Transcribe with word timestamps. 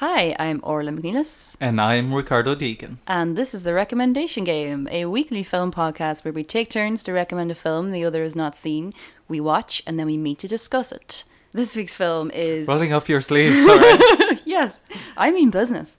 Hi, 0.00 0.36
I'm 0.38 0.60
Orla 0.62 0.92
Mc 0.92 1.02
Nelis, 1.02 1.56
And 1.60 1.80
I'm 1.80 2.14
Ricardo 2.14 2.54
Deakin. 2.54 2.98
and 3.08 3.36
this 3.36 3.52
is 3.52 3.64
the 3.64 3.74
Recommendation 3.74 4.44
Game, 4.44 4.86
a 4.92 5.06
weekly 5.06 5.42
film 5.42 5.72
podcast 5.72 6.24
where 6.24 6.32
we 6.32 6.44
take 6.44 6.68
turns 6.70 7.02
to 7.02 7.12
recommend 7.12 7.50
a 7.50 7.54
film 7.56 7.90
the 7.90 8.04
other 8.04 8.22
has 8.22 8.36
not 8.36 8.54
seen. 8.54 8.94
We 9.26 9.40
watch 9.40 9.82
and 9.86 9.98
then 9.98 10.06
we 10.06 10.16
meet 10.16 10.38
to 10.40 10.48
discuss 10.48 10.92
it. 10.92 11.24
This 11.52 11.74
week's 11.74 11.96
film 11.96 12.30
is 12.30 12.68
Rolling 12.68 12.92
up 12.92 13.08
your 13.08 13.20
sleeves, 13.20 13.56
alright? 13.68 14.40
yes, 14.44 14.80
I 15.16 15.32
mean 15.32 15.50
business. 15.50 15.96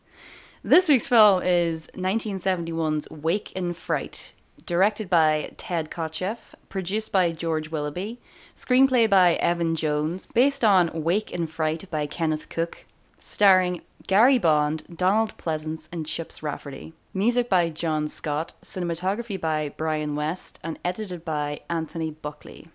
This 0.64 0.88
week's 0.88 1.08
film 1.08 1.42
is 1.44 1.88
1971's 1.94 3.10
Wake 3.10 3.52
in 3.52 3.74
Fright, 3.74 4.32
directed 4.66 5.10
by 5.10 5.52
Ted 5.58 5.90
Kotcheff, 5.92 6.54
produced 6.70 7.12
by 7.12 7.32
George 7.34 7.70
Willoughby, 7.70 8.20
screenplay 8.56 9.10
by 9.10 9.34
Evan 9.36 9.76
Jones, 9.76 10.26
based 10.26 10.64
on 10.64 10.90
Wake 10.94 11.32
in 11.32 11.48
Fright 11.48 11.90
by 11.90 12.06
Kenneth 12.08 12.48
Cook, 12.50 12.86
starring 13.20 13.82
Gary 14.08 14.38
Bond, 14.38 14.84
Donald 14.96 15.38
Pleasence, 15.38 15.88
and 15.92 16.06
Chips 16.06 16.42
Rafferty. 16.42 16.94
Music 17.14 17.50
by 17.50 17.70
John 17.70 18.08
Scott, 18.08 18.54
cinematography 18.64 19.40
by 19.40 19.74
Brian 19.78 20.16
West, 20.16 20.60
and 20.64 20.80
edited 20.86 21.26
by 21.26 21.62
Anthony 21.70 22.12
Buckley. 22.12 22.68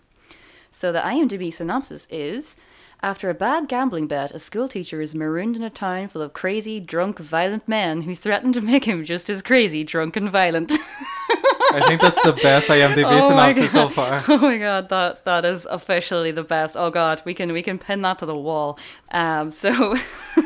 So 0.70 0.92
the 0.92 1.01
IMDb 1.01 1.52
synopsis 1.52 2.06
is 2.10 2.56
After 3.02 3.28
a 3.30 3.34
bad 3.34 3.68
gambling 3.68 4.06
bet, 4.06 4.32
a 4.32 4.38
schoolteacher 4.38 5.01
is 5.01 5.15
marooned 5.15 5.56
in 5.56 5.62
a 5.62 5.70
town 5.70 6.09
full 6.09 6.23
of 6.23 6.32
crazy, 6.32 6.80
drunk, 6.80 7.18
violent 7.18 7.68
men 7.68 8.02
who 8.02 8.15
threaten 8.15 8.52
to 8.54 8.60
make 8.60 8.84
him 8.87 9.04
just 9.04 9.29
as 9.29 9.42
crazy, 9.42 9.84
drunk, 9.84 10.16
and 10.16 10.30
violent. 10.30 10.73
I 11.74 11.87
think 11.87 12.01
that's 12.01 12.20
the 12.23 12.32
best 12.32 12.68
IMDb 12.68 13.04
Oh 13.04 13.29
synopsis 13.29 13.73
so 13.73 13.88
far. 13.88 14.23
oh 14.29 14.38
my 14.38 14.59
god, 14.59 14.88
that 14.88 15.24
that 15.24 15.45
is 15.45 15.66
officially 15.66 16.30
the 16.30 16.42
best. 16.45 16.76
Oh 16.76 16.90
god, 16.90 17.23
we 17.24 17.34
can 17.34 17.52
we 17.52 17.62
can 17.62 17.79
pin 17.79 18.02
that 18.02 18.18
to 18.18 18.26
the 18.26 18.37
wall. 18.37 18.79
Um, 19.10 19.51
so 19.51 19.96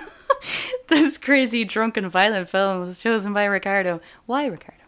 this 0.96 1.18
crazy, 1.18 1.64
drunken, 1.64 2.08
violent 2.08 2.48
film 2.48 2.80
was 2.80 3.00
chosen 3.02 3.32
by 3.32 3.44
Ricardo. 3.44 4.00
Why 4.26 4.46
Ricardo? 4.46 4.82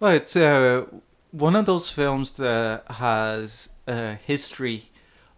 Well, 0.00 0.12
it's 0.12 0.36
uh, 0.36 0.84
one 1.30 1.56
of 1.56 1.66
those 1.66 1.90
films 1.90 2.30
that 2.32 2.84
has 2.88 3.68
a 3.86 4.14
history 4.14 4.90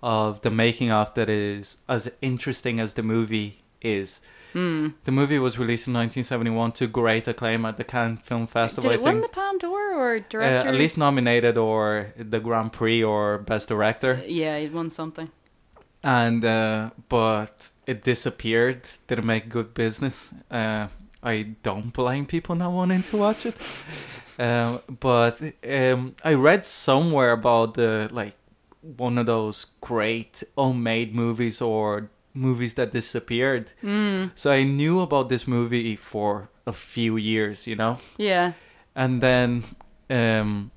of 0.02 0.40
the 0.42 0.50
making 0.50 0.90
of 0.90 1.14
that 1.14 1.28
is 1.28 1.78
as 1.88 2.10
interesting 2.20 2.80
as 2.80 2.94
the 2.94 3.02
movie 3.02 3.62
is. 3.80 4.20
Hmm. 4.52 4.88
The 5.04 5.10
movie 5.10 5.38
was 5.40 5.58
released 5.58 5.88
in 5.88 5.94
1971 5.94 6.72
to 6.72 6.86
great 6.86 7.26
acclaim 7.26 7.64
at 7.64 7.76
the 7.76 7.82
Cannes 7.84 8.18
Film 8.22 8.46
Festival. 8.46 8.90
Did 8.90 9.00
it 9.00 9.02
win 9.02 9.20
the 9.20 9.28
Palme 9.28 9.58
d'Or 9.58 9.94
or 9.94 10.16
Uh, 10.16 10.20
director? 10.28 10.68
at 10.68 10.74
least 10.76 10.96
nominated 10.96 11.58
or 11.58 12.12
the 12.16 12.38
Grand 12.38 12.72
Prix 12.72 13.02
or 13.02 13.38
Best 13.38 13.68
Director. 13.68 14.22
yeah, 14.26 14.54
it 14.56 14.72
won 14.72 14.90
something. 14.90 15.30
and 16.04 16.44
uh, 16.44 16.90
but 17.08 17.70
it 17.86 18.02
disappeared. 18.04 18.82
Didn't 19.06 19.26
make 19.26 19.48
good 19.48 19.74
business. 19.74 20.32
Uh, 20.50 20.88
I 21.22 21.54
don't 21.62 21.92
blame 21.92 22.26
people 22.26 22.54
not 22.54 22.72
wanting 22.72 23.02
to 23.04 23.16
watch 23.16 23.46
it. 23.46 23.56
Um, 24.38 24.80
but 25.00 25.40
um, 25.68 26.14
I 26.24 26.34
read 26.34 26.66
somewhere 26.66 27.32
about 27.32 27.74
the 27.74 28.08
like 28.12 28.34
one 28.98 29.16
of 29.16 29.26
those 29.26 29.66
great 29.80 30.42
unmade 30.58 31.14
movies 31.14 31.60
or 31.62 32.10
movies 32.34 32.74
that 32.74 32.92
disappeared. 32.92 33.70
Mm, 33.82 34.30
So 34.34 34.50
I 34.50 34.64
knew 34.64 35.00
about 35.00 35.28
this 35.28 35.46
movie 35.46 35.96
for 35.96 36.48
a 36.66 36.72
few 36.72 37.16
years, 37.16 37.66
you 37.66 37.76
know, 37.76 37.98
yeah. 38.18 38.52
and 38.94 39.20
then 39.22 39.62
um, 40.10 40.70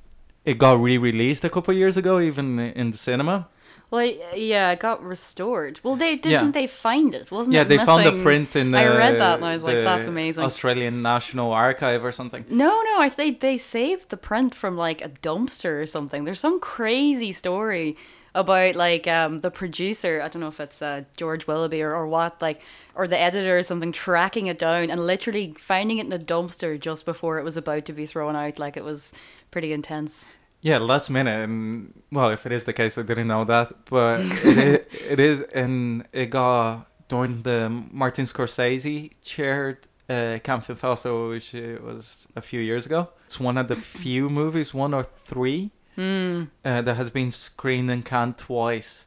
it 0.46 0.58
got 0.60 0.80
re-released 0.80 1.44
a 1.44 1.50
couple 1.50 1.72
of 1.74 1.78
years 1.78 1.98
ago, 1.98 2.20
even 2.20 2.60
in 2.60 2.92
the 2.92 2.98
cinema. 2.98 3.48
Well, 3.90 4.06
yeah, 4.36 4.72
it 4.72 4.80
got 4.82 5.02
restored. 5.02 5.80
Well, 5.82 5.96
they 5.96 6.18
didn't. 6.18 6.46
Yeah. 6.48 6.52
They 6.52 6.68
find 6.68 7.16
it, 7.16 7.32
wasn't 7.32 7.54
yeah, 7.54 7.62
it? 7.62 7.70
they 7.70 7.78
found 7.78 8.06
the 8.06 8.22
print 8.22 8.56
in 8.56 8.72
the. 8.72 8.80
I 8.80 8.88
read 8.88 9.18
that 9.20 9.36
and 9.36 9.46
I 9.46 9.54
was 9.54 9.64
like, 9.64 9.78
"That's 9.78 10.08
amazing." 10.08 10.44
Australian 10.44 11.02
National 11.02 11.54
Archive 11.54 12.04
or 12.04 12.12
something. 12.12 12.44
No, 12.50 12.82
no, 12.82 13.00
I 13.00 13.08
think 13.08 13.40
they 13.40 13.58
saved 13.58 14.10
the 14.10 14.18
print 14.18 14.54
from 14.54 14.76
like 14.76 15.02
a 15.02 15.10
dumpster 15.10 15.82
or 15.82 15.86
something. 15.86 16.26
There's 16.26 16.42
some 16.42 16.60
crazy 16.60 17.32
story 17.32 17.96
about 18.36 18.76
like 18.76 19.08
um 19.08 19.40
the 19.40 19.50
producer, 19.50 20.22
I 20.22 20.28
don't 20.28 20.42
know 20.42 20.50
if 20.50 20.60
it's 20.60 20.82
uh, 20.82 21.04
George 21.16 21.48
Willoughby 21.48 21.82
or, 21.82 21.96
or 21.96 22.08
what, 22.08 22.42
like 22.42 22.62
or 22.94 23.08
the 23.08 23.20
editor 23.20 23.58
or 23.58 23.64
something 23.64 23.92
tracking 23.92 24.48
it 24.48 24.60
down 24.60 24.90
and 24.90 25.06
literally 25.06 25.56
finding 25.58 25.98
it 25.98 26.08
in 26.08 26.14
a 26.14 26.20
dumpster 26.20 26.80
just 26.80 27.06
before 27.06 27.40
it 27.40 27.44
was 27.44 27.56
about 27.56 27.86
to 27.86 27.94
be 27.94 28.06
thrown 28.06 28.36
out. 28.36 28.60
Like 28.60 28.76
it 28.76 28.84
was 28.84 29.14
pretty 29.50 29.72
intense. 29.72 30.26
Yeah, 30.62 30.80
last 30.80 31.10
minute, 31.10 31.44
and 31.44 31.94
well, 32.12 32.30
if 32.30 32.46
it 32.46 32.52
is 32.52 32.66
the 32.66 32.74
case, 32.74 32.98
I 32.98 33.04
didn't 33.04 33.28
know 33.28 33.46
that, 33.46 33.72
but 33.90 34.22
it, 34.22 34.58
is, 34.58 34.80
it 35.10 35.20
is, 35.20 35.42
and 35.54 36.06
it 36.12 36.28
got 36.28 36.88
during 37.10 37.44
the 37.44 37.70
Martin 37.92 38.26
Scorsese 38.26 39.12
chaired 39.24 39.88
uh, 40.10 40.40
Festival, 40.40 41.30
which 41.30 41.54
was 41.54 42.28
a 42.36 42.42
few 42.42 42.60
years 42.60 42.86
ago. 42.86 43.10
It's 43.26 43.40
one 43.40 43.58
of 43.58 43.68
the 43.68 43.76
few 43.76 44.30
movies, 44.30 44.74
one 44.74 44.94
or 44.94 45.04
three, 45.04 45.72
Hmm. 45.96 46.44
uh, 46.64 46.84
that 46.84 46.94
has 46.96 47.10
been 47.10 47.32
screened 47.32 47.90
in 47.90 48.04
Cannes 48.04 48.36
twice. 48.38 49.07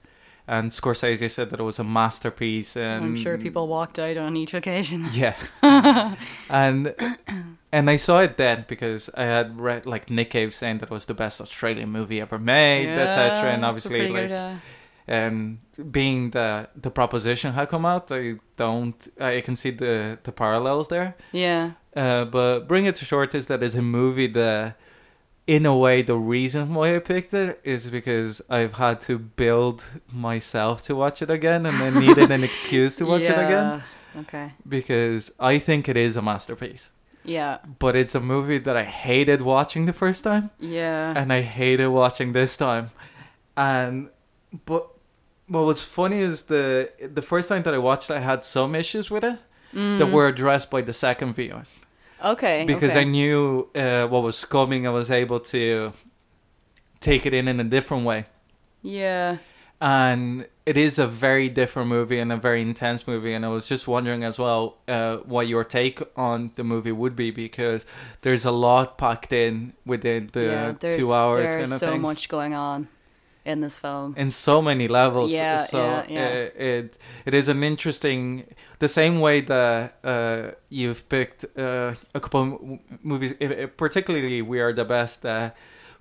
And 0.51 0.73
Scorsese 0.73 1.31
said 1.31 1.51
that 1.51 1.61
it 1.61 1.63
was 1.63 1.79
a 1.79 1.85
masterpiece, 1.85 2.77
and 2.77 3.05
I'm 3.05 3.17
sure 3.17 3.39
people 3.39 3.69
walked 3.69 4.01
out 4.01 4.17
on 4.17 4.37
each 4.37 4.53
occasion. 4.53 5.07
Yeah. 5.13 5.37
and 6.51 6.93
and 7.71 7.89
I 7.89 7.97
saw 7.97 8.21
it 8.23 8.37
then 8.37 8.65
because 8.67 9.11
I 9.17 9.23
had 9.37 9.61
read 9.61 9.87
like 9.87 10.11
Nick 10.11 10.31
Cave 10.31 10.53
saying 10.53 10.79
that 10.79 10.91
it 10.91 10.93
was 10.93 11.07
the 11.07 11.15
best 11.15 11.41
Australian 11.41 11.91
movie 11.91 12.21
ever 12.21 12.39
made, 12.39 12.89
etc. 12.89 13.53
And 13.53 13.65
obviously, 13.65 14.01
it's 14.01 14.11
a 14.11 14.13
pretty 14.13 14.29
like, 14.29 14.29
good, 14.29 14.37
uh, 14.37 14.57
and 15.07 15.59
being 15.93 16.31
the 16.31 16.69
the 16.75 16.91
proposition 16.91 17.53
had 17.53 17.69
come 17.69 17.87
out, 17.87 18.11
I 18.11 18.39
don't, 18.57 19.09
I 19.21 19.43
can 19.43 19.55
see 19.55 19.71
the 19.71 20.19
the 20.25 20.33
parallels 20.33 20.89
there. 20.89 21.15
yeah. 21.33 21.73
Uh, 21.95 22.25
but 22.25 22.69
bring 22.69 22.87
it 22.87 22.97
to 22.97 23.05
short 23.05 23.35
is 23.35 23.47
that 23.47 23.63
it's 23.63 23.75
a 23.75 23.83
movie 23.83 24.29
that, 24.29 24.77
in 25.57 25.63
a 25.67 25.77
way, 25.85 25.97
the 26.13 26.17
reason 26.37 26.65
why 26.77 26.87
I 26.97 27.01
picked 27.13 27.33
it 27.45 27.53
is 27.65 27.91
because 27.99 28.33
I've 28.59 28.75
had 28.85 28.97
to 29.09 29.15
build 29.43 29.79
myself 30.29 30.77
to 30.87 30.93
watch 31.03 31.19
it 31.25 31.31
again, 31.39 31.63
and 31.69 31.77
I 31.87 31.91
needed 32.05 32.31
an 32.37 32.43
excuse 32.51 32.93
to 32.97 33.05
watch 33.13 33.23
it 33.35 33.39
again 33.47 33.83
Okay. 34.23 34.47
because 34.77 35.23
I 35.53 35.59
think 35.59 35.89
it 35.93 35.97
is 36.07 36.17
a 36.17 36.23
masterpiece. 36.23 36.85
Yeah. 37.25 37.59
But 37.85 37.93
it's 37.97 38.15
a 38.15 38.21
movie 38.35 38.59
that 38.67 38.77
I 38.77 38.85
hated 38.85 39.41
watching 39.55 39.83
the 39.87 39.93
first 40.03 40.21
time, 40.31 40.45
Yeah. 40.59 41.13
and 41.21 41.29
I 41.33 41.41
hated 41.43 41.89
watching 42.03 42.33
this 42.33 42.57
time. 42.57 42.87
And 43.57 44.09
but 44.71 44.83
what 45.55 45.65
was 45.71 45.83
funny 45.83 46.21
is 46.31 46.37
the 46.55 46.91
the 47.19 47.23
first 47.33 47.49
time 47.49 47.63
that 47.67 47.75
I 47.75 47.79
watched, 47.79 48.11
I 48.11 48.21
had 48.31 48.45
some 48.45 48.75
issues 48.83 49.11
with 49.15 49.25
it 49.25 49.39
that 49.73 50.07
Mm. 50.09 50.13
were 50.17 50.27
addressed 50.35 50.69
by 50.71 50.81
the 50.89 50.93
second 51.07 51.31
viewing 51.35 51.67
okay. 52.25 52.65
because 52.67 52.93
okay. 52.93 53.01
I 53.01 53.05
knew 53.05 53.69
uh, 53.75 54.07
what 54.07 54.23
was 54.23 54.45
coming. 54.45 54.87
I 54.87 54.91
was 54.91 55.11
able 55.11 55.41
to 55.41 55.93
take 57.01 57.27
it 57.27 57.35
in 57.35 57.49
in 57.49 57.61
a 57.61 57.65
different 57.65 58.05
way. 58.05 58.25
Yeah. 58.83 59.39
and 59.81 60.47
it 60.67 60.77
is 60.77 60.99
a 60.99 61.07
very 61.07 61.49
different 61.49 61.89
movie 61.89 62.19
and 62.19 62.31
a 62.31 62.37
very 62.37 62.61
intense 62.61 63.07
movie 63.07 63.33
and 63.33 63.47
i 63.47 63.49
was 63.49 63.67
just 63.67 63.89
wondering 63.89 64.23
as 64.23 64.39
well 64.39 64.77
uh, 64.89 65.17
what 65.19 65.49
your 65.49 65.65
take 65.65 66.03
on 66.17 66.53
the 66.57 66.65
movie 66.65 66.93
would 66.93 67.17
be 67.17 67.31
because 67.31 67.87
there's 68.21 68.45
a 68.45 68.51
lot 68.51 68.99
packed 68.99 69.33
in 69.33 69.73
within 69.87 70.29
the 70.33 70.77
yeah, 70.83 70.91
two 70.91 71.13
hours 71.13 71.45
There's 71.45 71.79
so 71.79 71.93
thing 71.93 72.03
much 72.03 72.29
going 72.29 72.53
on 72.53 72.89
in 73.53 73.61
this 73.61 73.79
film. 73.79 74.15
in 74.17 74.31
so 74.31 74.63
many 74.63 74.89
levels 74.89 75.31
Yeah, 75.33 75.65
so 75.67 75.79
yeah, 75.79 76.05
yeah. 76.09 76.29
It, 76.29 76.55
it 76.57 76.99
it 77.27 77.35
is 77.35 77.49
an 77.49 77.63
interesting 77.63 78.45
the 78.79 78.89
same 78.89 79.21
way 79.21 79.41
that 79.43 79.83
uh, 80.05 80.43
you've 80.69 81.03
picked 81.09 81.45
uh, 81.59 81.95
a 82.15 82.21
couple 82.21 82.43
movies 83.03 83.33
i- 83.41 83.63
i- 83.63 83.67
particularly 83.85 84.43
we 84.43 84.61
are 84.65 84.73
the 84.73 84.85
best 84.85 85.23
that 85.23 85.55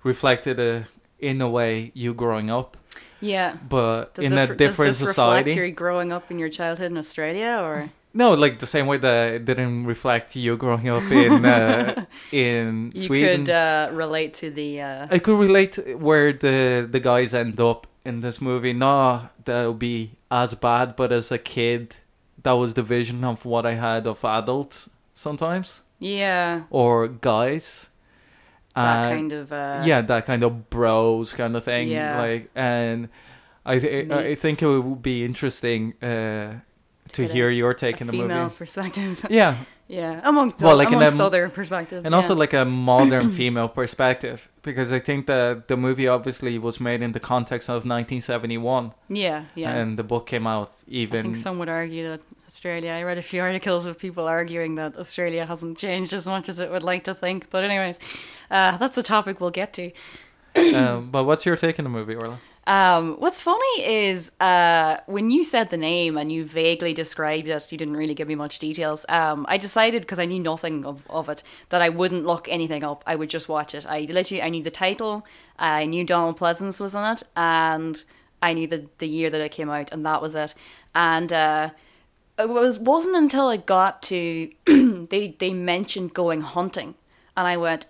reflected 0.04 0.58
uh, 0.58 0.84
in 1.18 1.40
a 1.40 1.48
way 1.48 1.90
you 1.94 2.14
growing 2.14 2.50
up 2.50 2.76
Yeah. 3.20 3.52
but 3.68 4.14
Does 4.14 4.24
in 4.26 4.32
this, 4.34 4.50
a 4.50 4.54
different 4.56 4.90
does 4.90 4.98
this 5.00 5.08
society 5.08 5.50
reflect 5.50 5.56
your 5.56 5.70
growing 5.82 6.12
up 6.12 6.30
in 6.30 6.38
your 6.38 6.48
childhood 6.50 6.90
in 6.90 6.96
Australia, 6.98 7.60
or 7.62 7.90
No, 8.12 8.32
like 8.34 8.58
the 8.58 8.66
same 8.66 8.86
way 8.86 8.96
that 8.98 9.34
it 9.34 9.44
didn't 9.44 9.86
reflect 9.86 10.34
you 10.34 10.56
growing 10.56 10.88
up 10.88 11.04
in 11.10 11.44
uh, 11.44 12.06
in 12.32 12.90
you 12.94 13.02
Sweden. 13.02 13.44
could 13.44 13.50
uh, 13.54 13.88
relate 13.92 14.34
to 14.34 14.50
the? 14.50 14.80
Uh, 14.80 15.06
I 15.10 15.18
could 15.20 15.38
relate 15.38 15.78
where 15.98 16.32
the 16.32 16.88
the 16.90 16.98
guys 17.00 17.34
end 17.34 17.60
up 17.60 17.86
in 18.04 18.20
this 18.20 18.40
movie. 18.40 18.72
Not 18.72 19.44
that 19.44 19.64
it 19.64 19.68
would 19.68 19.78
be 19.78 20.12
as 20.30 20.54
bad, 20.54 20.96
but 20.96 21.12
as 21.12 21.30
a 21.30 21.38
kid, 21.38 21.96
that 22.42 22.52
was 22.52 22.74
the 22.74 22.82
vision 22.82 23.22
of 23.24 23.44
what 23.44 23.64
I 23.64 23.74
had 23.74 24.06
of 24.06 24.24
adults 24.24 24.90
sometimes 25.14 25.82
yeah, 26.00 26.62
or 26.70 27.06
guys. 27.06 27.88
that 28.74 29.12
kind 29.12 29.32
of. 29.32 29.52
Uh, 29.52 29.82
yeah, 29.84 30.00
that 30.00 30.26
kind 30.26 30.42
of 30.42 30.68
bros 30.70 31.34
kind 31.34 31.54
of 31.56 31.62
thing. 31.62 31.88
Yeah. 31.88 32.18
Like, 32.18 32.50
and 32.56 33.08
I 33.64 33.78
th- 33.78 34.10
I 34.10 34.34
think 34.34 34.62
it 34.62 34.66
would 34.66 35.02
be 35.02 35.24
interesting 35.24 35.94
uh, 36.02 36.60
to 37.12 37.22
Get 37.22 37.30
a- 37.30 37.34
hear 37.34 37.50
your 37.50 37.74
take 37.74 38.00
in 38.00 38.06
the 38.06 38.12
female 38.12 38.44
movie. 38.44 38.56
perspective. 38.56 39.26
Yeah, 39.30 39.56
yeah, 39.88 40.20
among 40.24 40.54
Well, 40.60 40.76
like 40.76 40.88
in 40.88 40.94
amongst 40.94 41.20
a- 41.20 41.24
other 41.24 41.48
perspectives, 41.48 42.04
and 42.04 42.14
also 42.14 42.34
like 42.34 42.52
a 42.52 42.64
modern 42.64 43.30
female 43.38 43.68
perspective 43.68 44.48
because 44.62 44.92
I 44.92 44.98
think 45.00 45.26
that 45.26 45.68
the 45.68 45.76
movie 45.76 46.06
obviously 46.08 46.58
was 46.58 46.78
made 46.80 47.02
in 47.02 47.12
the 47.12 47.20
context 47.20 47.68
of 47.68 47.84
1971 47.84 48.92
yeah, 49.08 49.44
yeah. 49.54 49.70
and 49.74 49.98
the 49.98 50.04
book 50.04 50.26
came 50.26 50.46
out 50.46 50.70
even 50.86 51.18
I 51.20 51.22
think 51.22 51.36
some 51.36 51.58
would 51.58 51.68
argue 51.68 52.08
that 52.10 52.20
Australia. 52.46 52.90
I 52.92 53.02
read 53.04 53.18
a 53.18 53.22
few 53.22 53.40
articles 53.48 53.86
of 53.86 53.98
people 53.98 54.26
arguing 54.28 54.74
that 54.76 54.96
Australia 54.96 55.46
hasn't 55.46 55.78
changed 55.78 56.12
as 56.12 56.26
much 56.26 56.48
as 56.48 56.58
it 56.60 56.70
would 56.70 56.82
like 56.82 57.04
to 57.04 57.14
think. 57.14 57.48
But 57.50 57.62
anyways, 57.64 57.98
uh, 58.50 58.76
that's 58.76 58.98
a 58.98 59.02
topic 59.02 59.40
we'll 59.40 59.50
get 59.62 59.72
to. 59.74 59.92
um, 60.74 61.10
but 61.14 61.24
what's 61.24 61.46
your 61.46 61.56
take 61.56 61.78
on 61.78 61.84
the 61.84 61.90
movie, 61.90 62.14
Orla? 62.16 62.38
Um, 62.66 63.16
what's 63.18 63.40
funny 63.40 63.82
is 63.84 64.32
uh, 64.38 64.98
when 65.06 65.30
you 65.30 65.44
said 65.44 65.70
the 65.70 65.76
name 65.76 66.16
and 66.16 66.30
you 66.30 66.44
vaguely 66.44 66.92
described 66.92 67.48
it, 67.48 67.72
you 67.72 67.78
didn't 67.78 67.96
really 67.96 68.14
give 68.14 68.28
me 68.28 68.34
much 68.34 68.58
details. 68.58 69.06
Um, 69.08 69.46
I 69.48 69.56
decided 69.56 70.02
because 70.02 70.18
I 70.18 70.26
knew 70.26 70.40
nothing 70.40 70.84
of, 70.84 71.04
of 71.08 71.28
it 71.28 71.42
that 71.70 71.82
I 71.82 71.88
wouldn't 71.88 72.26
look 72.26 72.48
anything 72.48 72.84
up. 72.84 73.02
I 73.06 73.16
would 73.16 73.30
just 73.30 73.48
watch 73.48 73.74
it. 73.74 73.86
I 73.86 74.00
literally 74.02 74.42
I 74.42 74.50
knew 74.50 74.62
the 74.62 74.70
title, 74.70 75.26
I 75.58 75.86
knew 75.86 76.04
Donald 76.04 76.38
Pleasence 76.38 76.80
was 76.80 76.94
in 76.94 77.04
it, 77.04 77.22
and 77.34 78.04
I 78.42 78.52
knew 78.52 78.66
the 78.66 78.86
the 78.98 79.08
year 79.08 79.30
that 79.30 79.40
it 79.40 79.52
came 79.52 79.70
out, 79.70 79.92
and 79.92 80.04
that 80.04 80.22
was 80.22 80.34
it. 80.34 80.54
And 80.94 81.32
uh, 81.32 81.70
it 82.38 82.48
was 82.48 82.78
wasn't 82.78 83.16
until 83.16 83.48
I 83.48 83.56
got 83.56 84.02
to 84.04 84.50
they 84.66 85.34
they 85.38 85.52
mentioned 85.52 86.14
going 86.14 86.42
hunting, 86.42 86.94
and 87.36 87.46
I 87.46 87.56
went, 87.56 87.86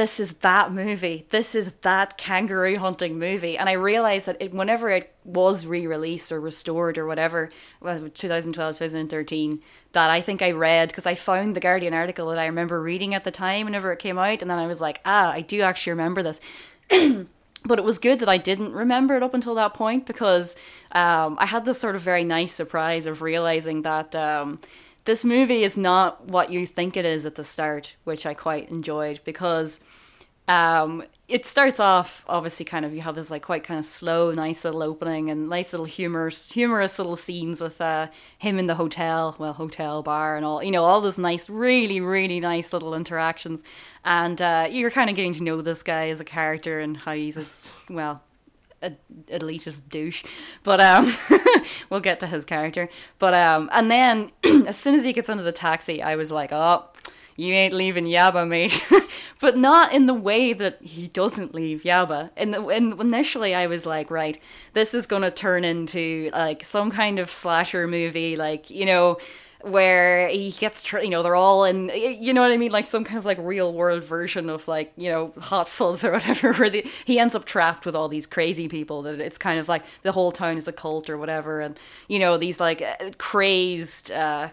this 0.00 0.18
is 0.18 0.32
that 0.38 0.72
movie. 0.72 1.26
This 1.28 1.54
is 1.54 1.74
that 1.82 2.16
kangaroo 2.16 2.78
hunting 2.78 3.18
movie. 3.18 3.58
And 3.58 3.68
I 3.68 3.72
realized 3.72 4.24
that 4.24 4.38
it, 4.40 4.54
whenever 4.54 4.88
it 4.88 5.14
was 5.24 5.66
re 5.66 5.86
released 5.86 6.32
or 6.32 6.40
restored 6.40 6.96
or 6.96 7.06
whatever, 7.06 7.50
2012, 7.82 8.78
2013, 8.78 9.60
that 9.92 10.08
I 10.08 10.22
think 10.22 10.40
I 10.40 10.52
read 10.52 10.88
because 10.88 11.04
I 11.04 11.14
found 11.14 11.54
the 11.54 11.60
Guardian 11.60 11.92
article 11.92 12.30
that 12.30 12.38
I 12.38 12.46
remember 12.46 12.80
reading 12.80 13.14
at 13.14 13.24
the 13.24 13.30
time 13.30 13.66
whenever 13.66 13.92
it 13.92 13.98
came 13.98 14.16
out. 14.16 14.40
And 14.40 14.50
then 14.50 14.58
I 14.58 14.66
was 14.66 14.80
like, 14.80 15.02
ah, 15.04 15.32
I 15.32 15.42
do 15.42 15.60
actually 15.60 15.90
remember 15.90 16.22
this. 16.22 16.40
but 17.66 17.78
it 17.78 17.84
was 17.84 17.98
good 17.98 18.20
that 18.20 18.28
I 18.30 18.38
didn't 18.38 18.72
remember 18.72 19.18
it 19.18 19.22
up 19.22 19.34
until 19.34 19.54
that 19.56 19.74
point 19.74 20.06
because 20.06 20.56
um, 20.92 21.36
I 21.38 21.44
had 21.44 21.66
this 21.66 21.78
sort 21.78 21.94
of 21.94 22.00
very 22.00 22.24
nice 22.24 22.54
surprise 22.54 23.04
of 23.04 23.20
realizing 23.20 23.82
that. 23.82 24.16
Um, 24.16 24.60
this 25.04 25.24
movie 25.24 25.62
is 25.62 25.76
not 25.76 26.26
what 26.26 26.50
you 26.50 26.66
think 26.66 26.96
it 26.96 27.04
is 27.04 27.24
at 27.26 27.34
the 27.34 27.44
start, 27.44 27.96
which 28.04 28.26
I 28.26 28.34
quite 28.34 28.70
enjoyed 28.70 29.20
because 29.24 29.80
um, 30.48 31.04
it 31.28 31.46
starts 31.46 31.78
off 31.78 32.24
obviously 32.28 32.66
kind 32.66 32.84
of 32.84 32.92
you 32.92 33.02
have 33.02 33.14
this 33.14 33.30
like 33.30 33.42
quite 33.42 33.62
kind 33.62 33.78
of 33.78 33.84
slow, 33.84 34.32
nice 34.32 34.64
little 34.64 34.82
opening 34.82 35.30
and 35.30 35.48
nice 35.48 35.72
little 35.72 35.86
humorous, 35.86 36.50
humorous 36.50 36.98
little 36.98 37.16
scenes 37.16 37.60
with 37.60 37.80
uh, 37.80 38.08
him 38.36 38.58
in 38.58 38.66
the 38.66 38.74
hotel, 38.74 39.36
well, 39.38 39.52
hotel 39.52 40.02
bar 40.02 40.36
and 40.36 40.44
all, 40.44 40.62
you 40.62 40.72
know, 40.72 40.84
all 40.84 41.00
those 41.00 41.18
nice, 41.18 41.48
really, 41.48 42.00
really 42.00 42.40
nice 42.40 42.72
little 42.72 42.94
interactions, 42.94 43.62
and 44.04 44.42
uh, 44.42 44.66
you're 44.68 44.90
kind 44.90 45.08
of 45.08 45.14
getting 45.14 45.34
to 45.34 45.42
know 45.42 45.62
this 45.62 45.84
guy 45.84 46.08
as 46.08 46.18
a 46.18 46.24
character 46.24 46.80
and 46.80 46.96
how 46.96 47.12
he's 47.12 47.36
a 47.36 47.46
well 47.88 48.22
a 48.82 48.92
elitist 49.28 49.88
douche. 49.88 50.24
But 50.62 50.80
um, 50.80 51.14
we'll 51.90 52.00
get 52.00 52.20
to 52.20 52.26
his 52.26 52.44
character. 52.44 52.88
But 53.18 53.34
um, 53.34 53.68
and 53.72 53.90
then 53.90 54.30
as 54.66 54.76
soon 54.76 54.94
as 54.94 55.04
he 55.04 55.12
gets 55.12 55.28
into 55.28 55.42
the 55.42 55.52
taxi, 55.52 56.02
I 56.02 56.16
was 56.16 56.30
like, 56.32 56.52
oh. 56.52 56.88
You 57.36 57.54
ain't 57.54 57.72
leaving 57.72 58.04
Yabba, 58.04 58.46
mate, 58.46 58.86
but 59.40 59.56
not 59.56 59.94
in 59.94 60.04
the 60.04 60.12
way 60.12 60.52
that 60.52 60.82
he 60.82 61.08
doesn't 61.08 61.54
leave 61.54 61.84
Yabba. 61.84 62.28
And, 62.36 62.54
and 62.54 63.00
initially, 63.00 63.54
I 63.54 63.66
was 63.66 63.86
like, 63.86 64.10
right, 64.10 64.38
this 64.74 64.92
is 64.92 65.06
gonna 65.06 65.30
turn 65.30 65.64
into 65.64 66.28
like 66.34 66.62
some 66.66 66.90
kind 66.90 67.18
of 67.18 67.30
slasher 67.30 67.88
movie, 67.88 68.36
like 68.36 68.68
you 68.68 68.84
know, 68.84 69.16
where 69.62 70.28
he 70.28 70.50
gets, 70.50 70.82
tra- 70.82 71.02
you 71.02 71.10
know, 71.10 71.22
they're 71.22 71.36
all 71.36 71.64
in, 71.64 71.90
you 71.94 72.32
know 72.32 72.42
what 72.42 72.52
I 72.52 72.56
mean, 72.56 72.72
like 72.72 72.86
some 72.86 73.04
kind 73.04 73.18
of 73.18 73.24
like 73.24 73.38
real 73.40 73.72
world 73.72 74.04
version 74.04 74.48
of 74.48 74.66
like, 74.68 74.92
you 74.96 75.10
know, 75.10 75.32
Hot 75.38 75.68
Fuzz 75.68 76.04
or 76.04 76.12
whatever, 76.12 76.52
where 76.54 76.70
the, 76.70 76.86
he 77.04 77.18
ends 77.18 77.34
up 77.34 77.44
trapped 77.44 77.86
with 77.86 77.94
all 77.94 78.08
these 78.08 78.26
crazy 78.26 78.68
people 78.68 79.02
that 79.02 79.20
it's 79.20 79.38
kind 79.38 79.58
of 79.58 79.68
like 79.68 79.84
the 80.02 80.12
whole 80.12 80.32
town 80.32 80.56
is 80.56 80.68
a 80.68 80.72
cult 80.72 81.10
or 81.10 81.18
whatever, 81.18 81.60
and 81.60 81.78
you 82.08 82.18
know 82.18 82.36
these 82.36 82.60
like 82.60 82.82
uh, 82.82 83.10
crazed. 83.18 84.10
Uh, 84.10 84.50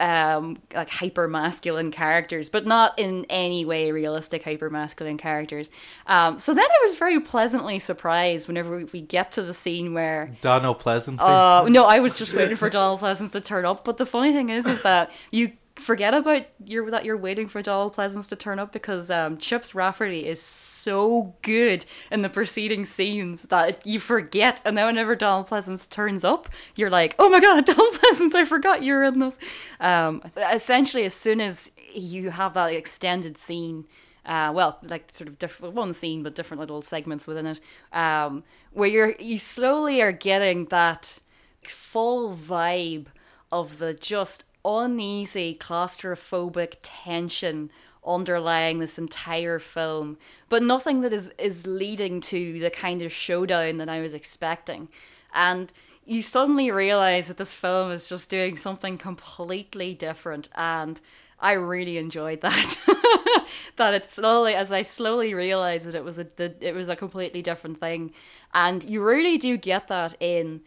um 0.00 0.58
like 0.74 0.90
hyper 0.90 1.28
masculine 1.28 1.92
characters 1.92 2.48
but 2.48 2.66
not 2.66 2.98
in 2.98 3.24
any 3.30 3.64
way 3.64 3.92
realistic 3.92 4.42
hyper 4.42 4.68
masculine 4.68 5.16
characters. 5.16 5.70
Um 6.08 6.38
so 6.38 6.52
then 6.52 6.64
i 6.64 6.86
was 6.86 6.98
very 6.98 7.20
pleasantly 7.20 7.78
surprised 7.78 8.48
whenever 8.48 8.84
we 8.92 9.00
get 9.00 9.30
to 9.32 9.42
the 9.42 9.54
scene 9.54 9.94
where 9.94 10.32
donald 10.40 10.80
pleasence 10.80 11.20
uh 11.20 11.66
no 11.68 11.84
i 11.84 12.00
was 12.00 12.18
just 12.18 12.34
waiting 12.34 12.56
for 12.56 12.68
donald 12.68 13.00
pleasence 13.00 13.32
to 13.32 13.40
turn 13.40 13.64
up 13.64 13.84
but 13.84 13.96
the 13.98 14.06
funny 14.06 14.32
thing 14.32 14.48
is 14.48 14.66
is 14.66 14.82
that 14.82 15.12
you 15.30 15.52
forget 15.76 16.14
about 16.14 16.46
your 16.64 16.90
that 16.90 17.04
you're 17.04 17.16
waiting 17.16 17.48
for 17.48 17.60
Donald 17.60 17.94
Pleasence 17.96 18.28
to 18.28 18.36
turn 18.36 18.58
up 18.58 18.72
because 18.72 19.10
um, 19.10 19.36
Chips 19.36 19.74
Rafferty 19.74 20.26
is 20.26 20.40
so 20.40 21.34
good 21.42 21.84
in 22.10 22.22
the 22.22 22.28
preceding 22.28 22.84
scenes 22.84 23.42
that 23.44 23.84
you 23.86 23.98
forget, 23.98 24.60
and 24.64 24.78
then 24.78 24.86
whenever 24.86 25.16
Donald 25.16 25.48
Pleasence 25.48 25.88
turns 25.88 26.24
up, 26.24 26.48
you're 26.76 26.90
like, 26.90 27.14
"Oh 27.18 27.28
my 27.28 27.40
god, 27.40 27.64
Donald 27.66 27.94
Pleasence! 27.94 28.34
I 28.34 28.44
forgot 28.44 28.82
you're 28.82 29.04
in 29.04 29.18
this." 29.18 29.36
Um, 29.80 30.22
essentially, 30.36 31.04
as 31.04 31.14
soon 31.14 31.40
as 31.40 31.70
you 31.92 32.30
have 32.30 32.54
that 32.54 32.72
extended 32.72 33.38
scene. 33.38 33.86
Uh, 34.26 34.50
well, 34.54 34.78
like 34.82 35.12
sort 35.12 35.28
of 35.28 35.38
different 35.38 35.74
one 35.74 35.92
scene, 35.92 36.22
but 36.22 36.34
different 36.34 36.58
little 36.58 36.80
segments 36.80 37.26
within 37.26 37.44
it, 37.44 37.60
um, 37.92 38.42
where 38.72 38.88
you're 38.88 39.14
you 39.18 39.38
slowly 39.38 40.00
are 40.00 40.12
getting 40.12 40.64
that 40.66 41.18
full 41.62 42.34
vibe 42.34 43.08
of 43.52 43.76
the 43.76 43.92
just 43.92 44.46
uneasy, 44.64 45.56
claustrophobic 45.60 46.76
tension 46.82 47.70
underlying 48.06 48.78
this 48.78 48.98
entire 48.98 49.58
film, 49.58 50.18
but 50.48 50.62
nothing 50.62 51.00
that 51.00 51.12
is 51.12 51.30
is 51.38 51.66
leading 51.66 52.20
to 52.20 52.58
the 52.60 52.70
kind 52.70 53.02
of 53.02 53.12
showdown 53.12 53.78
that 53.78 53.88
I 53.88 54.00
was 54.00 54.14
expecting. 54.14 54.88
And 55.32 55.72
you 56.04 56.22
suddenly 56.22 56.70
realize 56.70 57.28
that 57.28 57.38
this 57.38 57.54
film 57.54 57.90
is 57.90 58.08
just 58.08 58.28
doing 58.28 58.56
something 58.56 58.98
completely 58.98 59.94
different 59.94 60.48
and 60.54 61.00
I 61.40 61.52
really 61.52 61.98
enjoyed 61.98 62.40
that. 62.42 62.78
that 63.76 63.94
it 63.94 64.10
slowly 64.10 64.54
as 64.54 64.72
I 64.72 64.82
slowly 64.82 65.34
realized 65.34 65.86
that 65.86 65.94
it 65.94 66.04
was 66.04 66.18
a 66.18 66.24
that 66.36 66.56
it 66.60 66.74
was 66.74 66.88
a 66.88 66.96
completely 66.96 67.42
different 67.42 67.80
thing. 67.80 68.12
And 68.52 68.84
you 68.84 69.02
really 69.02 69.36
do 69.36 69.56
get 69.56 69.88
that 69.88 70.16
in 70.20 70.62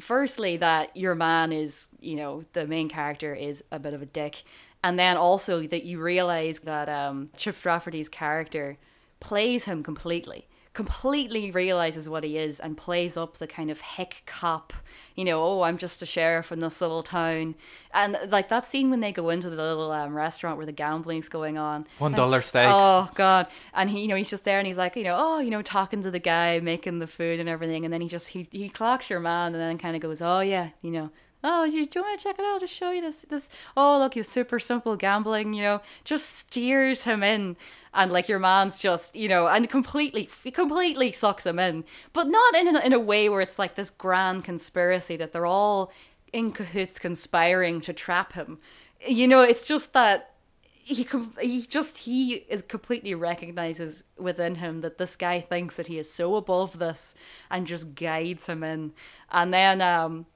firstly 0.00 0.56
that 0.58 0.96
your 0.96 1.14
man 1.14 1.52
is 1.52 1.88
you 2.00 2.16
know 2.16 2.44
the 2.52 2.66
main 2.66 2.88
character 2.88 3.34
is 3.34 3.64
a 3.70 3.78
bit 3.78 3.94
of 3.94 4.02
a 4.02 4.06
dick. 4.06 4.42
And 4.82 4.98
then 4.98 5.18
also 5.18 5.60
that 5.66 5.84
you 5.84 6.00
realize 6.00 6.60
that 6.60 6.88
um, 6.88 7.28
chips 7.36 7.66
rafferty's 7.66 8.08
character 8.08 8.78
plays 9.20 9.66
him 9.66 9.82
completely 9.82 10.46
completely 10.84 11.50
realizes 11.50 12.08
what 12.08 12.24
he 12.24 12.38
is 12.38 12.58
and 12.58 12.74
plays 12.74 13.14
up 13.14 13.36
the 13.36 13.46
kind 13.46 13.70
of 13.70 13.82
hick 13.82 14.22
cop, 14.24 14.72
you 15.14 15.26
know, 15.26 15.42
oh, 15.42 15.60
I'm 15.60 15.76
just 15.76 16.00
a 16.00 16.06
sheriff 16.06 16.50
in 16.50 16.60
this 16.60 16.80
little 16.80 17.02
town. 17.02 17.54
And 17.92 18.16
like 18.28 18.48
that 18.48 18.66
scene 18.66 18.88
when 18.88 19.00
they 19.00 19.12
go 19.12 19.28
into 19.28 19.50
the 19.50 19.56
little 19.56 19.92
um, 19.92 20.14
restaurant 20.14 20.56
where 20.56 20.64
the 20.64 20.72
gambling's 20.72 21.28
going 21.28 21.58
on. 21.58 21.86
One 21.98 22.12
dollar 22.12 22.40
steaks. 22.40 22.70
Oh 22.72 23.10
god. 23.14 23.46
And 23.74 23.90
he 23.90 24.00
you 24.00 24.08
know, 24.08 24.16
he's 24.16 24.30
just 24.30 24.46
there 24.46 24.58
and 24.58 24.66
he's 24.66 24.78
like, 24.78 24.96
you 24.96 25.04
know, 25.04 25.14
oh, 25.14 25.40
you 25.40 25.50
know, 25.50 25.60
talking 25.60 26.00
to 26.02 26.10
the 26.10 26.18
guy 26.18 26.58
making 26.60 26.98
the 26.98 27.06
food 27.06 27.40
and 27.40 27.48
everything 27.48 27.84
and 27.84 27.92
then 27.92 28.00
he 28.00 28.08
just 28.08 28.28
he 28.28 28.48
he 28.50 28.70
clocks 28.70 29.10
your 29.10 29.20
man 29.20 29.54
and 29.54 29.56
then 29.56 29.76
kind 29.76 29.94
of 29.94 30.00
goes, 30.00 30.22
"Oh 30.22 30.40
yeah, 30.40 30.70
you 30.80 30.90
know, 30.90 31.10
oh 31.44 31.64
you 31.64 31.84
do 31.84 31.98
you 31.98 32.04
want 32.04 32.18
to 32.18 32.24
check 32.24 32.38
it 32.38 32.44
out 32.44 32.52
i'll 32.52 32.60
just 32.60 32.74
show 32.74 32.90
you 32.90 33.00
this 33.00 33.24
this 33.30 33.48
oh 33.76 33.98
look 33.98 34.14
he's 34.14 34.28
super 34.28 34.58
simple 34.58 34.94
gambling 34.94 35.54
you 35.54 35.62
know 35.62 35.80
just 36.04 36.34
steers 36.34 37.04
him 37.04 37.22
in 37.22 37.56
and 37.92 38.12
like 38.12 38.28
your 38.28 38.38
man's 38.38 38.80
just 38.80 39.16
you 39.16 39.28
know 39.28 39.48
and 39.48 39.68
completely 39.68 40.28
completely 40.52 41.12
sucks 41.12 41.46
him 41.46 41.58
in. 41.58 41.84
But 42.12 42.28
not 42.28 42.54
in 42.54 42.76
a, 42.76 42.80
in 42.80 42.92
a 42.92 43.00
way 43.00 43.28
where 43.28 43.40
it's 43.40 43.58
like 43.58 43.74
this 43.74 43.90
grand 43.90 44.44
conspiracy 44.44 45.16
that 45.16 45.32
they're 45.32 45.46
all 45.46 45.92
in 46.32 46.52
cahoots 46.52 46.98
conspiring 46.98 47.80
to 47.82 47.92
trap 47.92 48.34
him. 48.34 48.58
You 49.06 49.26
know 49.26 49.42
it's 49.42 49.66
just 49.66 49.92
that 49.92 50.34
he 50.82 51.06
he 51.40 51.62
just 51.62 51.98
he 51.98 52.34
is 52.48 52.62
completely 52.62 53.14
recognizes 53.14 54.02
within 54.18 54.56
him 54.56 54.80
that 54.80 54.98
this 54.98 55.16
guy 55.16 55.40
thinks 55.40 55.76
that 55.76 55.86
he 55.86 55.98
is 55.98 56.12
so 56.12 56.36
above 56.36 56.78
this 56.78 57.14
and 57.50 57.66
just 57.66 57.94
guides 57.94 58.46
him 58.46 58.62
in. 58.62 58.92
And 59.30 59.52
then 59.52 59.80
um 59.80 60.26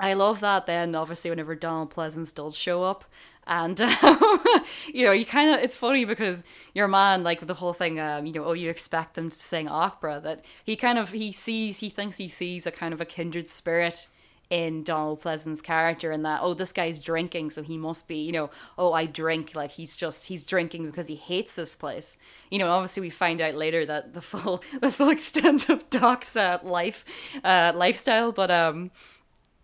I 0.00 0.14
love 0.14 0.40
that 0.40 0.66
then 0.66 0.94
obviously 0.94 1.30
whenever 1.30 1.54
Donald 1.54 1.94
Pleasence 1.94 2.34
does 2.34 2.56
show 2.56 2.82
up 2.82 3.04
and 3.46 3.80
um, 4.02 4.44
you 4.92 5.04
know 5.04 5.12
you 5.12 5.24
kind 5.24 5.54
of 5.54 5.62
it's 5.62 5.76
funny 5.76 6.04
because 6.04 6.44
your 6.74 6.88
man 6.88 7.22
like 7.22 7.46
the 7.46 7.54
whole 7.54 7.72
thing 7.72 8.00
um, 8.00 8.26
you 8.26 8.32
know 8.32 8.44
oh 8.44 8.52
you 8.52 8.70
expect 8.70 9.14
them 9.14 9.30
to 9.30 9.36
sing 9.36 9.68
opera 9.68 10.20
that 10.22 10.44
he 10.64 10.76
kind 10.76 10.98
of 10.98 11.12
he 11.12 11.32
sees 11.32 11.78
he 11.78 11.88
thinks 11.88 12.18
he 12.18 12.28
sees 12.28 12.66
a 12.66 12.70
kind 12.70 12.94
of 12.94 13.00
a 13.00 13.04
kindred 13.04 13.48
spirit 13.48 14.08
in 14.50 14.82
Donald 14.82 15.20
Pleasence's 15.20 15.62
character 15.62 16.12
and 16.12 16.24
that 16.24 16.40
oh 16.42 16.54
this 16.54 16.72
guy's 16.72 17.02
drinking 17.02 17.50
so 17.50 17.62
he 17.62 17.78
must 17.78 18.06
be 18.06 18.16
you 18.16 18.32
know 18.32 18.50
oh 18.76 18.92
I 18.92 19.06
drink 19.06 19.54
like 19.54 19.72
he's 19.72 19.96
just 19.96 20.26
he's 20.26 20.44
drinking 20.44 20.86
because 20.86 21.08
he 21.08 21.16
hates 21.16 21.52
this 21.52 21.74
place. 21.74 22.18
You 22.50 22.58
know 22.58 22.70
obviously 22.70 23.00
we 23.00 23.10
find 23.10 23.40
out 23.40 23.54
later 23.54 23.86
that 23.86 24.12
the 24.12 24.20
full 24.20 24.62
the 24.80 24.92
full 24.92 25.08
extent 25.08 25.68
of 25.68 25.88
Doc's 25.88 26.36
uh, 26.36 26.58
life 26.62 27.04
uh, 27.42 27.72
lifestyle 27.74 28.32
but 28.32 28.50
um 28.50 28.90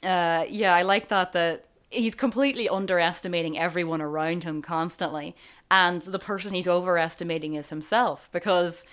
uh 0.02 0.44
yeah 0.48 0.74
I 0.74 0.82
like 0.82 1.08
that 1.08 1.32
that 1.32 1.64
he's 1.90 2.14
completely 2.14 2.68
underestimating 2.68 3.58
everyone 3.58 4.00
around 4.00 4.44
him 4.44 4.62
constantly 4.62 5.34
and 5.70 6.02
the 6.02 6.18
person 6.18 6.54
he's 6.54 6.68
overestimating 6.68 7.54
is 7.54 7.70
himself 7.70 8.28
because 8.32 8.86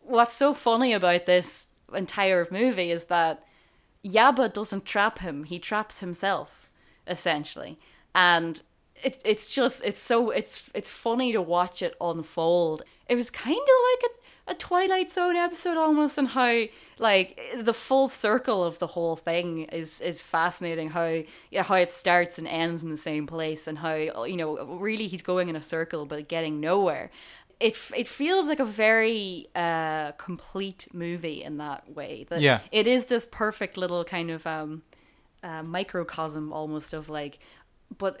what's 0.00 0.32
so 0.32 0.54
funny 0.54 0.92
about 0.92 1.26
this 1.26 1.68
entire 1.94 2.46
movie 2.50 2.90
is 2.90 3.04
that 3.06 3.44
Yabba 4.04 4.52
doesn't 4.52 4.84
trap 4.84 5.18
him 5.18 5.44
he 5.44 5.58
traps 5.58 6.00
himself 6.00 6.60
essentially, 7.10 7.78
and 8.14 8.62
it, 9.02 9.20
it's 9.24 9.52
just 9.52 9.82
it's 9.84 10.00
so 10.00 10.30
it's 10.30 10.70
it's 10.74 10.88
funny 10.88 11.32
to 11.32 11.42
watch 11.42 11.82
it 11.82 11.94
unfold. 12.00 12.82
It 13.08 13.16
was 13.16 13.28
kind 13.28 13.56
of 13.56 13.58
like 13.58 14.10
a, 14.10 14.19
a 14.50 14.54
Twilight 14.54 15.10
Zone 15.12 15.36
episode 15.36 15.76
almost, 15.76 16.18
and 16.18 16.28
how 16.28 16.64
like 16.98 17.40
the 17.56 17.72
full 17.72 18.08
circle 18.08 18.62
of 18.64 18.78
the 18.80 18.88
whole 18.88 19.16
thing 19.16 19.62
is 19.64 20.00
is 20.00 20.20
fascinating. 20.20 20.90
How 20.90 21.22
yeah, 21.50 21.62
how 21.62 21.76
it 21.76 21.90
starts 21.90 22.36
and 22.36 22.48
ends 22.48 22.82
in 22.82 22.90
the 22.90 22.96
same 22.96 23.26
place, 23.26 23.66
and 23.68 23.78
how 23.78 23.94
you 24.24 24.36
know 24.36 24.64
really 24.66 25.06
he's 25.08 25.22
going 25.22 25.48
in 25.48 25.56
a 25.56 25.62
circle 25.62 26.04
but 26.04 26.28
getting 26.28 26.60
nowhere. 26.60 27.10
It 27.60 27.76
it 27.96 28.08
feels 28.08 28.48
like 28.48 28.58
a 28.58 28.64
very 28.64 29.48
uh, 29.54 30.12
complete 30.12 30.88
movie 30.92 31.42
in 31.44 31.58
that 31.58 31.94
way. 31.94 32.26
That 32.28 32.40
Yeah. 32.40 32.60
it 32.72 32.86
is 32.86 33.06
this 33.06 33.26
perfect 33.30 33.76
little 33.76 34.02
kind 34.04 34.30
of 34.30 34.46
um, 34.46 34.82
uh, 35.44 35.62
microcosm 35.62 36.52
almost 36.52 36.92
of 36.92 37.08
like, 37.08 37.38
but 37.96 38.18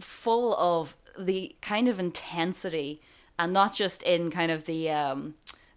full 0.00 0.54
of 0.56 0.96
the 1.18 1.56
kind 1.62 1.88
of 1.88 1.98
intensity 1.98 3.00
and 3.38 3.52
not 3.52 3.74
just 3.74 4.02
in 4.02 4.30
kind 4.30 4.50
of 4.52 4.64
the 4.64 4.90
um 4.90 5.34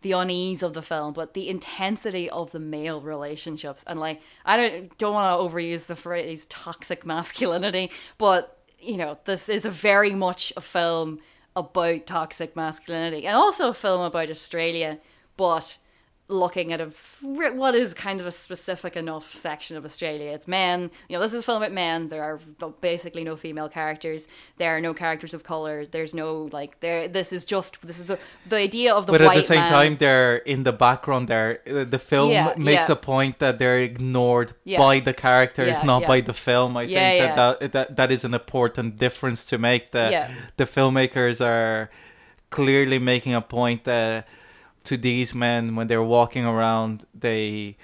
the 0.07 0.17
unease 0.17 0.63
of 0.63 0.73
the 0.73 0.81
film 0.81 1.11
but 1.11 1.33
the 1.33 1.49
intensity 1.49 2.29
of 2.29 2.51
the 2.51 2.59
male 2.59 3.01
relationships. 3.01 3.83
And 3.85 3.99
like 3.99 4.21
i 4.45 4.55
don't 4.55 4.97
don't 4.97 5.13
want 5.13 5.27
to 5.37 5.43
overuse 5.43 5.87
the 5.87 5.95
phrase 5.95 6.45
toxic 6.45 7.05
masculinity 7.05 7.91
but 8.17 8.57
you 8.79 8.95
know 8.95 9.17
this 9.25 9.49
is 9.49 9.65
a 9.65 9.71
very 9.71 10.11
much 10.11 10.53
a 10.55 10.61
film 10.61 11.19
about 11.55 12.05
toxic 12.05 12.55
masculinity 12.55 13.25
and 13.27 13.35
also 13.35 13.69
a 13.69 13.73
film 13.73 14.01
about 14.01 14.29
australia 14.29 14.99
but 15.35 15.77
looking 16.29 16.73
at 16.73 16.81
a 16.81 16.91
what 17.21 17.73
is 17.73 17.93
kind 17.93 18.19
of 18.19 18.27
a 18.27 18.31
specific 18.31 18.97
enough 18.97 19.33
section 19.35 19.77
of 19.77 19.85
Australia. 19.85 20.31
It's 20.31 20.47
men. 20.47 20.91
You 21.07 21.15
know, 21.15 21.21
this 21.21 21.33
is 21.33 21.39
a 21.39 21.43
film 21.43 21.61
about 21.63 21.71
men. 21.73 22.09
There 22.09 22.23
are 22.23 22.37
basically 22.81 23.23
no 23.23 23.35
female 23.37 23.69
characters. 23.69 24.27
There 24.57 24.75
are 24.75 24.81
no 24.81 24.93
characters 24.93 25.33
of 25.33 25.43
color. 25.43 25.85
There's 25.85 26.13
no 26.13 26.49
like 26.51 26.79
there. 26.81 27.07
This 27.07 27.31
is 27.31 27.45
just 27.45 27.81
this 27.81 27.99
is 27.99 28.09
a, 28.09 28.19
the 28.47 28.57
idea 28.57 28.93
of 28.93 29.05
the 29.05 29.13
but 29.13 29.21
white 29.21 29.37
at 29.37 29.41
the 29.41 29.43
same 29.43 29.59
man. 29.59 29.71
time, 29.71 29.97
they're 29.97 30.37
in 30.37 30.63
the 30.63 30.73
background. 30.73 31.29
There, 31.29 31.61
the 31.65 31.99
film 31.99 32.31
Yeah, 32.31 32.53
makes 32.57 32.89
yeah. 32.89 32.93
a 32.93 32.97
point 32.97 33.39
that 33.39 33.57
they're 33.57 33.79
ignored 33.79 34.53
Yeah. 34.65 34.79
by 34.79 34.99
the 34.99 35.13
characters, 35.13 35.81
not 35.83 36.05
by 36.05 36.21
the 36.21 36.33
film. 36.33 36.75
I 36.75 36.87
think 36.87 37.35
that, 37.35 37.59
that 37.59 37.71
that 37.71 37.95
that 37.95 38.11
is 38.11 38.25
an 38.25 38.33
important 38.33 38.97
difference 38.97 39.45
to 39.45 39.57
make. 39.57 39.91
That 39.91 40.31
the 40.57 40.65
filmmakers 40.65 41.39
are 41.39 41.89
clearly 42.49 42.99
making 42.99 43.33
a 43.33 43.41
point 43.41 43.83
that 43.85 44.27
to 44.87 44.97
these 44.97 45.33
men 45.35 45.75
when 45.75 45.87
they're 45.87 46.03
walking 46.17 46.45
around, 46.45 47.05
they 47.13 47.77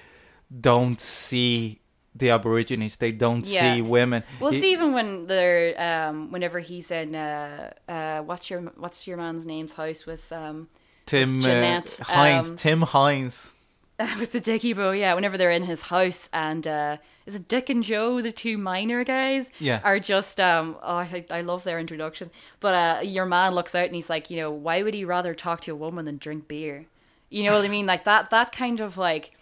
don't 0.50 1.00
see 1.00 1.80
the 2.14 2.30
Aborigines. 2.30 2.96
They 2.96 3.12
don't 3.12 3.44
Yeah. 3.46 3.74
see 3.74 3.82
women. 3.82 4.22
Well, 4.40 4.52
it's 4.52 4.62
He- 4.62 4.72
even 4.72 4.92
when 4.92 5.26
they're 5.26 5.74
um, 5.80 6.30
whenever 6.30 6.60
he's 6.60 6.90
in 6.90 7.14
uh, 7.14 7.72
uh, 7.88 8.20
what's 8.22 8.50
your 8.50 8.60
what's 8.76 9.06
your 9.06 9.16
man's 9.16 9.44
name's 9.46 9.74
house 9.74 10.06
with 10.06 10.30
um, 10.32 10.68
Tim 11.06 11.38
uh, 11.38 11.40
Jeanette, 11.40 11.98
Hynes. 12.02 12.48
um, 12.50 12.56
Tim 12.56 12.80
Hynes. 12.82 13.50
with 14.18 14.32
the 14.32 14.40
Dickie 14.40 14.72
Bow, 14.72 14.90
yeah, 14.90 15.14
whenever 15.14 15.36
they're 15.38 15.52
in 15.52 15.64
his 15.64 15.82
house 15.82 16.28
and 16.32 16.66
uh 16.66 16.96
is 17.26 17.34
it 17.36 17.46
Dick 17.48 17.70
and 17.70 17.82
Joe, 17.82 18.20
the 18.20 18.32
two 18.32 18.58
miner 18.58 19.04
guys? 19.04 19.50
Yeah. 19.60 19.80
Are 19.84 19.98
just 20.00 20.40
um 20.40 20.76
oh 20.82 20.96
I, 20.96 21.24
I 21.30 21.40
love 21.42 21.62
their 21.64 21.78
introduction. 21.78 22.30
But 22.60 22.74
uh 22.74 23.00
your 23.02 23.24
man 23.26 23.54
looks 23.54 23.72
out 23.74 23.86
and 23.86 23.94
he's 23.94 24.10
like, 24.10 24.30
you 24.30 24.36
know, 24.36 24.50
why 24.50 24.82
would 24.82 24.94
he 24.94 25.04
rather 25.04 25.32
talk 25.34 25.60
to 25.62 25.72
a 25.72 25.76
woman 25.76 26.04
than 26.06 26.18
drink 26.18 26.48
beer? 26.48 26.86
You 27.34 27.42
know 27.42 27.54
what 27.56 27.64
I 27.64 27.68
mean? 27.68 27.86
Like 27.86 28.04
that 28.04 28.30
that 28.30 28.52
kind 28.52 28.78
of 28.80 28.96
like 28.96 29.32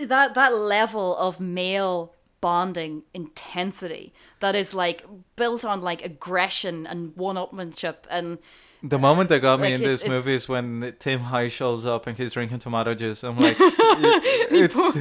that 0.00 0.32
that 0.34 0.54
level 0.56 1.14
of 1.18 1.38
male 1.38 2.14
bonding 2.40 3.02
intensity 3.12 4.14
that 4.40 4.56
is 4.56 4.72
like 4.72 5.04
built 5.36 5.62
on 5.62 5.82
like 5.82 6.02
aggression 6.02 6.86
and 6.86 7.14
one 7.16 7.36
upmanship 7.36 7.96
and 8.08 8.38
The 8.82 8.98
moment 8.98 9.28
that 9.28 9.40
got 9.40 9.60
me 9.60 9.66
Like, 9.66 9.74
in 9.74 9.82
it's- 9.82 10.00
this 10.00 10.08
movie 10.08 10.32
is 10.40 10.48
when 10.48 10.94
Tim 10.98 11.20
High 11.20 11.48
shows 11.48 11.84
up 11.84 12.06
and 12.06 12.16
he's 12.16 12.32
drinking 12.32 12.60
tomato 12.60 12.94
juice. 12.94 13.22
I'm 13.22 13.38
like, 13.38 13.56
it's 13.60 14.96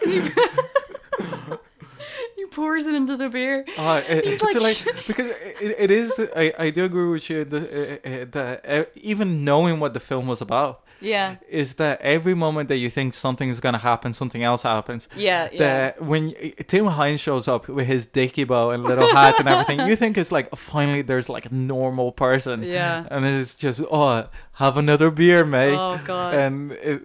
he 2.36 2.44
pours 2.50 2.86
it 2.86 2.94
into 2.94 3.16
the 3.16 3.28
beer. 3.30 3.64
Oh, 3.78 3.96
it- 3.96 4.24
He's 4.24 4.42
it's 4.42 4.54
like- 4.54 4.84
like, 4.86 5.06
because 5.06 5.26
it, 5.60 5.76
it 5.78 5.90
is. 5.90 6.18
I, 6.36 6.52
I 6.58 6.70
do 6.70 6.84
agree 6.84 7.08
with 7.10 7.28
you. 7.30 7.44
The, 7.44 7.58
uh, 7.58 8.08
uh, 8.08 8.24
that 8.32 8.64
uh, 8.68 8.84
even 8.96 9.44
knowing 9.44 9.80
what 9.80 9.94
the 9.94 10.00
film 10.00 10.26
was 10.26 10.40
about 10.40 10.82
Yeah. 11.00 11.36
is 11.48 11.74
that 11.74 12.00
every 12.00 12.34
moment 12.34 12.68
that 12.68 12.76
you 12.76 12.90
think 12.90 13.14
something 13.14 13.48
is 13.48 13.60
gonna 13.60 13.78
happen, 13.78 14.12
something 14.14 14.42
else 14.42 14.62
happens. 14.62 15.08
Yeah, 15.16 15.48
yeah. 15.52 15.58
That 15.58 16.02
when 16.02 16.34
Tim 16.66 16.86
Hynes 16.86 17.20
shows 17.20 17.48
up 17.48 17.68
with 17.68 17.86
his 17.86 18.06
dicky 18.06 18.44
bow 18.44 18.70
and 18.70 18.84
little 18.84 19.08
hat 19.14 19.34
and 19.38 19.48
everything, 19.48 19.80
you 19.88 19.96
think 19.96 20.16
it's 20.18 20.32
like 20.32 20.54
finally 20.56 21.02
there's 21.02 21.28
like 21.28 21.46
a 21.46 21.54
normal 21.54 22.12
person. 22.12 22.62
Yeah. 22.62 23.06
And 23.10 23.24
it's 23.24 23.54
just 23.54 23.80
oh, 23.90 24.28
have 24.54 24.76
another 24.76 25.10
beer, 25.10 25.44
mate. 25.44 25.76
Oh 25.76 26.00
god. 26.04 26.34
and 26.34 26.72
it, 26.72 27.02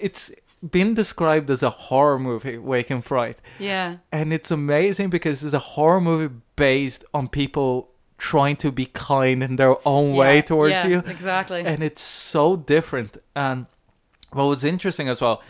it's 0.00 0.32
been 0.68 0.94
described 0.94 1.50
as 1.50 1.62
a 1.62 1.70
horror 1.70 2.18
movie, 2.18 2.58
Wake 2.58 2.90
in 2.90 3.02
Fright, 3.02 3.38
yeah. 3.58 3.98
and 4.10 4.32
it's 4.32 4.50
amazing 4.50 5.10
because 5.10 5.44
it's 5.44 5.54
a 5.54 5.58
horror 5.58 6.00
movie 6.00 6.34
based 6.56 7.04
on 7.14 7.28
people 7.28 7.90
trying 8.18 8.56
to 8.56 8.70
be 8.72 8.86
kind 8.86 9.42
in 9.42 9.56
their 9.56 9.76
own 9.86 10.12
way 10.14 10.42
towards 10.42 10.74
yeah, 10.74 10.86
you, 10.86 10.98
Exactly. 11.06 11.62
and 11.64 11.82
it's 11.82 12.02
so 12.02 12.56
different. 12.56 13.16
And 13.34 13.66
what 14.32 14.44
was 14.44 14.64
interesting 14.64 15.08
as 15.08 15.20
well, 15.20 15.40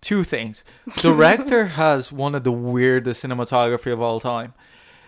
two 0.00 0.24
things: 0.24 0.64
director 0.96 1.66
has 1.66 2.10
one 2.12 2.34
of 2.34 2.44
the 2.44 2.52
weirdest 2.52 3.22
cinematography 3.22 3.92
of 3.92 4.00
all 4.02 4.20
time. 4.20 4.52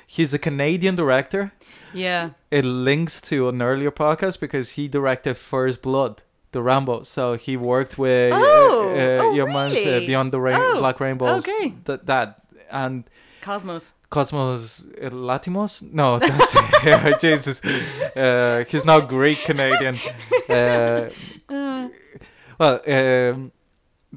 He's 0.07 0.33
a 0.35 0.39
Canadian 0.39 0.95
director. 0.97 1.53
yeah. 1.95 2.31
It 2.51 2.65
links 2.67 3.21
to 3.23 3.49
an 3.49 3.63
earlier 3.63 3.91
podcast 3.91 4.39
because 4.41 4.73
he 4.73 4.87
directed 4.87 5.39
First 5.39 5.81
Blood, 5.81 6.21
the 6.53 6.63
Rambo. 6.63 7.03
So 7.05 7.35
he 7.35 7.57
worked 7.57 7.97
with 7.99 8.31
uh, 8.33 8.37
Oh, 8.39 8.91
uh, 8.95 9.23
oh, 9.25 9.35
your 9.35 9.47
man's 9.51 9.79
uh, 9.79 9.85
really? 9.87 10.07
Beyond 10.07 10.31
the 10.33 10.41
Rain- 10.41 10.57
Oh, 10.59 10.79
Black 10.79 11.01
Rainbows. 11.01 11.41
okay. 11.49 11.75
That 11.85 12.05
that 12.07 12.43
and 12.71 13.05
Cosmos. 13.43 13.95
Cosmos 14.09 14.81
uh, 14.81 15.11
Latimos? 15.11 15.83
No, 15.83 16.19
that's 16.21 17.21
Jesus. 17.21 17.63
Uh, 17.65 18.65
he's 18.69 18.85
not 18.85 19.09
Greek 19.09 19.45
Canadian. 19.45 19.99
Uh, 20.49 21.11
well, 22.59 22.81
um, 22.87 23.53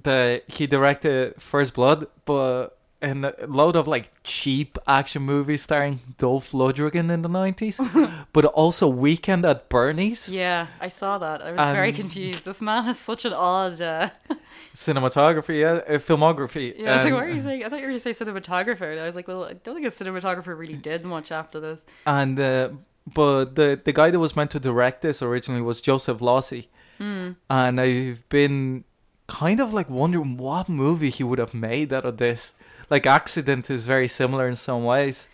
the 0.01 0.43
he 0.47 0.67
directed 0.67 1.41
First 1.41 1.73
Blood, 1.73 2.07
but 2.25 2.77
and 3.09 3.25
a 3.25 3.33
load 3.47 3.75
of 3.75 3.87
like 3.87 4.05
cheap 4.23 4.77
action 4.87 5.21
movies 5.23 5.61
starring 5.61 5.99
Dolph 6.17 6.51
Lundgren 6.53 7.09
in 7.15 7.21
the 7.21 7.29
nineties, 7.29 7.79
but 8.33 8.45
also 8.45 8.87
Weekend 8.87 9.45
at 9.45 9.69
Bernie's. 9.69 10.27
yeah, 10.29 10.67
I 10.81 10.89
saw 10.89 11.17
that. 11.19 11.41
I 11.41 11.51
was 11.51 11.75
very 11.75 11.93
confused. 11.93 12.43
This 12.45 12.61
man 12.61 12.83
has 12.85 12.97
such 12.99 13.25
an 13.25 13.33
odd. 13.33 13.81
Uh, 13.81 14.09
Cinematography, 14.73 15.61
yeah, 15.61 15.95
uh, 15.95 15.99
filmography. 15.99 16.73
yeah, 16.77 16.91
I 16.91 16.95
was 16.95 17.03
like, 17.03 17.05
and- 17.05 17.15
what 17.15 17.23
are 17.25 17.29
you 17.29 17.41
saying? 17.41 17.63
I 17.63 17.69
thought 17.69 17.77
you 17.79 17.83
were 17.83 17.89
going 17.93 17.99
to 18.01 18.13
say 18.13 18.25
cinematographer. 18.25 18.91
And 18.91 18.99
I 18.99 19.05
was 19.05 19.15
like, 19.15 19.27
well, 19.27 19.45
I 19.45 19.53
don't 19.53 19.75
think 19.75 19.87
a 19.87 19.89
cinematographer 19.89 20.57
really 20.57 20.75
did 20.75 21.05
much 21.05 21.31
after 21.31 21.59
this. 21.59 21.85
and 22.05 22.39
uh, 22.39 22.69
but 23.13 23.55
the 23.55 23.79
the 23.83 23.93
guy 23.93 24.09
that 24.11 24.19
was 24.19 24.35
meant 24.35 24.51
to 24.51 24.59
direct 24.59 25.01
this 25.01 25.21
originally 25.21 25.61
was 25.61 25.79
Joseph 25.81 26.19
Losey, 26.19 26.67
Hmm. 26.97 27.31
and 27.49 27.79
I've 27.79 28.27
been 28.29 28.83
kind 29.27 29.59
of 29.59 29.73
like 29.73 29.89
wondering 29.89 30.37
what 30.37 30.67
movie 30.69 31.09
he 31.09 31.23
would 31.23 31.39
have 31.39 31.53
made 31.53 31.93
out 31.93 32.05
of 32.05 32.17
this. 32.17 32.53
Like 32.89 33.05
Accident 33.05 33.69
is 33.69 33.85
very 33.85 34.07
similar 34.07 34.47
in 34.47 34.55
some 34.55 34.83
ways. 34.85 35.27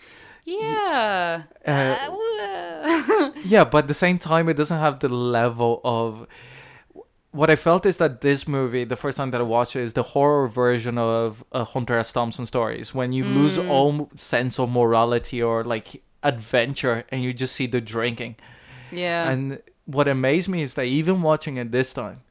Yeah. 0.46 1.44
Uh, 1.66 1.72
Uh, 1.72 3.32
yeah, 3.46 3.64
but 3.64 3.80
at 3.80 3.88
the 3.88 3.94
same 3.94 4.18
time, 4.18 4.50
it 4.50 4.56
doesn't 4.58 4.80
have 4.80 5.00
the 5.00 5.10
level 5.10 5.82
of. 5.84 6.28
What 7.32 7.50
I 7.50 7.56
felt 7.56 7.86
is 7.86 7.98
that 7.98 8.20
this 8.22 8.46
movie, 8.48 8.84
the 8.84 8.98
first 8.98 9.16
time 9.18 9.32
that 9.32 9.40
I 9.40 9.44
watched 9.46 9.76
it, 9.78 9.84
is 9.84 9.94
the 9.94 10.04
horror 10.04 10.48
version 10.50 10.98
of 10.98 11.46
uh, 11.54 11.64
Hunter 11.64 11.98
S. 11.98 12.12
Thompson 12.12 12.46
stories. 12.46 12.94
When 12.94 13.14
you 13.14 13.24
lose 13.24 13.58
Mm. 13.58 13.70
all 13.70 14.10
sense 14.16 14.60
of 14.60 14.70
morality 14.70 15.42
or 15.42 15.64
like 15.64 16.02
adventure, 16.24 17.06
and 17.10 17.22
you 17.24 17.32
just 17.34 17.56
see 17.56 17.68
the 17.68 17.80
drinking. 17.80 18.36
yeah. 18.92 19.30
And 19.32 19.62
what 19.86 20.08
amazed 20.08 20.50
me 20.50 20.62
is 20.64 20.74
that 20.74 20.84
even 20.86 21.22
watching 21.22 21.56
it 21.58 21.72
this 21.72 21.94
time, 21.94 22.22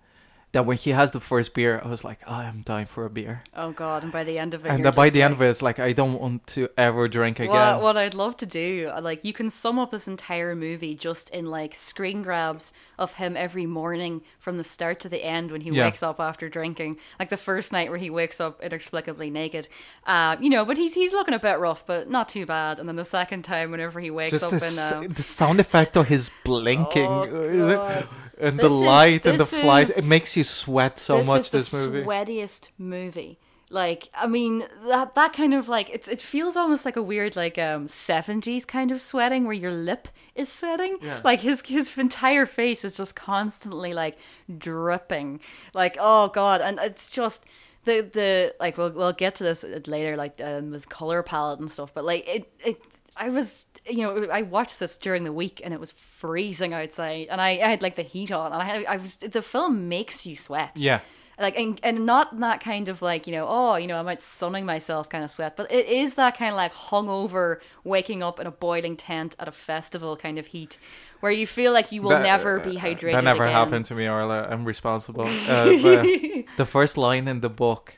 that 0.52 0.66
when 0.66 0.76
he 0.76 0.90
has 0.90 1.12
the 1.12 1.20
first 1.20 1.54
beer, 1.54 1.80
I 1.84 1.88
was 1.88 2.02
like, 2.04 2.18
I 2.28 2.44
am 2.44 2.62
dying 2.62 2.86
for 2.86 3.04
a 3.04 3.10
beer. 3.10 3.42
oh 3.54 3.70
god! 3.72 4.02
And 4.02 4.10
by 4.12 4.24
the 4.24 4.38
end 4.38 4.52
of 4.54 4.66
it, 4.66 4.68
and 4.70 4.82
by 4.94 5.08
the 5.10 5.22
end 5.22 5.34
of 5.34 5.42
it, 5.42 5.48
it's 5.48 5.62
like 5.62 5.78
I 5.78 5.92
don't 5.92 6.18
want 6.20 6.46
to 6.48 6.68
ever 6.76 7.06
drink 7.08 7.38
again. 7.38 7.50
What, 7.76 7.82
what 7.82 7.96
I'd 7.96 8.14
love 8.14 8.36
to 8.38 8.46
do, 8.46 8.90
uh, 8.94 9.00
like, 9.00 9.24
you 9.24 9.32
can 9.32 9.48
sum 9.50 9.78
up 9.78 9.90
this 9.90 10.08
entire 10.08 10.54
movie 10.56 10.94
just 10.94 11.30
in 11.30 11.46
like 11.46 11.74
screen 11.74 12.22
grabs 12.22 12.72
of 12.98 13.14
him 13.14 13.36
every 13.36 13.64
morning 13.66 14.22
from 14.38 14.56
the 14.56 14.64
start 14.64 15.00
to 15.00 15.08
the 15.08 15.24
end 15.24 15.50
when 15.52 15.60
he 15.60 15.70
Yeah. 15.70 15.84
wakes 15.84 16.02
up 16.02 16.18
after 16.20 16.48
drinking. 16.48 16.96
Like 17.18 17.28
the 17.30 17.36
first 17.36 17.72
night 17.72 17.88
where 17.88 17.98
he 17.98 18.10
wakes 18.10 18.40
up 18.40 18.60
inexplicably 18.62 19.30
naked, 19.30 19.68
uh, 20.06 20.36
you 20.40 20.50
know, 20.50 20.64
but 20.64 20.76
he's 20.78 20.94
he's 20.94 21.12
looking 21.12 21.34
a 21.34 21.38
bit 21.38 21.58
rough, 21.58 21.86
but 21.86 22.10
not 22.10 22.28
too 22.28 22.44
bad. 22.44 22.78
And 22.78 22.88
then 22.88 22.96
the 22.96 23.04
second 23.04 23.42
time, 23.42 23.70
whenever 23.70 24.00
he 24.00 24.10
wakes 24.10 24.32
Just 24.32 24.44
up 24.44 24.50
the, 24.50 24.56
in 25.00 25.04
um, 25.04 25.12
the 25.14 25.22
sound 25.22 25.60
effect 25.60 25.96
of 25.96 26.08
his 26.08 26.30
blinking 26.44 27.06
Oh. 27.10 28.02
and 28.40 28.58
This 28.58 28.66
the 28.68 28.74
is- 28.74 28.86
light 28.94 29.26
and 29.26 29.38
the 29.40 29.46
flies, 29.46 29.90
is- 29.90 29.98
it 29.98 30.04
makes 30.08 30.36
you 30.36 30.44
sweat 30.44 30.98
so 30.98 31.22
much 31.22 31.50
this 31.50 31.72
much. 31.72 31.80
is 31.80 31.86
the 31.86 31.90
movie. 31.92 32.06
sweatiest 32.06 32.68
movie 32.78 33.38
Like, 33.72 34.08
I 34.14 34.26
mean, 34.26 34.64
that 34.88 35.14
that 35.14 35.32
kind 35.32 35.54
of 35.54 35.68
like 35.68 35.88
it's 35.94 36.08
it 36.08 36.20
feels 36.20 36.56
almost 36.56 36.84
like 36.84 36.96
a 36.96 37.02
weird 37.12 37.36
like 37.36 37.56
um 37.56 37.86
seventies 37.86 38.64
kind 38.64 38.90
of 38.90 39.00
sweating 39.00 39.44
where 39.44 39.54
your 39.64 39.70
lip 39.70 40.08
is 40.34 40.48
sweating. 40.50 40.98
Yeah. 41.00 41.20
Like 41.22 41.40
his 41.48 41.62
his 41.62 41.96
entire 41.96 42.46
face 42.46 42.84
is 42.84 42.96
just 42.96 43.14
constantly 43.14 43.92
like 43.94 44.18
dripping. 44.64 45.40
Like, 45.72 45.96
oh 46.00 46.28
god, 46.28 46.60
and 46.60 46.78
it's 46.82 47.10
just 47.10 47.44
the 47.84 48.00
the 48.12 48.54
like 48.60 48.76
we'll 48.76 48.90
we'll 48.90 49.12
get 49.12 49.34
to 49.36 49.44
this 49.44 49.64
later, 49.86 50.16
like 50.16 50.40
um, 50.42 50.70
with 50.72 50.88
color 50.88 51.22
palette 51.22 51.60
and 51.60 51.70
stuff. 51.70 51.92
But 51.94 52.04
like 52.04 52.28
it 52.28 52.50
it 52.64 52.78
I 53.20 53.28
was 53.28 53.66
you 53.88 54.02
know 54.02 54.28
I 54.32 54.42
watched 54.42 54.78
this 54.80 54.96
during 54.96 55.24
the 55.24 55.32
week 55.32 55.60
and 55.64 55.72
it 55.74 55.80
was 55.80 55.90
freezing 55.92 56.72
outside 56.74 57.26
and 57.30 57.40
I, 57.40 57.50
I 57.50 57.68
had 57.68 57.82
like 57.82 57.94
the 57.96 58.02
heat 58.02 58.32
on 58.32 58.52
and 58.52 58.62
I 58.62 58.84
I 58.94 58.96
was 58.96 59.18
the 59.18 59.42
film 59.42 59.88
makes 59.88 60.24
you 60.26 60.34
sweat 60.36 60.72
Yeah. 60.74 61.00
like 61.38 61.56
and, 61.58 61.78
and 61.82 62.04
not 62.06 62.38
that 62.40 62.60
kind 62.60 62.88
of 62.88 63.00
like 63.02 63.26
you 63.26 63.32
know 63.36 63.46
oh 63.48 63.76
you 63.76 63.86
know 63.86 63.98
i'm 63.98 64.08
out 64.08 64.20
sunning 64.22 64.64
myself 64.66 65.08
kind 65.08 65.24
of 65.24 65.30
sweat 65.30 65.56
but 65.56 65.70
it 65.72 65.86
is 65.86 66.14
that 66.14 66.36
kind 66.36 66.50
of 66.50 66.56
like 66.56 66.72
hungover 66.72 67.46
waking 67.84 68.22
up 68.22 68.38
in 68.40 68.46
a 68.46 68.50
boiling 68.50 68.96
tent 68.96 69.34
at 69.38 69.48
a 69.48 69.52
festival 69.52 70.16
kind 70.16 70.38
of 70.38 70.46
heat 70.48 70.76
where 71.20 71.32
you 71.32 71.46
feel 71.46 71.72
like 71.72 71.92
you 71.92 72.00
will 72.02 72.10
That- 72.10 72.22
never 72.34 72.58
be 72.60 72.76
hydrated 72.76 73.12
That 73.12 73.24
never 73.24 73.44
again. 73.44 73.54
happened 73.54 73.84
to 73.86 73.94
me, 73.94 74.08
Orla. 74.08 74.48
I'm 74.50 74.64
responsible. 74.64 75.26
Uh, 75.48 75.72
but 75.82 76.02
the 76.56 76.66
first 76.66 76.96
line 76.96 77.26
in 77.28 77.40
the 77.40 77.50
book 77.50 77.96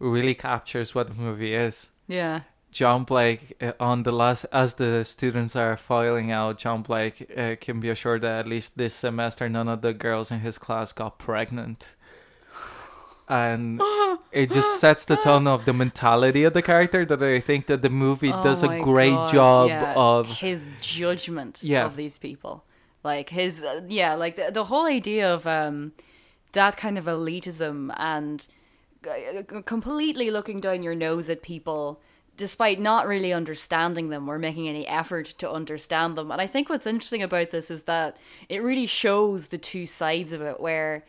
really 0.00 0.34
captures 0.34 0.94
what 0.94 1.06
the 1.08 1.20
movie 1.22 1.54
is. 1.54 1.88
yeah 2.08 2.40
John 2.78 3.02
Blake 3.02 3.56
uh, 3.60 3.72
on 3.80 4.04
the 4.04 4.12
last 4.12 4.46
as 4.52 4.74
the 4.74 5.04
students 5.04 5.56
are 5.56 5.76
filing 5.76 6.30
out, 6.30 6.58
John 6.58 6.82
Blake 6.82 7.28
uh, 7.36 7.56
can 7.60 7.80
be 7.80 7.88
assured 7.88 8.20
that 8.22 8.38
at 8.38 8.46
least 8.46 8.76
this 8.76 8.94
semester 8.94 9.48
none 9.48 9.66
of 9.66 9.80
the 9.80 9.92
girls 9.92 10.30
in 10.30 10.38
his 10.38 10.58
class 10.58 10.92
got 10.92 11.18
pregnant. 11.18 11.96
And 13.28 13.80
it 14.30 14.52
just 14.52 14.78
sets 14.84 15.04
the 15.04 15.16
tone 15.16 15.48
of 15.48 15.64
the 15.64 15.72
mentality 15.72 16.44
of 16.44 16.52
the 16.52 16.62
character 16.62 17.04
that 17.04 17.20
I 17.20 17.40
think 17.40 17.66
that 17.66 17.82
the 17.82 17.90
movie 17.90 18.30
Oh 18.32 18.44
does 18.44 18.62
a 18.62 18.68
great 18.68 19.10
God, 19.10 19.32
job 19.32 19.68
yeah. 19.70 19.94
of 19.96 20.26
his 20.38 20.68
judgment 20.80 21.58
Yeah. 21.60 21.84
of 21.84 21.96
these 21.96 22.16
people 22.16 22.62
like 23.02 23.30
his 23.30 23.60
uh, 23.60 23.80
yeah 23.88 24.14
like 24.14 24.36
the, 24.36 24.52
the 24.52 24.64
whole 24.64 24.86
idea 24.86 25.34
of 25.34 25.46
um 25.48 25.92
that 26.52 26.76
kind 26.76 26.96
of 26.96 27.06
elitism 27.06 27.92
and 27.96 28.46
uh, 29.04 29.62
completely 29.62 30.30
looking 30.30 30.60
down 30.60 30.84
your 30.84 30.94
nose 30.94 31.28
at 31.28 31.42
people 31.42 32.00
despite 32.38 32.80
not 32.80 33.06
really 33.06 33.32
understanding 33.32 34.08
them 34.08 34.28
or 34.30 34.38
making 34.38 34.68
any 34.68 34.86
effort 34.86 35.34
to 35.36 35.50
understand 35.50 36.16
them. 36.16 36.30
And 36.30 36.40
i 36.40 36.46
think 36.46 36.70
what's 36.70 36.86
interesting 36.86 37.22
about 37.22 37.50
this 37.50 37.70
is 37.70 37.82
that 37.82 38.16
it 38.48 38.62
really 38.62 38.86
shows 38.86 39.48
the 39.48 39.58
two 39.58 39.84
sides 39.84 40.32
of 40.32 40.40
it 40.40 40.58
where 40.60 41.04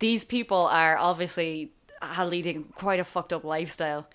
these 0.00 0.24
people 0.24 0.66
are 0.66 0.98
obviously 0.98 1.72
leading 2.22 2.64
quite 2.74 3.00
a 3.00 3.04
fucked 3.04 3.32
up 3.32 3.44
lifestyle 3.44 4.06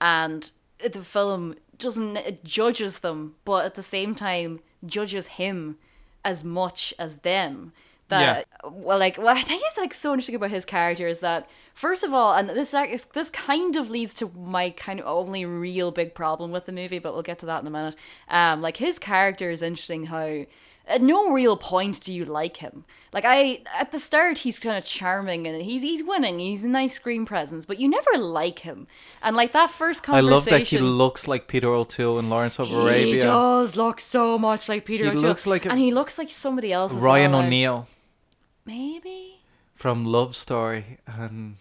and 0.00 0.50
the 0.78 1.04
film 1.04 1.54
doesn't 1.78 2.42
judges 2.44 2.98
them 2.98 3.34
but 3.44 3.64
at 3.64 3.74
the 3.74 3.82
same 3.82 4.14
time 4.14 4.60
judges 4.84 5.26
him 5.28 5.76
as 6.24 6.42
much 6.42 6.92
as 6.98 7.18
them 7.18 7.72
that 8.10 8.46
well 8.70 8.98
like 8.98 9.16
what 9.16 9.36
i 9.36 9.42
think 9.42 9.62
is 9.70 9.78
like 9.78 9.94
so 9.94 10.12
interesting 10.12 10.34
about 10.34 10.50
his 10.50 10.64
character 10.64 11.06
is 11.06 11.20
that 11.20 11.48
first 11.74 12.04
of 12.04 12.12
all 12.12 12.34
and 12.34 12.50
this 12.50 12.70
this 13.14 13.30
kind 13.30 13.76
of 13.76 13.90
leads 13.90 14.14
to 14.14 14.30
my 14.36 14.70
kind 14.70 15.00
of 15.00 15.06
only 15.06 15.44
real 15.44 15.90
big 15.90 16.14
problem 16.14 16.52
with 16.52 16.66
the 16.66 16.72
movie 16.72 16.98
but 16.98 17.12
we'll 17.14 17.22
get 17.22 17.38
to 17.38 17.46
that 17.46 17.60
in 17.60 17.66
a 17.66 17.70
minute 17.70 17.96
um 18.28 18.60
like 18.60 18.76
his 18.76 18.98
character 18.98 19.50
is 19.50 19.62
interesting 19.62 20.06
how 20.06 20.44
at 20.90 21.00
no 21.00 21.30
real 21.30 21.56
point 21.56 22.00
do 22.00 22.12
you 22.12 22.24
like 22.24 22.58
him. 22.58 22.84
Like 23.12 23.24
I 23.26 23.62
at 23.78 23.92
the 23.92 23.98
start 23.98 24.38
he's 24.38 24.58
kind 24.58 24.76
of 24.76 24.84
charming 24.84 25.46
and 25.46 25.62
he's 25.62 25.82
he's 25.82 26.02
winning. 26.02 26.38
He's 26.38 26.64
a 26.64 26.68
nice 26.68 26.94
screen 26.94 27.24
presence, 27.24 27.64
but 27.64 27.78
you 27.78 27.88
never 27.88 28.18
like 28.18 28.60
him. 28.60 28.86
And 29.22 29.36
like 29.36 29.52
that 29.52 29.70
first 29.70 30.02
conversation 30.02 30.28
I 30.32 30.34
love 30.34 30.44
that 30.46 30.62
he 30.68 30.78
looks 30.78 31.28
like 31.28 31.46
Peter 31.46 31.68
O'Toole 31.68 32.18
in 32.18 32.28
Lawrence 32.28 32.58
of 32.58 32.68
He 32.68 32.74
Arabia. 32.74 33.14
He 33.14 33.20
does 33.20 33.76
look 33.76 34.00
so 34.00 34.38
much 34.38 34.68
like 34.68 34.84
Peter 34.84 35.04
He 35.04 35.10
O'Toole. 35.10 35.22
looks 35.22 35.46
like 35.46 35.64
a- 35.66 35.70
and 35.70 35.78
he 35.78 35.92
looks 35.92 36.18
like 36.18 36.30
somebody 36.30 36.72
else. 36.72 36.92
Ryan 36.92 37.32
well, 37.32 37.42
O'Neal 37.42 37.88
Maybe. 38.70 39.40
from 39.74 40.04
Love 40.04 40.36
Story 40.36 40.98
and 41.04 41.56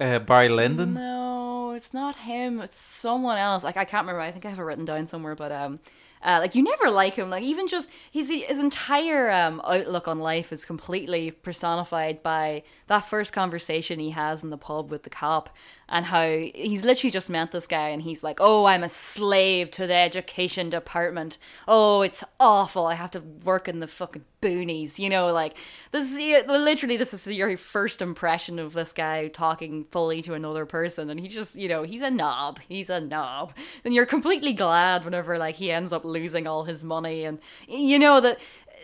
uh, 0.00 0.20
Barry 0.20 0.48
Lyndon. 0.48 0.94
No, 0.94 1.72
it's 1.72 1.92
not 1.92 2.16
him. 2.16 2.60
It's 2.60 2.78
someone 2.78 3.36
else. 3.36 3.62
Like 3.62 3.76
I 3.76 3.84
can't 3.84 4.06
remember. 4.06 4.22
I 4.22 4.30
think 4.32 4.46
I 4.46 4.50
have 4.50 4.58
it 4.58 4.62
written 4.62 4.86
down 4.86 5.06
somewhere. 5.06 5.34
But 5.34 5.52
um, 5.52 5.80
uh, 6.22 6.38
like 6.40 6.54
you 6.54 6.62
never 6.62 6.88
like 6.90 7.14
him. 7.14 7.28
Like 7.28 7.42
even 7.44 7.66
just 7.66 7.90
his 8.10 8.30
his 8.30 8.58
entire 8.58 9.30
um 9.30 9.60
outlook 9.64 10.08
on 10.08 10.18
life 10.18 10.50
is 10.50 10.64
completely 10.64 11.30
personified 11.30 12.22
by 12.22 12.62
that 12.86 13.00
first 13.00 13.34
conversation 13.34 13.98
he 13.98 14.10
has 14.10 14.42
in 14.42 14.48
the 14.48 14.56
pub 14.56 14.90
with 14.90 15.02
the 15.02 15.10
cop, 15.10 15.50
and 15.88 16.06
how 16.06 16.26
he's 16.26 16.84
literally 16.84 17.10
just 17.10 17.30
met 17.30 17.52
this 17.52 17.66
guy, 17.66 17.88
and 17.88 18.02
he's 18.02 18.24
like, 18.24 18.38
"Oh, 18.40 18.64
I'm 18.66 18.82
a 18.82 18.88
slave 18.88 19.70
to 19.72 19.86
the 19.86 19.94
education 19.94 20.68
department. 20.70 21.38
Oh, 21.68 22.02
it's 22.02 22.24
awful. 22.40 22.86
I 22.86 22.94
have 22.94 23.10
to 23.12 23.20
work 23.20 23.68
in 23.68 23.80
the 23.80 23.86
fucking 23.86 24.24
boonies." 24.42 24.98
You 24.98 25.08
know, 25.08 25.32
like 25.32 25.56
this 25.92 26.12
is 26.12 26.46
literally 26.46 26.96
this 26.96 27.14
is 27.14 27.26
your 27.28 27.56
first 27.56 28.02
impression 28.02 28.58
of 28.58 28.72
this 28.72 28.92
guy 28.92 29.28
talking 29.28 29.84
fully 29.84 30.22
to 30.22 30.34
another 30.34 30.66
person, 30.66 31.08
and 31.08 31.20
he 31.20 31.28
just 31.28 31.54
you 31.56 31.68
know 31.68 31.84
he's 31.84 32.02
a 32.02 32.10
knob. 32.10 32.58
He's 32.68 32.90
a 32.90 33.00
knob, 33.00 33.54
and 33.84 33.94
you're 33.94 34.06
completely 34.06 34.52
glad 34.52 35.04
whenever 35.04 35.38
like 35.38 35.56
he 35.56 35.70
ends 35.70 35.92
up 35.92 36.04
losing 36.04 36.46
all 36.46 36.64
his 36.64 36.82
money, 36.82 37.24
and 37.24 37.38
you 37.68 37.98
know 37.98 38.20
that 38.20 38.38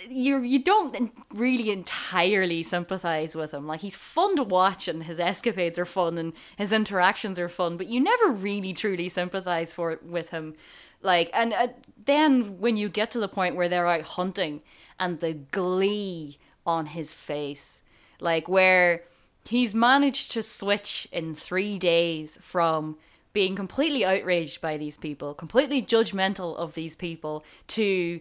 you 0.08 0.40
you 0.40 0.58
don't 0.58 1.12
really 1.32 1.70
entirely 1.70 2.62
sympathize 2.62 3.34
with 3.34 3.52
him. 3.52 3.66
Like 3.66 3.80
he's 3.80 3.96
fun 3.96 4.36
to 4.36 4.42
watch, 4.42 4.88
and 4.88 5.04
his 5.04 5.20
escapades 5.20 5.78
are 5.78 5.84
fun, 5.84 6.18
and 6.18 6.32
his 6.56 6.72
interactions 6.72 7.38
are 7.38 7.48
fun, 7.48 7.76
but 7.76 7.88
you 7.88 8.00
never 8.00 8.28
really 8.32 8.72
truly 8.72 9.08
sympathize 9.08 9.74
for 9.74 9.98
with 10.02 10.30
him. 10.30 10.54
Like, 11.02 11.30
and 11.34 11.52
uh, 11.52 11.68
then 12.04 12.58
when 12.60 12.76
you 12.76 12.88
get 12.88 13.10
to 13.12 13.20
the 13.20 13.28
point 13.28 13.56
where 13.56 13.68
they're 13.68 13.86
out 13.86 14.02
hunting, 14.02 14.62
and 14.98 15.20
the 15.20 15.34
glee 15.34 16.38
on 16.64 16.86
his 16.86 17.12
face, 17.12 17.82
like 18.20 18.48
where 18.48 19.02
he's 19.48 19.74
managed 19.74 20.30
to 20.32 20.42
switch 20.42 21.08
in 21.10 21.34
three 21.34 21.78
days 21.78 22.38
from 22.40 22.96
being 23.32 23.56
completely 23.56 24.04
outraged 24.04 24.60
by 24.60 24.76
these 24.76 24.96
people, 24.96 25.34
completely 25.34 25.82
judgmental 25.82 26.56
of 26.56 26.74
these 26.74 26.94
people, 26.94 27.44
to 27.66 28.20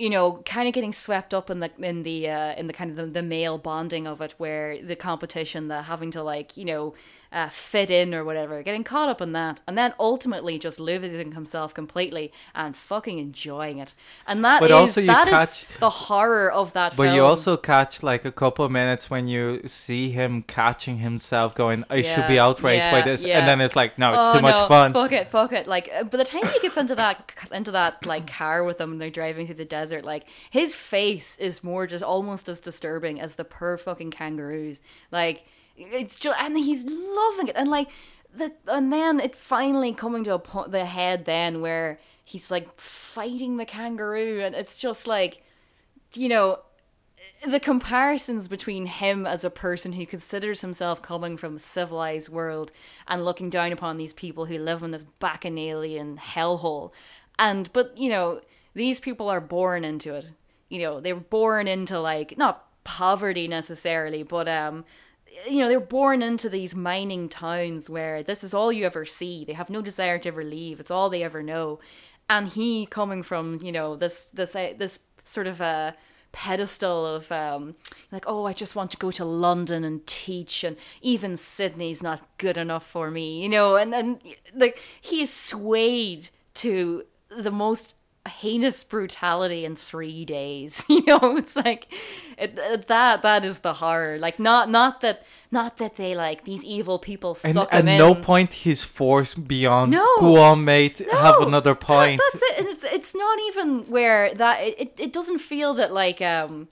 you 0.00 0.10
know, 0.10 0.42
kind 0.44 0.66
of 0.66 0.74
getting 0.74 0.92
swept 0.92 1.34
up 1.34 1.50
in 1.50 1.60
the 1.60 1.70
in 1.78 2.02
the 2.02 2.28
uh, 2.28 2.54
in 2.54 2.66
the 2.66 2.72
kind 2.72 2.90
of 2.90 2.96
the, 2.96 3.06
the 3.06 3.22
male 3.22 3.58
bonding 3.58 4.06
of 4.06 4.20
it, 4.20 4.34
where 4.38 4.82
the 4.82 4.96
competition, 4.96 5.68
the 5.68 5.82
having 5.82 6.10
to 6.12 6.22
like 6.22 6.56
you 6.56 6.64
know 6.64 6.94
uh, 7.32 7.48
fit 7.48 7.90
in 7.90 8.12
or 8.14 8.24
whatever, 8.24 8.62
getting 8.62 8.82
caught 8.82 9.08
up 9.08 9.20
in 9.20 9.32
that, 9.32 9.60
and 9.66 9.78
then 9.78 9.94
ultimately 10.00 10.58
just 10.58 10.80
losing 10.80 11.32
himself 11.32 11.72
completely 11.72 12.32
and 12.54 12.76
fucking 12.76 13.18
enjoying 13.18 13.78
it, 13.78 13.94
and 14.26 14.44
that 14.44 14.60
But 14.60 14.70
is- 14.70 14.74
also 14.74 15.00
you 15.00 15.06
that 15.06 15.28
is 15.28 15.32
catch- 15.32 15.66
the 15.78 15.90
horror 15.90 16.50
of 16.50 16.72
that. 16.72 16.96
But 16.96 17.14
you 17.14 17.24
also 17.24 17.56
catch 17.56 18.02
like 18.02 18.24
a 18.24 18.32
couple 18.32 18.64
of 18.64 18.70
minutes 18.72 19.08
when 19.10 19.28
you 19.28 19.62
see 19.66 20.10
him 20.10 20.42
catching 20.42 20.98
himself 20.98 21.54
going, 21.54 21.84
I 21.88 22.02
should 22.02 22.26
be 22.26 22.34
Yeah, 22.34 22.46
outraged 22.46 22.90
by 22.90 23.02
this. 23.02 23.24
yeah. 23.24 23.38
And 23.38 23.46
then 23.48 23.60
it's 23.60 23.76
like, 23.76 23.98
no, 23.98 24.12
it's 24.14 24.26
Oh, 24.28 24.32
too 24.34 24.40
much 24.42 24.56
no, 24.56 24.66
fun. 24.66 24.92
Fuck 24.92 25.12
it, 25.12 25.30
fuck 25.30 25.52
it. 25.52 25.66
Like 25.68 25.88
uh, 25.94 26.02
by 26.04 26.16
the 26.18 26.24
time 26.24 26.46
he 26.52 26.58
gets 26.60 26.76
into 26.76 26.94
that 26.96 27.32
into 27.52 27.70
that 27.70 28.04
like 28.06 28.26
car 28.26 28.64
with 28.64 28.78
them 28.78 28.92
and 28.92 29.00
they're 29.00 29.08
driving 29.10 29.46
through 29.46 29.54
the 29.56 29.64
desert, 29.64 30.04
like 30.04 30.24
his 30.50 30.74
face 30.74 31.36
is 31.38 31.62
more 31.62 31.86
just 31.86 32.02
almost 32.02 32.48
as 32.48 32.58
disturbing 32.58 33.20
as 33.20 33.36
the 33.36 33.44
per 33.44 33.76
fucking 33.76 34.10
kangaroos. 34.10 34.82
Like 35.12 35.44
it's 35.92 36.18
just 36.18 36.40
and 36.42 36.56
he's 36.58 36.84
loving 36.84 37.48
it 37.48 37.56
and 37.56 37.68
like 37.68 37.88
the 38.34 38.52
and 38.66 38.92
then 38.92 39.18
it 39.18 39.34
finally 39.34 39.92
coming 39.92 40.24
to 40.24 40.34
a 40.34 40.38
point 40.38 40.70
the 40.70 40.84
head 40.84 41.24
then 41.24 41.60
where 41.60 41.98
he's 42.24 42.50
like 42.50 42.80
fighting 42.80 43.56
the 43.56 43.64
kangaroo 43.64 44.40
and 44.40 44.54
it's 44.54 44.76
just 44.76 45.06
like 45.06 45.42
you 46.14 46.28
know 46.28 46.58
the 47.46 47.60
comparisons 47.60 48.48
between 48.48 48.86
him 48.86 49.26
as 49.26 49.44
a 49.44 49.50
person 49.50 49.92
who 49.92 50.04
considers 50.04 50.60
himself 50.60 51.00
coming 51.00 51.36
from 51.36 51.56
a 51.56 51.58
civilized 51.58 52.28
world 52.28 52.70
and 53.08 53.24
looking 53.24 53.48
down 53.48 53.72
upon 53.72 53.96
these 53.96 54.12
people 54.12 54.46
who 54.46 54.58
live 54.58 54.82
in 54.82 54.90
this 54.90 55.06
bacchanalian 55.18 56.18
hellhole. 56.18 56.92
And 57.38 57.72
but 57.72 57.96
you 57.96 58.10
know 58.10 58.40
these 58.74 59.00
people 59.00 59.28
are 59.28 59.40
born 59.40 59.84
into 59.84 60.14
it. 60.14 60.32
You 60.68 60.80
know 60.80 61.00
they 61.00 61.12
were 61.12 61.20
born 61.20 61.66
into 61.66 61.98
like 61.98 62.36
not 62.36 62.66
poverty 62.84 63.46
necessarily 63.46 64.22
but 64.22 64.48
um 64.48 64.84
you 65.48 65.58
know 65.58 65.68
they're 65.68 65.80
born 65.80 66.22
into 66.22 66.48
these 66.48 66.74
mining 66.74 67.28
towns 67.28 67.88
where 67.88 68.22
this 68.22 68.44
is 68.44 68.54
all 68.54 68.72
you 68.72 68.84
ever 68.86 69.04
see. 69.04 69.44
They 69.44 69.52
have 69.52 69.70
no 69.70 69.82
desire 69.82 70.18
to 70.18 70.28
ever 70.28 70.44
leave. 70.44 70.80
It's 70.80 70.90
all 70.90 71.10
they 71.10 71.22
ever 71.22 71.42
know. 71.42 71.80
And 72.28 72.48
he 72.48 72.86
coming 72.86 73.22
from 73.22 73.60
you 73.62 73.72
know 73.72 73.96
this 73.96 74.26
this 74.26 74.54
uh, 74.54 74.74
this 74.76 75.00
sort 75.24 75.46
of 75.46 75.60
a 75.60 75.96
pedestal 76.32 77.04
of 77.04 77.32
um 77.32 77.74
like 78.12 78.22
oh 78.28 78.44
i 78.44 78.52
just 78.52 78.76
want 78.76 78.88
to 78.92 78.96
go 78.96 79.10
to 79.10 79.24
london 79.24 79.82
and 79.82 80.06
teach 80.06 80.62
and 80.62 80.76
even 81.02 81.36
sydney's 81.36 82.04
not 82.04 82.24
good 82.38 82.56
enough 82.56 82.86
for 82.86 83.10
me 83.10 83.42
you 83.42 83.48
know? 83.48 83.74
And 83.74 83.92
and 83.92 84.20
like 84.54 84.80
he 85.00 85.22
is 85.22 85.32
swayed 85.32 86.28
to 86.54 87.04
the 87.28 87.50
most 87.50 87.94
heinous 88.28 88.84
brutality 88.84 89.64
in 89.64 89.74
three 89.76 90.24
days. 90.24 90.84
You 90.88 91.02
know, 91.06 91.36
it's 91.38 91.56
like 91.56 91.92
it, 92.36 92.58
it- 92.58 92.86
that. 92.88 93.22
That 93.22 93.44
is 93.44 93.60
the 93.60 93.74
horror. 93.74 94.18
Like 94.18 94.38
not 94.38 94.68
not 94.70 95.00
that 95.00 95.24
not 95.50 95.78
that 95.78 95.96
they 95.96 96.14
like 96.14 96.44
these 96.44 96.62
evil 96.64 96.98
people 96.98 97.36
And 97.42 97.54
suck 97.54 97.72
at 97.72 97.86
him 97.88 97.98
no 97.98 98.14
in. 98.14 98.22
point 98.22 98.52
he's 98.52 98.84
forced 98.84 99.48
beyond. 99.48 99.90
No. 99.92 100.06
Go 100.20 100.36
on, 100.38 100.64
mate. 100.64 100.98
have 100.98 101.36
No, 101.40 101.46
another 101.46 101.72
that- 101.74 101.80
pint. 101.80 102.20
that's 102.32 102.42
it. 102.42 102.58
And 102.58 102.68
it's 102.68 102.84
it's 102.84 103.14
not 103.14 103.38
even 103.48 103.80
where 103.90 104.34
that 104.34 104.60
it, 104.62 104.80
it, 104.80 104.94
it 104.98 105.12
doesn't 105.12 105.38
feel 105.38 105.72
that 105.74 105.92
like 105.92 106.20
um 106.20 106.68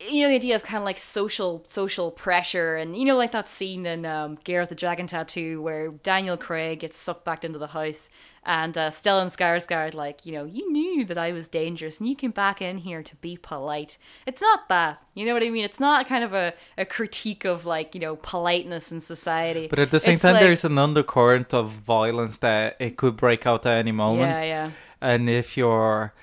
you 0.00 0.22
know 0.22 0.28
the 0.28 0.36
idea 0.36 0.54
of 0.54 0.62
kind 0.62 0.78
of 0.78 0.84
like 0.84 0.96
social 0.98 1.64
social 1.66 2.10
pressure 2.12 2.76
and 2.76 2.96
you 2.96 3.04
know 3.04 3.16
like 3.16 3.32
that 3.32 3.48
scene 3.48 3.84
in 3.84 4.06
um 4.06 4.36
Girl 4.44 4.60
with 4.60 4.68
the 4.70 4.74
Dragon 4.76 5.06
Tattoo 5.08 5.60
where 5.60 5.88
Daniel 5.90 6.36
Craig 6.36 6.80
gets 6.80 6.96
sucked 6.96 7.24
back 7.24 7.44
into 7.44 7.58
the 7.58 7.66
house 7.68 8.08
and 8.48 8.76
uh, 8.78 8.88
Stellan 8.90 9.26
Skarsgård 9.26 9.94
like 9.94 10.24
you 10.26 10.32
know 10.32 10.44
you 10.44 10.64
knew 10.72 11.04
that 11.04 11.18
I 11.18 11.30
was 11.32 11.48
dangerous 11.48 12.00
and 12.00 12.08
you 12.08 12.16
came 12.16 12.30
back 12.32 12.60
in 12.62 12.78
here 12.78 13.02
to 13.02 13.14
be 13.16 13.36
polite. 13.36 13.98
It's 14.26 14.40
not 14.40 14.68
that. 14.70 15.02
You 15.14 15.26
know 15.26 15.34
what 15.34 15.42
I 15.44 15.50
mean? 15.50 15.64
It's 15.64 15.78
not 15.78 16.08
kind 16.08 16.24
of 16.24 16.32
a, 16.32 16.54
a 16.78 16.84
critique 16.86 17.44
of 17.44 17.66
like 17.66 17.94
you 17.94 18.00
know 18.00 18.16
politeness 18.16 18.90
in 18.90 19.00
society. 19.00 19.66
But 19.68 19.78
at 19.78 19.90
the 19.90 20.00
same 20.00 20.14
It's 20.14 20.22
time, 20.22 20.34
like- 20.34 20.42
there's 20.42 20.64
an 20.64 20.78
undercurrent 20.78 21.52
of 21.52 21.70
violence 21.70 22.38
that 22.38 22.76
it 22.80 22.96
could 22.96 23.16
break 23.16 23.46
out 23.46 23.66
at 23.66 23.76
any 23.76 23.92
moment. 23.92 24.30
yeah 24.30 24.42
yeah. 24.42 24.70
And 25.00 25.28
if 25.30 25.56
you're 25.56 26.14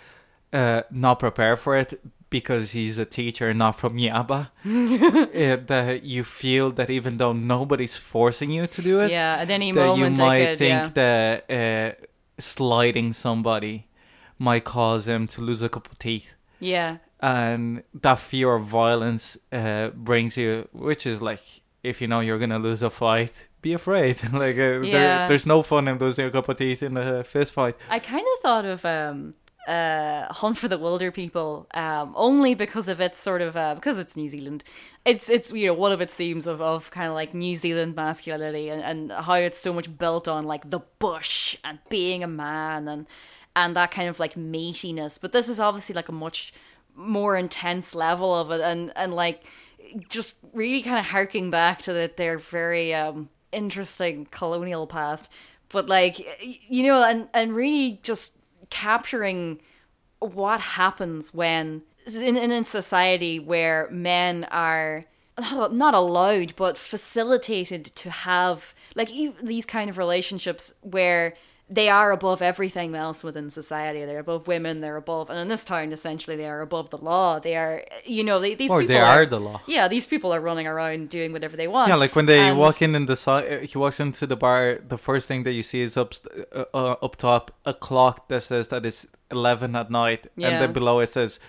uh, 0.52 0.82
not 0.92 1.20
prepared 1.20 1.60
for 1.60 1.78
it 1.78 2.02
because 2.32 2.72
he's 2.72 2.98
a 2.98 3.06
teacher, 3.06 3.50
and 3.52 3.60
not 3.60 3.74
from 3.80 3.96
Yabba, 3.98 4.50
uh, 4.66 5.66
that 5.68 6.04
you 6.04 6.24
feel 6.24 6.72
that 6.72 6.90
even 6.90 7.18
though 7.18 7.32
nobody's 7.34 7.96
forcing 7.98 8.50
you 8.52 8.68
to 8.68 8.82
do 8.82 9.00
it, 9.00 9.12
Yeah, 9.12 9.38
at 9.44 9.50
any 9.50 9.72
that 9.72 9.96
you 9.98 10.10
might 10.10 10.46
could, 10.46 10.58
think 10.58 10.82
yeah. 10.84 10.90
that 10.96 11.46
uh, 11.50 12.06
sliding 12.38 13.14
somebody 13.14 13.88
might 14.38 14.64
cause 14.64 15.08
him 15.08 15.28
to 15.28 15.42
lose 15.42 15.62
a 15.62 15.70
couple 15.70 15.92
of 15.92 16.00
teeth. 16.00 16.34
Yeah, 16.60 16.98
and 17.20 17.84
that 17.94 18.20
fear 18.20 18.56
of 18.56 18.66
violence 18.66 19.38
uh, 19.52 19.90
brings 19.90 20.38
you, 20.38 20.68
which 20.72 21.06
is 21.06 21.22
like 21.22 21.62
if 21.84 22.02
you 22.02 22.08
know 22.08 22.20
you're 22.20 22.40
gonna 22.40 22.60
lose 22.60 22.82
a 22.82 22.90
fight, 22.90 23.48
be 23.62 23.74
afraid. 23.74 24.22
like 24.34 24.56
uh, 24.56 24.80
there, 24.80 25.28
there's 25.28 25.46
no 25.46 25.62
fun 25.62 25.88
in 25.88 25.98
losing 25.98 26.26
a 26.26 26.32
couple 26.32 26.52
of 26.52 26.58
teeth 26.58 26.82
in 26.82 26.98
a 26.98 27.24
fist 27.24 27.54
fight. 27.54 27.76
I 27.90 28.00
kind 28.00 28.26
of 28.34 28.42
thought 28.42 28.66
of 28.66 28.86
um, 28.86 29.36
uh, 29.68 30.32
Hunt 30.34 30.58
for 30.58 30.68
the 30.68 30.78
Wilderpeople 30.78 31.76
um, 31.76 32.14
only 32.16 32.54
because 32.54 32.88
of 32.88 33.00
its 33.00 33.18
sort 33.18 33.42
of 33.42 33.56
uh, 33.56 33.76
because 33.76 33.98
it's 33.98 34.16
New 34.16 34.30
Zealand. 34.30 34.64
It's 35.06 35.30
it's 35.30 35.52
you 35.52 35.68
know 35.68 35.74
one 35.74 35.92
of 35.92 36.02
its 36.02 36.14
themes 36.14 36.48
of, 36.48 36.62
of 36.62 36.92
kind 36.92 37.08
of 37.08 37.14
like 37.14 37.34
New 37.34 37.58
Zealand 37.58 37.96
masculinity 37.96 38.70
and, 38.70 38.82
and 38.82 39.12
how 39.12 39.36
it's 39.36 39.58
so 39.58 39.74
much 39.74 39.98
built 39.98 40.28
on 40.28 40.44
like 40.44 40.70
the 40.70 40.82
bush 41.00 41.58
and 41.64 41.80
being 41.90 42.24
a 42.24 42.28
man 42.28 42.88
and 42.88 43.08
and 43.56 43.76
that 43.76 43.92
kind 43.92 44.10
of 44.10 44.20
like 44.20 44.36
matiness. 44.36 45.18
But 45.18 45.32
this 45.32 45.50
is 45.50 45.60
obviously 45.60 45.96
like 45.96 46.10
a 46.10 46.14
much 46.14 46.54
more 46.96 47.36
intense 47.36 47.96
level 47.96 48.34
of 48.34 48.52
it 48.52 48.62
and 48.62 48.92
and 48.96 49.14
like 49.14 49.44
just 50.10 50.40
really 50.54 50.82
kind 50.82 51.00
of 51.00 51.08
harking 51.08 51.50
back 51.50 51.82
to 51.84 51.94
that 51.94 52.18
their 52.18 52.38
very 52.38 52.94
um, 52.94 53.30
interesting 53.52 54.28
colonial 54.32 54.88
past, 54.88 55.30
but 55.70 55.88
like 55.88 56.20
you 56.70 56.86
know, 56.86 57.04
and 57.04 57.28
and 57.34 57.56
really 57.56 58.00
just 58.04 58.38
capturing 58.70 59.60
what 60.20 60.60
happens 60.60 61.34
when 61.34 61.84
in 62.14 62.38
in 62.38 62.52
a 62.52 62.64
society 62.64 63.40
where 63.40 63.90
men 63.92 64.44
are 64.46 65.06
not 65.38 65.94
allowed 65.94 66.56
but 66.56 66.78
facilitated 66.78 67.86
to 67.86 68.10
have 68.10 68.74
like 68.96 69.10
these 69.42 69.66
kind 69.66 69.90
of 69.90 69.98
relationships 69.98 70.74
where 70.82 71.34
they 71.68 71.90
are 71.90 72.12
above 72.12 72.42
everything 72.44 72.94
else 72.96 73.24
within 73.24 73.50
society. 73.50 74.06
They're 74.06 74.20
above 74.20 74.48
women. 74.48 74.82
They're 74.82 74.98
above, 74.98 75.30
and 75.32 75.40
in 75.40 75.48
this 75.48 75.64
town, 75.64 75.92
essentially, 75.92 76.36
they 76.38 76.46
are 76.48 76.62
above 76.62 76.92
the 76.92 76.98
law. 76.98 77.40
They 77.40 77.56
are, 77.56 77.84
you 78.06 78.24
know, 78.24 78.40
they, 78.40 78.54
these 78.54 78.70
Or 78.70 78.82
people 78.82 78.96
they 78.96 79.02
are 79.02 79.26
the 79.26 79.40
law. 79.40 79.62
Yeah, 79.66 79.88
these 79.88 80.06
people 80.06 80.32
are 80.34 80.40
running 80.40 80.68
around 80.68 81.10
doing 81.10 81.32
whatever 81.34 81.58
they 81.58 81.68
want. 81.68 81.90
Yeah, 81.90 81.96
like 81.96 82.16
when 82.16 82.28
they 82.28 82.50
And- 82.50 82.60
walk 82.60 82.82
in 82.82 82.94
in 82.96 83.08
the 83.08 83.16
si- 83.16 83.66
he 83.66 83.78
walks 83.78 84.00
into 84.00 84.28
the 84.28 84.36
bar. 84.36 84.80
The 84.88 84.98
first 84.98 85.28
thing 85.28 85.44
that 85.44 85.54
you 85.54 85.64
see 85.64 85.82
is 85.82 85.98
up 85.98 86.14
uh, 86.54 86.66
uh, 86.74 86.96
up 87.02 87.16
top 87.16 87.52
a 87.66 87.74
clock 87.74 88.28
that 88.28 88.44
says 88.44 88.68
that 88.68 88.86
it's 88.86 89.08
eleven 89.32 89.76
at 89.76 89.90
night, 89.90 90.28
and 90.38 90.62
then 90.62 90.72
below 90.72 91.00
it 91.00 91.12
says 91.12 91.40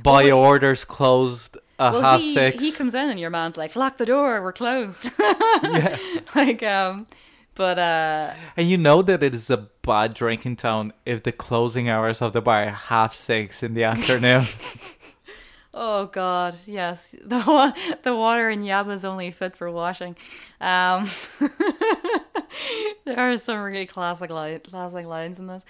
"Buy 0.00 0.24
wait- 0.24 0.32
orders 0.32 0.84
closed 0.84 1.56
at 1.80 1.92
well, 1.92 2.02
half 2.02 2.20
he, 2.20 2.34
six. 2.34 2.62
he 2.62 2.70
comes 2.72 2.94
in 2.94 3.08
and 3.08 3.18
your 3.18 3.30
man's 3.30 3.56
like, 3.56 3.74
lock 3.74 3.96
the 3.96 4.04
door, 4.06 4.42
we're 4.42 4.52
closed. 4.52 5.10
yeah. 5.18 5.96
like, 6.34 6.62
um, 6.62 7.06
but 7.54 7.78
uh, 7.78 8.34
And 8.56 8.68
you 8.68 8.78
know 8.78 9.02
that 9.02 9.22
it 9.22 9.34
is 9.34 9.50
a 9.50 9.68
bad 9.82 10.14
drinking 10.14 10.56
town 10.56 10.92
if 11.04 11.22
the 11.22 11.32
closing 11.32 11.88
hours 11.88 12.22
of 12.22 12.32
the 12.32 12.40
bar 12.40 12.64
are 12.64 12.70
half 12.70 13.12
six 13.14 13.62
in 13.62 13.74
the 13.74 13.84
afternoon. 13.84 14.46
oh 15.74 16.06
god, 16.06 16.56
yes, 16.66 17.14
the 17.24 17.42
wa- 17.46 17.72
the 18.02 18.14
water 18.14 18.50
in 18.50 18.62
Yabba 18.62 18.94
is 18.94 19.04
only 19.04 19.30
fit 19.30 19.56
for 19.56 19.70
washing. 19.70 20.16
Um, 20.60 21.08
there 23.04 23.18
are 23.18 23.38
some 23.38 23.60
really 23.60 23.86
classic 23.86 24.30
line, 24.30 24.60
classic 24.60 25.06
lines 25.06 25.38
in 25.38 25.46
this, 25.46 25.64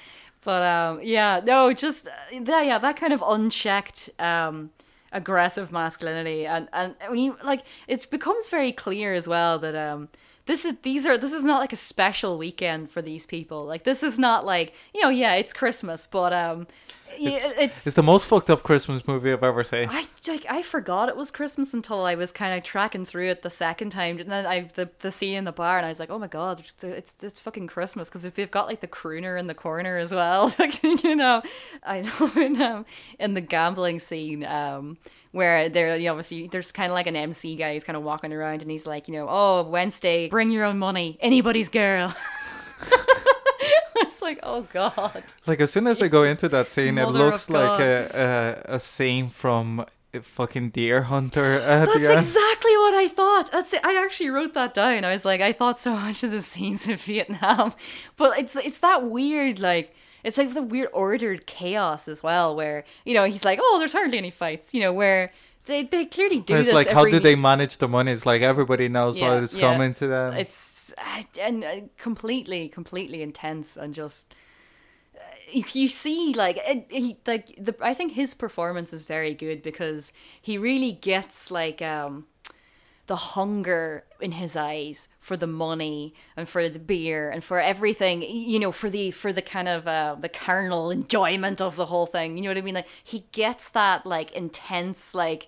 but 0.45 0.63
um, 0.63 1.01
yeah, 1.03 1.41
no, 1.45 1.73
just 1.73 2.07
uh, 2.09 2.11
that, 2.43 2.67
yeah, 2.67 2.79
that 2.79 2.97
kind 2.97 3.13
of 3.13 3.23
unchecked 3.27 4.11
um 4.19 4.71
aggressive 5.13 5.73
masculinity 5.73 6.47
and 6.47 6.69
and 6.73 6.95
when 7.09 7.19
you 7.19 7.37
like 7.43 7.63
it 7.89 8.09
becomes 8.11 8.49
very 8.49 8.71
clear 8.71 9.13
as 9.13 9.27
well 9.27 9.59
that 9.59 9.75
um 9.75 10.09
this 10.47 10.65
is 10.65 10.77
these 10.83 11.07
are 11.07 11.17
this 11.17 11.33
is 11.33 11.43
not 11.43 11.61
like 11.61 11.73
a 11.73 11.77
special 11.77 12.39
weekend 12.39 12.91
for 12.91 13.03
these 13.03 13.27
people 13.27 13.65
like 13.65 13.85
this 13.85 14.03
is 14.03 14.19
not 14.19 14.45
like 14.45 14.75
you 14.95 15.01
know 15.01 15.09
yeah 15.09 15.35
it's 15.35 15.53
christmas 15.53 16.07
but 16.07 16.33
um 16.33 16.67
yeah, 17.19 17.39
it's, 17.59 17.87
it's 17.87 17.97
the 17.97 18.03
most 18.03 18.27
fucked 18.27 18.51
up 18.51 18.63
Christmas 18.63 19.07
movie 19.07 19.33
I've 19.33 19.43
ever 19.43 19.65
seen. 19.65 19.89
I 19.91 20.07
like 20.29 20.47
I 20.49 20.63
forgot 20.63 21.09
it 21.09 21.17
was 21.17 21.31
Christmas 21.31 21.75
until 21.75 22.05
I 22.05 22.15
was 22.15 22.33
kind 22.33 22.57
of 22.57 22.63
tracking 22.63 23.05
through 23.05 23.29
it 23.29 23.43
the 23.43 23.51
second 23.51 23.91
time, 23.91 24.19
and 24.19 24.31
then 24.31 24.47
I 24.47 24.71
the 24.75 24.91
the 25.01 25.11
scene 25.11 25.37
in 25.37 25.45
the 25.45 25.53
bar, 25.53 25.77
and 25.77 25.87
I 25.87 25.89
was 25.89 25.99
like, 25.99 26.11
oh 26.11 26.19
my 26.19 26.29
god, 26.29 26.61
it's 26.61 26.83
it's 26.85 27.13
this 27.15 27.39
fucking 27.39 27.67
Christmas 27.67 28.09
because 28.09 28.33
they've 28.33 28.51
got 28.51 28.67
like 28.67 28.81
the 28.81 28.89
crooner 28.89 29.39
in 29.39 29.47
the 29.47 29.55
corner 29.55 29.97
as 29.97 30.13
well, 30.13 30.55
like 30.59 30.83
you 30.83 31.17
know, 31.17 31.43
I 31.83 32.03
know 32.03 32.33
in 32.41 32.61
um 32.63 32.87
in 33.19 33.35
the 33.35 33.41
gambling 33.41 33.99
scene 33.99 34.45
um 34.45 34.99
where 35.33 35.69
they're 35.69 35.97
you 35.97 36.07
know, 36.07 36.13
obviously 36.13 36.49
there's 36.49 36.73
kind 36.73 36.91
of 36.91 36.95
like 36.95 37.07
an 37.07 37.17
MC 37.17 37.57
guy 37.57 37.75
who's 37.75 37.85
kind 37.85 37.97
of 37.97 38.03
walking 38.03 38.33
around 38.33 38.63
and 38.63 38.71
he's 38.71 38.87
like 38.87 39.09
you 39.09 39.15
know 39.15 39.27
oh 39.29 39.63
Wednesday 39.63 40.29
bring 40.29 40.51
your 40.51 40.65
own 40.65 40.79
money 40.79 41.19
anybody's 41.21 41.69
girl. 41.69 42.15
it's 43.97 44.23
like 44.23 44.41
oh 44.43 44.63
god. 44.73 45.25
Like 45.47 45.61
as 45.61 45.71
soon 45.71 45.87
as 45.87 45.99
they 45.99 46.09
go 46.09 46.25
into 46.25 46.49
that 46.49 46.73
scene, 46.73 46.99
it 46.99 47.09
looks 47.09 47.49
like 47.49 47.81
a, 47.81 48.65
a 48.67 48.75
a 48.75 48.81
scene 48.81 49.29
from 49.29 49.85
fucking 50.19 50.71
Deer 50.71 51.03
Hunter 51.03 51.45
at 51.45 51.87
That's 51.87 51.97
exactly 51.97 52.77
what 52.77 52.95
I 52.95 53.09
thought. 53.09 53.53
That's 53.53 53.73
it. 53.73 53.85
I 53.85 54.03
actually 54.03 54.31
wrote 54.31 54.55
that 54.55 54.75
down. 54.75 55.05
I 55.05 55.13
was 55.13 55.25
like, 55.25 55.41
I 55.41 55.53
thought 55.53 55.79
so 55.79 55.95
much 55.95 56.23
of 56.25 56.33
the 56.33 56.43
scenes 56.43 56.89
in 56.89 56.97
Vietnam, 56.97 57.75
but 58.17 58.39
it's 58.39 58.57
it's 58.57 58.79
that 58.79 59.05
weird 59.05 59.61
like. 59.61 59.95
It's 60.25 60.39
like 60.39 60.53
the 60.55 60.63
weird 60.63 60.91
ordered 60.93 61.47
chaos 61.47 62.09
as 62.09 62.23
well, 62.23 62.55
where 62.55 62.85
you 63.05 63.15
know 63.15 63.25
he's 63.25 63.45
like, 63.45 63.59
"Oh, 63.63 63.77
there's 63.79 63.93
hardly 63.93 64.19
any 64.19 64.31
fights," 64.31 64.75
you 64.75 64.81
know, 64.81 64.93
where 64.93 65.33
they, 65.67 65.83
they 65.83 66.07
clearly 66.07 66.41
do 66.41 66.57
it's 66.57 66.67
this. 66.67 66.75
like 66.75 66.89
how 66.89 67.05
do 67.05 67.21
they 67.21 67.37
manage 67.37 67.79
the 67.79 67.89
money? 67.89 68.13
It's 68.13 68.27
like 68.27 68.43
everybody 68.43 68.89
knows 68.89 69.19
Yeah, 69.19 69.35
what 69.35 69.43
is 69.45 69.57
yeah. 69.57 69.73
coming 69.73 69.95
to 69.95 70.07
them. 70.07 70.35
It's 70.35 70.93
and 71.41 71.65
uh, 71.65 71.81
completely, 71.99 72.69
completely 72.69 73.23
intense 73.23 73.77
and 73.77 73.95
just 73.95 74.35
uh, 75.15 75.21
you, 75.53 75.65
you 75.73 75.89
see 75.89 76.35
like 76.35 76.59
he 76.91 77.17
like 77.27 77.55
the 77.57 77.75
I 77.81 77.95
think 77.95 78.13
his 78.13 78.35
performance 78.35 78.93
is 78.93 79.05
very 79.05 79.35
good 79.35 79.63
because 79.63 80.13
he 80.41 80.59
really 80.59 80.93
gets 80.93 81.51
like 81.51 81.81
um 81.83 82.27
the 83.07 83.17
hunger 83.17 84.05
in 84.23 84.33
his 84.33 84.57
eyes 84.57 85.09
for 85.19 85.37
the 85.37 85.47
money 85.47 86.15
and 86.37 86.49
for 86.49 86.69
the 86.69 86.79
beer 86.79 87.31
and 87.31 87.45
for 87.45 87.61
everything 87.61 88.23
you 88.23 88.59
know 88.59 88.73
for 88.73 88.89
the 88.89 89.11
for 89.11 89.33
the 89.33 89.43
kind 89.43 89.69
of 89.69 89.87
uh, 89.87 90.17
the 90.19 90.29
carnal 90.29 90.91
enjoyment 90.91 91.61
of 91.61 91.77
the 91.77 91.87
whole 91.87 92.07
thing 92.07 92.37
you 92.37 92.43
know 92.43 92.51
what 92.51 92.57
i 92.57 92.63
mean 92.63 92.75
like 92.75 92.89
he 93.03 93.27
gets 93.33 93.69
that 93.71 94.07
like 94.07 94.31
intense 94.33 95.15
like 95.15 95.47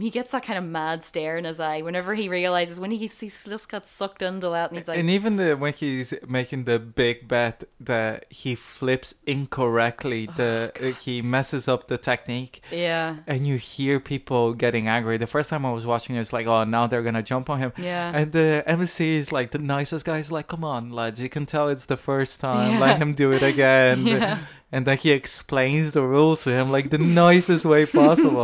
he 0.00 0.10
gets 0.10 0.32
that 0.32 0.42
kind 0.42 0.58
of 0.58 0.64
mad 0.64 1.04
stare 1.04 1.36
in 1.36 1.44
his 1.44 1.60
eye 1.60 1.80
whenever 1.82 2.14
he 2.14 2.28
realizes 2.28 2.80
when 2.80 2.90
he, 2.90 2.98
he's 2.98 3.44
just 3.44 3.68
got 3.68 3.86
sucked 3.86 4.22
into 4.22 4.48
that 4.48 4.70
and 4.70 4.78
he's 4.78 4.88
like 4.88 4.98
and 4.98 5.08
even 5.10 5.36
the 5.36 5.56
when 5.56 5.72
he's 5.72 6.12
making 6.26 6.64
the 6.64 6.78
big 6.78 7.28
bet 7.28 7.64
that 7.80 8.24
he 8.28 8.54
flips 8.54 9.14
incorrectly, 9.26 10.26
the 10.26 10.48
Oh, 10.48 10.88
uh, 10.88 10.92
he 10.92 11.22
messes 11.22 11.68
up 11.68 11.88
the 11.88 11.98
technique, 11.98 12.62
yeah 12.70 13.16
and 13.26 13.46
you 13.46 13.56
hear 13.56 14.00
people 14.00 14.54
getting 14.54 14.88
angry. 14.88 15.16
The 15.16 15.26
first 15.26 15.50
time 15.50 15.64
I 15.64 15.72
was 15.72 15.86
watching, 15.86 16.16
it, 16.16 16.20
it's 16.20 16.32
like, 16.32 16.46
oh, 16.46 16.64
now 16.64 16.86
they're 16.86 17.02
gonna 17.02 17.22
jump 17.22 17.48
on 17.50 17.58
him. 17.58 17.72
Yeah. 17.76 18.07
And 18.14 18.32
the 18.32 18.62
MC 18.66 19.16
is 19.18 19.32
like 19.32 19.50
the 19.50 19.58
nicest 19.58 20.04
guy. 20.04 20.16
He's 20.18 20.30
like, 20.30 20.48
come 20.48 20.64
on, 20.64 20.90
lads, 20.90 21.20
you 21.20 21.28
can 21.28 21.46
tell 21.46 21.68
it's 21.68 21.86
the 21.86 21.96
first 21.96 22.40
time. 22.40 22.72
Yeah. 22.72 22.78
Let 22.80 22.98
him 23.02 23.14
do 23.14 23.32
it 23.32 23.42
again. 23.42 24.06
Yeah. 24.06 24.38
And 24.70 24.86
then 24.86 24.98
he 24.98 25.12
explains 25.12 25.92
the 25.92 26.02
rules 26.02 26.44
to 26.44 26.50
him 26.50 26.70
like 26.70 26.90
the 26.90 26.98
nicest 26.98 27.64
way 27.64 27.86
possible. 27.86 28.42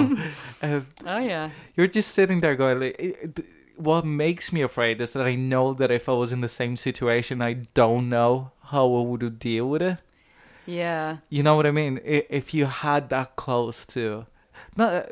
and 0.62 0.86
uh, 1.06 1.06
oh 1.06 1.18
yeah 1.18 1.50
you're 1.76 1.86
just 1.86 2.12
sitting 2.12 2.40
there 2.40 2.56
going, 2.56 2.80
like, 2.80 2.96
it- 2.98 3.18
it- 3.38 3.44
what 3.76 4.06
makes 4.06 4.52
me 4.52 4.62
afraid 4.62 5.00
is 5.00 5.10
that 5.12 5.26
I 5.26 5.34
know 5.34 5.74
that 5.74 5.90
if 5.90 6.08
I 6.08 6.12
was 6.12 6.30
in 6.32 6.40
the 6.42 6.48
same 6.48 6.76
situation, 6.76 7.42
I 7.42 7.54
don't 7.74 8.08
know 8.08 8.52
how 8.70 8.86
I 8.94 9.02
would 9.02 9.38
deal 9.40 9.68
with 9.68 9.82
it. 9.82 9.98
Yeah. 10.64 11.18
You 11.28 11.42
know 11.42 11.56
what 11.56 11.66
I 11.66 11.72
mean? 11.72 12.00
If 12.04 12.54
you 12.54 12.66
had 12.66 13.08
that 13.10 13.34
close 13.36 13.84
to, 13.86 14.26
not 14.76 15.10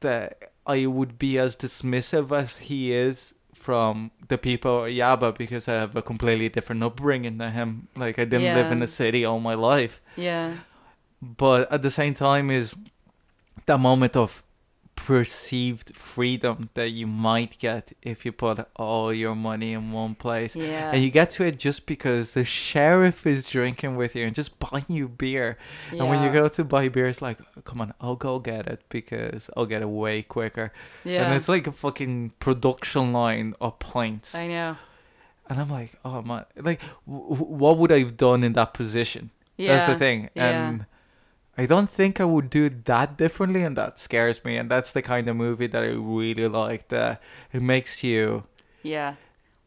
that 0.00 0.52
I 0.66 0.86
would 0.86 1.18
be 1.18 1.38
as 1.38 1.54
dismissive 1.56 2.32
as 2.36 2.58
he 2.58 2.92
is 2.92 3.34
from 3.68 4.10
the 4.28 4.38
people 4.38 4.84
at 4.86 4.92
Yabba 4.92 5.36
because 5.36 5.68
I 5.68 5.74
have 5.74 5.94
a 5.94 6.00
completely 6.00 6.48
different 6.48 6.82
upbringing 6.82 7.36
than 7.36 7.52
him. 7.52 7.88
Like 8.02 8.18
I 8.18 8.24
didn't 8.24 8.54
live 8.56 8.72
in 8.72 8.78
the 8.80 8.86
city 8.86 9.26
all 9.26 9.40
my 9.40 9.52
life, 9.52 10.00
Yeah. 10.16 10.48
but 11.20 11.70
at 11.70 11.82
the 11.82 11.90
same 11.90 12.14
time 12.14 12.50
is 12.50 12.74
that 13.66 13.78
moment 13.78 14.16
of 14.16 14.42
perceived 15.06 15.96
freedom 15.96 16.68
that 16.74 16.90
you 16.90 17.06
might 17.06 17.56
get 17.58 17.92
if 18.02 18.26
you 18.26 18.32
put 18.32 18.66
all 18.76 19.12
your 19.12 19.34
money 19.34 19.72
in 19.72 19.90
one 19.92 20.14
place. 20.14 20.54
Yeah. 20.54 20.90
And 20.92 21.02
you 21.02 21.10
get 21.10 21.30
to 21.32 21.44
it 21.46 21.58
just 21.58 21.86
because 21.86 22.32
the 22.32 22.44
sheriff 22.44 23.26
is 23.26 23.46
drinking 23.46 23.96
with 23.96 24.14
you 24.14 24.26
and 24.26 24.34
just 24.34 24.58
buying 24.58 24.84
you 24.88 25.08
beer. 25.08 25.56
And 25.90 26.08
when 26.08 26.22
you 26.22 26.30
go 26.30 26.48
to 26.48 26.62
buy 26.64 26.88
beer, 26.88 27.06
it's 27.08 27.22
like, 27.22 27.38
oh, 27.56 27.60
come 27.62 27.80
on, 27.80 27.94
I'll 28.00 28.16
go 28.16 28.38
get 28.38 28.66
it 28.66 28.82
because 28.90 29.48
I'll 29.56 29.66
get 29.66 29.80
it 29.82 29.88
way 29.88 30.20
quicker. 30.22 30.72
yeah. 31.04 31.24
And 31.24 31.34
it's 31.34 31.48
like 31.48 31.66
a 31.66 31.72
fucking 31.72 32.32
production 32.38 33.12
line 33.12 33.54
of 33.60 33.78
points. 33.78 34.34
I 34.34 34.46
know. 34.48 34.76
and 35.48 35.58
I'm 35.60 35.70
like, 35.70 35.92
oh 36.04 36.20
man, 36.20 36.44
like, 36.56 36.80
w- 37.06 37.44
what 37.62 37.78
would 37.78 37.90
I 37.92 38.00
have 38.00 38.16
done 38.18 38.44
in 38.44 38.52
that 38.54 38.74
position? 38.74 39.30
Yeah. 39.56 39.72
That's 39.78 39.86
the 39.92 39.96
thing. 39.98 40.28
Yeah. 40.34 40.78
I 41.60 41.66
don't 41.66 41.90
think 41.90 42.20
I 42.20 42.24
would 42.24 42.48
do 42.50 42.70
that 42.84 43.16
differently, 43.18 43.62
and 43.64 43.76
that 43.76 43.98
scares 43.98 44.44
me. 44.44 44.56
And 44.56 44.70
that's 44.70 44.92
the 44.92 45.02
kind 45.02 45.26
of 45.28 45.34
movie 45.36 45.66
that 45.66 45.82
I 45.82 45.88
really 45.88 46.46
like. 46.48 46.88
That 46.88 47.20
it 47.52 47.60
makes 47.62 48.04
you 48.04 48.44
Yeah. 48.82 49.14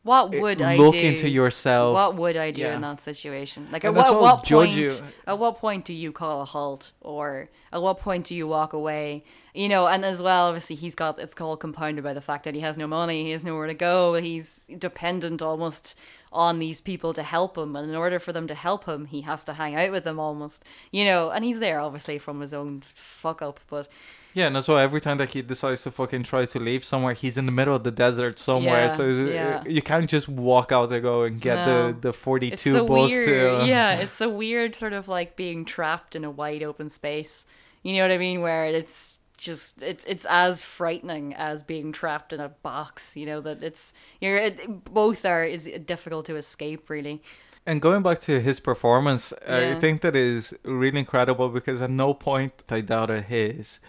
What 0.04 0.34
it- 0.34 0.42
would 0.42 0.62
I 0.64 0.78
look 0.78 0.94
do? 0.96 1.00
into 1.00 1.30
yourself. 1.30 1.94
What 1.94 2.16
would 2.16 2.36
I 2.36 2.50
do 2.50 2.62
Yeah. 2.62 2.76
in 2.76 2.82
that 2.82 3.02
situation? 3.02 3.68
Like, 3.72 3.84
And 3.84 3.96
at 3.96 4.02
what, 4.12 4.20
what 4.22 4.44
point? 4.48 4.72
you. 4.74 4.96
At 5.28 5.38
what 5.38 5.58
point 5.58 5.86
do 5.86 5.94
you 5.94 6.12
call 6.12 6.42
a 6.42 6.46
halt, 6.46 6.94
or 7.02 7.50
at 7.72 7.82
what 7.84 8.00
point 8.00 8.26
do 8.26 8.34
you 8.34 8.48
walk 8.48 8.74
away? 8.74 9.24
You 9.54 9.68
know, 9.70 9.86
and 9.88 10.04
as 10.04 10.20
well, 10.22 10.48
obviously, 10.48 10.76
he's 10.78 10.96
got 10.96 11.20
it's 11.20 11.40
all 11.40 11.56
compounded 11.58 12.04
by 12.04 12.14
the 12.14 12.22
fact 12.22 12.46
that 12.46 12.56
he 12.56 12.62
has 12.62 12.78
no 12.80 12.88
money, 12.88 13.26
he 13.26 13.32
has 13.32 13.44
nowhere 13.44 13.68
to 13.68 13.74
go, 13.76 14.16
he's 14.16 14.66
dependent 14.78 15.42
almost 15.42 15.94
on 16.32 16.60
these 16.60 16.80
people 16.82 17.13
to 17.13 17.24
help 17.24 17.58
him, 17.58 17.76
and 17.76 17.89
in 17.89 17.96
order 17.96 18.20
for 18.20 18.32
them 18.34 18.48
to 18.48 18.56
help 18.56 18.86
him, 18.86 19.06
he 19.06 19.22
has 19.22 19.44
to 19.46 19.54
hang 19.54 19.76
out 19.76 19.91
with 19.91 20.04
them 20.04 20.20
almost. 20.20 20.63
You 20.91 21.04
know, 21.06 21.30
and 21.30 21.44
he's 21.44 21.60
there 21.60 21.80
obviously 21.80 22.17
from 22.20 22.41
his 22.41 22.54
own 22.54 22.84
fuck 22.94 23.41
up, 23.41 23.60
but 23.70 23.88
Yeah, 24.34 24.48
and 24.48 24.56
that's 24.56 24.70
why 24.70 24.82
every 24.82 25.02
time 25.02 25.17
that 25.17 25.32
he 25.32 25.41
decides 25.41 25.84
to 25.84 25.91
fucking 25.91 26.24
try 26.24 26.46
to 26.46 26.60
leave 26.60 26.86
somewhere, 26.86 27.13
he's 27.13 27.38
in 27.38 27.46
the 27.48 27.52
middle 27.52 27.76
of 27.76 27.84
the 27.84 27.91
desert 27.91 28.39
somewhere. 28.39 28.86
Yeah, 28.86 28.94
so 28.94 29.10
uh, 29.10 29.13
yeah. 29.26 29.63
you 29.65 29.82
can't 29.82 30.10
just 30.10 30.30
walk 30.30 30.72
out 30.72 30.89
there 30.89 31.02
go 31.02 31.24
and 31.24 31.41
get 31.41 31.65
No. 31.65 31.91
the 31.91 32.00
the 32.00 32.13
forty 32.13 32.48
it's 32.50 32.63
the 32.63 32.84
bus 32.84 33.12
weird, 33.12 33.26
to. 33.28 33.62
Uh, 33.62 33.65
yeah, 33.65 33.96
it's 34.00 34.17
the 34.17 34.30
weird 34.30 34.74
sort 34.76 34.94
of 34.94 35.08
like 35.10 35.36
being 35.36 35.65
trapped 35.65 36.15
in 36.15 36.24
a 36.24 36.32
wide 36.32 36.63
open 36.63 36.88
space. 36.89 37.46
You 37.84 37.94
know 37.94 38.04
what 38.04 38.12
I 38.12 38.17
mean? 38.20 38.41
Where 38.41 38.65
it's 38.65 39.20
just 39.42 39.82
it's 39.82 40.04
it's 40.06 40.26
as 40.26 40.62
frightening 40.62 41.34
as 41.34 41.64
being 41.64 41.92
trapped 41.92 42.32
in 42.32 42.40
a 42.40 42.50
box. 42.50 43.18
You 43.18 43.26
know 43.26 43.42
that 43.42 43.64
it's 43.64 43.94
you're 44.22 44.38
it, 44.38 44.86
both 44.86 45.26
are 45.26 45.44
is 45.44 45.70
difficult 45.86 46.28
to 46.28 46.36
escape 46.36 46.90
really. 46.90 47.22
And 47.66 47.82
going 47.82 48.02
back 48.02 48.20
to 48.22 48.40
his 48.40 48.60
performance, 48.60 49.34
I 49.48 49.76
think 49.76 50.02
that 50.02 50.16
is 50.16 50.54
really 50.64 51.00
incredible 51.00 51.50
because 51.50 51.80
at 51.82 51.92
no 51.92 52.14
point 52.16 52.64
I 52.70 52.82
doubted 52.82 53.26
his 53.26 53.80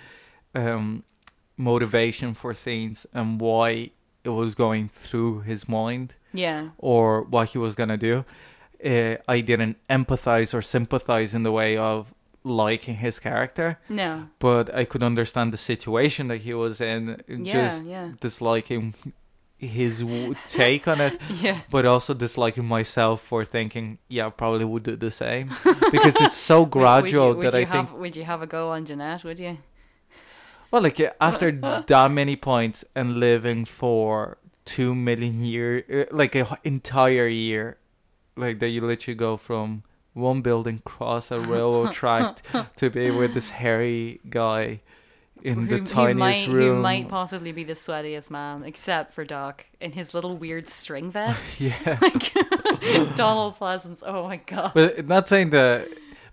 um, 0.54 1.04
motivation 1.56 2.34
for 2.34 2.52
scenes 2.52 3.06
and 3.14 3.40
why 3.40 3.92
it 4.24 4.28
was 4.28 4.54
going 4.54 4.90
through 4.90 5.40
his 5.40 5.68
mind 5.68 6.14
Yeah, 6.34 6.70
or 6.76 7.22
what 7.22 7.50
he 7.50 7.58
was 7.58 7.74
gonna 7.74 7.96
do. 7.96 8.24
Uh, 8.84 9.16
I 9.28 9.40
didn't 9.40 9.76
empathize 9.88 10.52
or 10.52 10.60
sympathize 10.60 11.34
in 11.34 11.42
the 11.42 11.52
way 11.52 11.76
of 11.76 12.12
liking 12.44 12.96
his 12.96 13.18
character, 13.18 13.78
no, 13.88 14.28
but 14.38 14.74
I 14.74 14.84
could 14.84 15.02
understand 15.02 15.52
the 15.52 15.58
situation 15.58 16.28
that 16.28 16.42
he 16.42 16.54
was 16.54 16.80
in, 16.80 17.22
yeah, 17.28 17.52
just 17.52 17.86
yeah, 17.86 18.12
disliking 18.20 18.94
his 19.58 20.00
w- 20.00 20.34
take 20.48 20.88
on 20.88 21.00
it 21.00 21.20
yeah. 21.40 21.60
but 21.70 21.86
also 21.86 22.12
disliking 22.14 22.64
myself 22.64 23.22
for 23.22 23.44
thinking, 23.44 23.98
yeah, 24.08 24.26
I 24.26 24.30
probably 24.30 24.64
would 24.64 24.82
do 24.82 24.96
the 24.96 25.10
same 25.10 25.50
because 25.92 26.16
it's 26.20 26.36
so 26.36 26.66
gradual 26.66 27.28
would 27.34 27.36
you, 27.36 27.44
would 27.44 27.52
that 27.52 27.58
you 27.60 27.66
I 27.66 27.70
think. 27.70 27.98
would 27.98 28.16
you 28.16 28.24
have 28.24 28.42
a 28.42 28.46
go 28.46 28.70
on 28.70 28.84
Jeanette? 28.84 29.22
Would 29.22 29.38
you? 29.38 29.58
Well, 30.72 30.82
like 30.82 30.98
uh, 30.98 31.10
after 31.20 31.52
that 31.86 32.10
many 32.10 32.34
points 32.34 32.84
and 32.94 33.18
living 33.20 33.64
for 33.64 34.38
two 34.64 34.94
million 34.94 35.44
year, 35.44 35.84
uh, 36.10 36.16
like 36.16 36.34
an 36.34 36.46
entire 36.64 37.28
year, 37.28 37.78
like 38.36 38.58
that 38.58 38.68
you 38.68 38.80
literally 38.80 39.14
go 39.14 39.36
from 39.36 39.84
one 40.14 40.42
building 40.42 40.80
cross 40.84 41.30
a 41.30 41.40
railroad 41.40 41.92
track 42.00 42.42
to 42.76 42.90
be 42.90 43.10
with 43.10 43.34
this 43.34 43.50
hairy 43.50 44.20
guy 44.28 44.80
in 45.42 45.66
the 45.66 45.78
who, 45.78 45.84
tiniest 45.84 45.92
who 45.94 46.14
might, 46.14 46.48
room. 46.48 46.76
Who 46.76 46.82
might 46.82 47.08
possibly 47.08 47.50
be 47.50 47.64
the 47.64 47.72
sweatiest 47.72 48.30
man, 48.30 48.62
except 48.64 49.12
for 49.12 49.24
Doc 49.24 49.64
in 49.80 49.92
his 49.92 50.14
little 50.14 50.36
weird 50.36 50.68
string 50.68 51.10
vest. 51.18 51.60
yeah, 51.60 51.98
like 52.02 52.32
Donald 53.16 53.58
Pleasence. 53.58 54.02
Oh 54.06 54.28
my 54.28 54.36
god. 54.36 54.72
but 54.74 55.06
not 55.06 55.28
saying 55.28 55.50
that. 55.50 55.88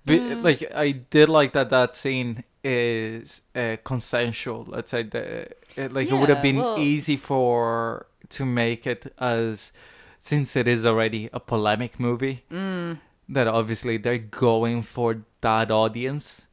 But, 0.06 0.20
Mm. 0.22 0.44
like 0.44 0.64
I 0.74 0.92
did 0.92 1.28
like 1.30 1.54
that 1.54 1.70
that 1.70 1.96
scene 1.96 2.44
is 2.64 3.42
uh, 3.56 3.78
consensual. 3.84 4.66
Let's 4.68 4.92
say 4.92 5.04
that. 5.04 5.58
it, 5.76 5.94
like 5.94 6.10
it 6.10 6.14
would 6.16 6.30
have 6.30 6.42
been 6.42 6.58
well- 6.58 6.78
easy 6.80 7.18
for 7.18 8.08
to 8.30 8.46
make 8.46 8.88
it 8.88 9.12
as 9.20 9.72
since 10.20 10.56
it 10.56 10.68
is 10.68 10.86
already 10.86 11.30
a 11.34 11.40
polemic 11.40 12.00
movie 12.00 12.44
Mm. 12.52 13.00
That 13.30 13.48
obviously 13.48 13.98
they're 13.98 14.18
going 14.18 14.82
for 14.82 15.22
that 15.42 15.72
audience. 15.72 16.48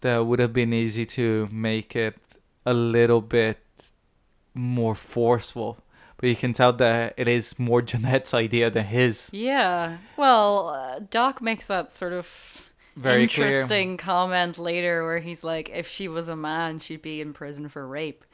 That 0.00 0.26
would 0.26 0.38
have 0.38 0.52
been 0.52 0.72
easy 0.72 1.06
to 1.06 1.48
make 1.52 1.94
it 1.94 2.16
a 2.66 2.74
little 2.74 3.20
bit 3.20 3.58
more 4.54 4.94
forceful. 4.94 5.78
But 6.16 6.28
you 6.28 6.36
can 6.36 6.52
tell 6.52 6.72
that 6.74 7.14
it 7.16 7.28
is 7.28 7.58
more 7.58 7.82
Jeanette's 7.90 8.32
idea 8.34 8.70
than 8.70 8.86
his. 8.86 9.28
Yeah. 9.32 9.98
Well, 10.16 10.68
uh, 10.68 11.00
Doc 11.10 11.42
makes 11.42 11.66
that 11.66 11.92
sort 11.92 12.12
of 12.12 12.62
Very 12.96 13.26
clear. 13.26 13.48
interesting 13.48 13.96
comment 13.96 14.58
later 14.58 15.04
where 15.04 15.18
he's 15.18 15.42
like, 15.44 15.70
if 15.70 15.88
she 15.88 16.08
was 16.08 16.28
a 16.28 16.36
man, 16.36 16.78
she'd 16.78 17.02
be 17.02 17.20
in 17.20 17.32
prison 17.32 17.68
for 17.68 17.86
rape. 17.86 18.24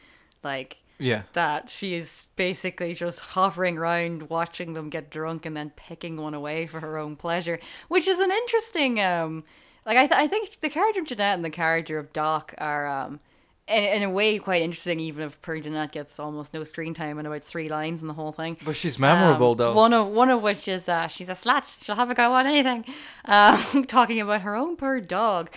Like, 0.42 0.78
Yeah. 1.00 1.22
that 1.32 1.70
she 1.70 1.94
is 1.94 2.28
basically 2.36 2.94
just 2.94 3.20
hovering 3.20 3.78
around 3.78 4.28
watching 4.30 4.74
them 4.74 4.90
get 4.90 5.10
drunk 5.10 5.46
and 5.46 5.56
then 5.56 5.70
picking 5.74 6.16
one 6.16 6.34
away 6.34 6.66
for 6.66 6.80
her 6.80 6.98
own 6.98 7.16
pleasure 7.16 7.58
which 7.88 8.06
is 8.06 8.18
an 8.20 8.30
interesting 8.30 9.00
um 9.00 9.44
like 9.86 9.96
i, 9.96 10.06
th- 10.06 10.20
I 10.20 10.28
think 10.28 10.60
the 10.60 10.68
character 10.68 11.00
of 11.00 11.06
jeanette 11.06 11.34
and 11.36 11.44
the 11.44 11.50
character 11.50 11.98
of 11.98 12.12
doc 12.12 12.54
are 12.58 12.86
um 12.86 13.20
in, 13.68 13.84
in 13.84 14.02
a 14.02 14.10
way 14.10 14.38
quite 14.38 14.62
interesting 14.62 14.98
even 15.00 15.22
if 15.24 15.40
poor 15.42 15.58
jeanette 15.60 15.92
gets 15.92 16.18
almost 16.18 16.52
no 16.52 16.64
screen 16.64 16.92
time 16.92 17.18
and 17.18 17.26
about 17.26 17.44
three 17.44 17.68
lines 17.68 18.02
in 18.02 18.08
the 18.08 18.14
whole 18.14 18.32
thing 18.32 18.56
But 18.64 18.76
she's 18.76 18.98
memorable 18.98 19.52
um, 19.52 19.56
though. 19.58 19.72
One 19.74 19.92
of 19.92 20.08
one 20.08 20.28
of 20.28 20.42
which 20.42 20.66
is 20.68 20.88
uh, 20.88 21.06
she's 21.06 21.28
a 21.28 21.34
slut. 21.34 21.82
She'll 21.82 21.94
have 21.96 22.10
a 22.10 22.14
go 22.14 22.32
on 22.32 22.46
anything. 22.46 22.84
Um, 23.24 23.84
talking 23.86 24.20
about 24.20 24.40
her 24.42 24.56
own 24.56 24.76
poor 24.76 25.00
dog. 25.00 25.50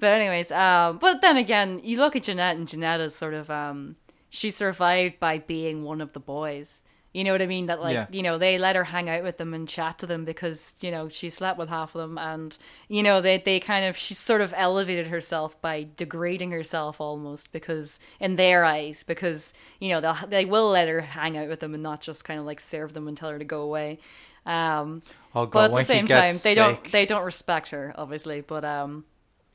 But 0.00 0.12
anyways, 0.14 0.50
um, 0.50 0.98
but 0.98 1.20
then 1.20 1.36
again, 1.36 1.80
you 1.84 1.98
look 1.98 2.16
at 2.16 2.24
Jeanette, 2.24 2.56
and 2.56 2.66
Jeanette 2.66 3.00
is 3.00 3.14
sort 3.14 3.34
of 3.34 3.48
um, 3.48 3.94
she 4.34 4.50
survived 4.50 5.20
by 5.20 5.36
being 5.36 5.84
one 5.84 6.00
of 6.00 6.14
the 6.14 6.20
boys. 6.20 6.80
You 7.12 7.22
know 7.22 7.32
what 7.32 7.42
I 7.42 7.46
mean? 7.46 7.66
That 7.66 7.82
like 7.82 7.92
Yeah. 7.92 8.06
you 8.10 8.22
know 8.22 8.38
they 8.38 8.56
let 8.56 8.74
her 8.74 8.84
hang 8.84 9.10
out 9.10 9.22
with 9.22 9.36
them 9.36 9.52
and 9.52 9.68
chat 9.68 9.98
to 9.98 10.06
them 10.06 10.24
because 10.24 10.74
you 10.80 10.90
know 10.90 11.10
she 11.10 11.28
slept 11.28 11.58
with 11.58 11.68
half 11.68 11.94
of 11.94 12.00
them, 12.00 12.16
and 12.16 12.56
you 12.88 13.02
know 13.02 13.20
they 13.20 13.36
they 13.36 13.60
kind 13.60 13.84
of 13.84 13.98
she 13.98 14.14
sort 14.14 14.40
of 14.40 14.54
elevated 14.56 15.08
herself 15.08 15.60
by 15.60 15.86
degrading 15.98 16.50
herself 16.52 16.98
almost 16.98 17.52
because 17.52 17.98
in 18.18 18.36
their 18.36 18.64
eyes 18.64 19.02
because 19.02 19.52
you 19.78 19.90
know 19.90 20.00
they'll 20.00 20.26
they 20.26 20.46
will 20.46 20.70
let 20.70 20.88
her 20.88 21.02
hang 21.02 21.36
out 21.36 21.48
with 21.50 21.60
them 21.60 21.74
and 21.74 21.82
not 21.82 22.00
just 22.00 22.24
kind 22.24 22.40
of 22.40 22.46
like 22.46 22.60
serve 22.60 22.94
them 22.94 23.06
and 23.06 23.18
tell 23.18 23.28
her 23.28 23.38
to 23.38 23.44
go 23.44 23.60
away. 23.60 23.98
Um, 24.46 25.02
oh 25.34 25.44
god, 25.44 25.52
but 25.52 25.70
at 25.72 25.76
the 25.76 25.84
same 25.84 26.06
time, 26.06 26.30
gets 26.30 26.42
they 26.42 26.54
don't 26.54 26.90
they 26.90 27.04
don't 27.04 27.26
respect 27.26 27.68
her 27.68 27.92
obviously. 27.98 28.40
But 28.40 28.64
um, 28.64 29.04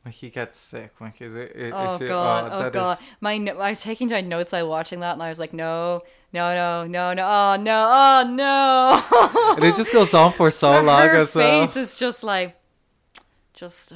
when 0.07 0.13
he 0.13 0.29
gets 0.29 0.57
sick, 0.57 0.93
when 0.99 1.11
he's 1.19 1.33
it, 1.33 1.51
it, 1.53 1.73
oh 1.75 1.95
it's- 1.95 2.07
god, 2.07 2.49
oh 2.49 2.63
that 2.63 2.71
god, 2.71 2.97
is- 2.97 3.05
my 3.19 3.37
no- 3.37 3.59
I 3.59 3.71
was 3.71 3.81
taking 3.81 4.07
my 4.07 4.21
notes 4.21 4.53
while 4.53 4.69
watching 4.69 5.01
that, 5.01 5.11
and 5.11 5.21
I 5.21 5.27
was 5.27 5.37
like, 5.37 5.51
no, 5.51 6.01
no, 6.31 6.55
no, 6.55 6.85
no, 6.87 7.13
no, 7.13 7.27
oh 7.27 7.55
no, 7.61 7.91
oh 7.91 8.23
no. 9.51 9.53
and 9.57 9.65
it 9.65 9.75
just 9.75 9.91
goes 9.91 10.13
on 10.13 10.31
for 10.31 10.49
so 10.49 10.81
long 10.81 11.07
her 11.07 11.15
as 11.17 11.35
well. 11.35 11.67
face 11.67 11.75
is 11.75 11.99
just 11.99 12.23
like, 12.23 12.55
just 13.53 13.91
uh, 13.91 13.95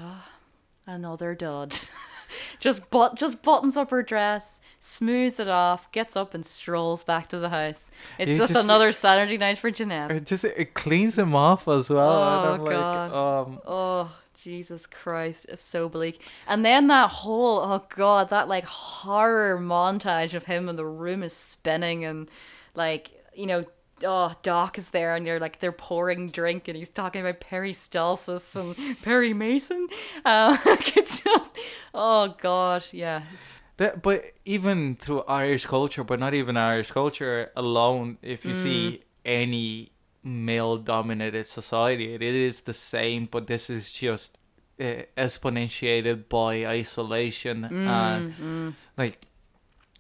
another 0.86 1.34
dud. 1.34 1.80
just 2.60 2.90
but 2.90 3.16
just 3.18 3.42
buttons 3.42 3.78
up 3.78 3.90
her 3.92 4.04
dress, 4.04 4.60
smooths 4.82 5.40
it 5.40 5.48
off, 5.48 5.90
gets 5.94 6.18
up 6.18 6.34
and 6.34 6.46
strolls 6.46 7.06
back 7.06 7.30
to 7.30 7.40
the 7.40 7.50
house. 7.50 7.90
It's 8.20 8.38
just, 8.38 8.52
just- 8.52 8.66
another 8.66 8.92
Saturday 8.92 9.38
night 9.38 9.60
for 9.60 9.72
Jeanette. 9.72 10.12
It 10.12 10.26
just 10.26 10.44
it 10.44 10.74
cleans 10.74 11.18
him 11.18 11.34
off 11.36 11.70
as 11.70 11.90
well. 11.90 12.54
Oh, 12.54 12.58
God. 12.58 13.12
like, 13.12 13.14
um, 13.48 13.60
Oh, 13.66 14.12
Jesus 14.44 14.86
Christ, 14.86 15.46
it's 15.50 15.62
so 15.62 15.88
bleak. 15.90 16.22
And 16.48 16.66
then 16.66 16.88
that 16.88 17.10
whole 17.10 17.60
oh 17.60 17.86
god, 17.96 18.30
that 18.30 18.48
like 18.48 18.66
horror 18.66 19.60
montage 19.60 20.34
of 20.34 20.46
him 20.46 20.68
and 20.68 20.78
the 20.78 20.86
room 20.86 21.24
is 21.24 21.34
spinning 21.34 22.04
and 22.04 22.30
like, 22.76 23.12
you 23.36 23.46
know, 23.46 23.66
oh 24.04 24.34
Doc 24.42 24.78
is 24.78 24.90
there 24.90 25.16
and 25.16 25.26
you're 25.26 25.40
like 25.40 25.60
they're 25.60 25.72
pouring 25.72 26.28
drink 26.28 26.68
and 26.68 26.76
he's 26.76 26.90
talking 26.90 27.22
about 27.22 27.40
peristalsis 27.40 28.56
and 28.56 29.02
Perry 29.04 29.34
Mason. 29.34 29.88
Uh, 30.26 30.58
it's 30.66 31.22
just 31.22 31.58
oh 31.94 32.36
god, 32.40 32.86
yeah. 32.92 33.24
It's, 33.40 33.60
That, 33.78 34.02
but 34.04 34.26
even 34.46 34.96
through 34.96 35.24
Irish 35.24 35.66
culture, 35.66 36.04
but 36.04 36.20
not 36.20 36.34
even 36.34 36.56
Irish 36.56 36.92
culture 36.92 37.52
alone, 37.56 38.18
if 38.22 38.46
you 38.46 38.54
see 38.54 39.04
any 39.26 39.91
male 40.24 40.78
dominated 40.78 41.46
society, 41.46 42.14
it 42.14 42.22
is 42.22 42.62
the 42.62 42.74
same, 42.74 43.28
but 43.30 43.48
this 43.48 43.70
is 43.70 43.92
just 43.92 44.38
uh, 44.80 45.04
exponentiated 45.18 46.30
by 46.30 46.66
isolation. 46.66 47.66
and 47.66 48.76
like, 48.98 49.26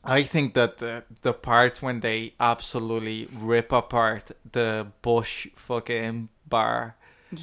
I 0.04 0.24
think 0.24 0.54
that 0.56 0.80
the, 0.80 1.04
the 1.22 1.34
part 1.34 1.82
when 1.82 2.00
they 2.00 2.34
absolutely 2.40 3.28
rip 3.32 3.72
apart 3.72 4.32
the 4.52 4.88
Bush 5.02 5.48
fucking 5.56 6.30
bar 6.48 6.96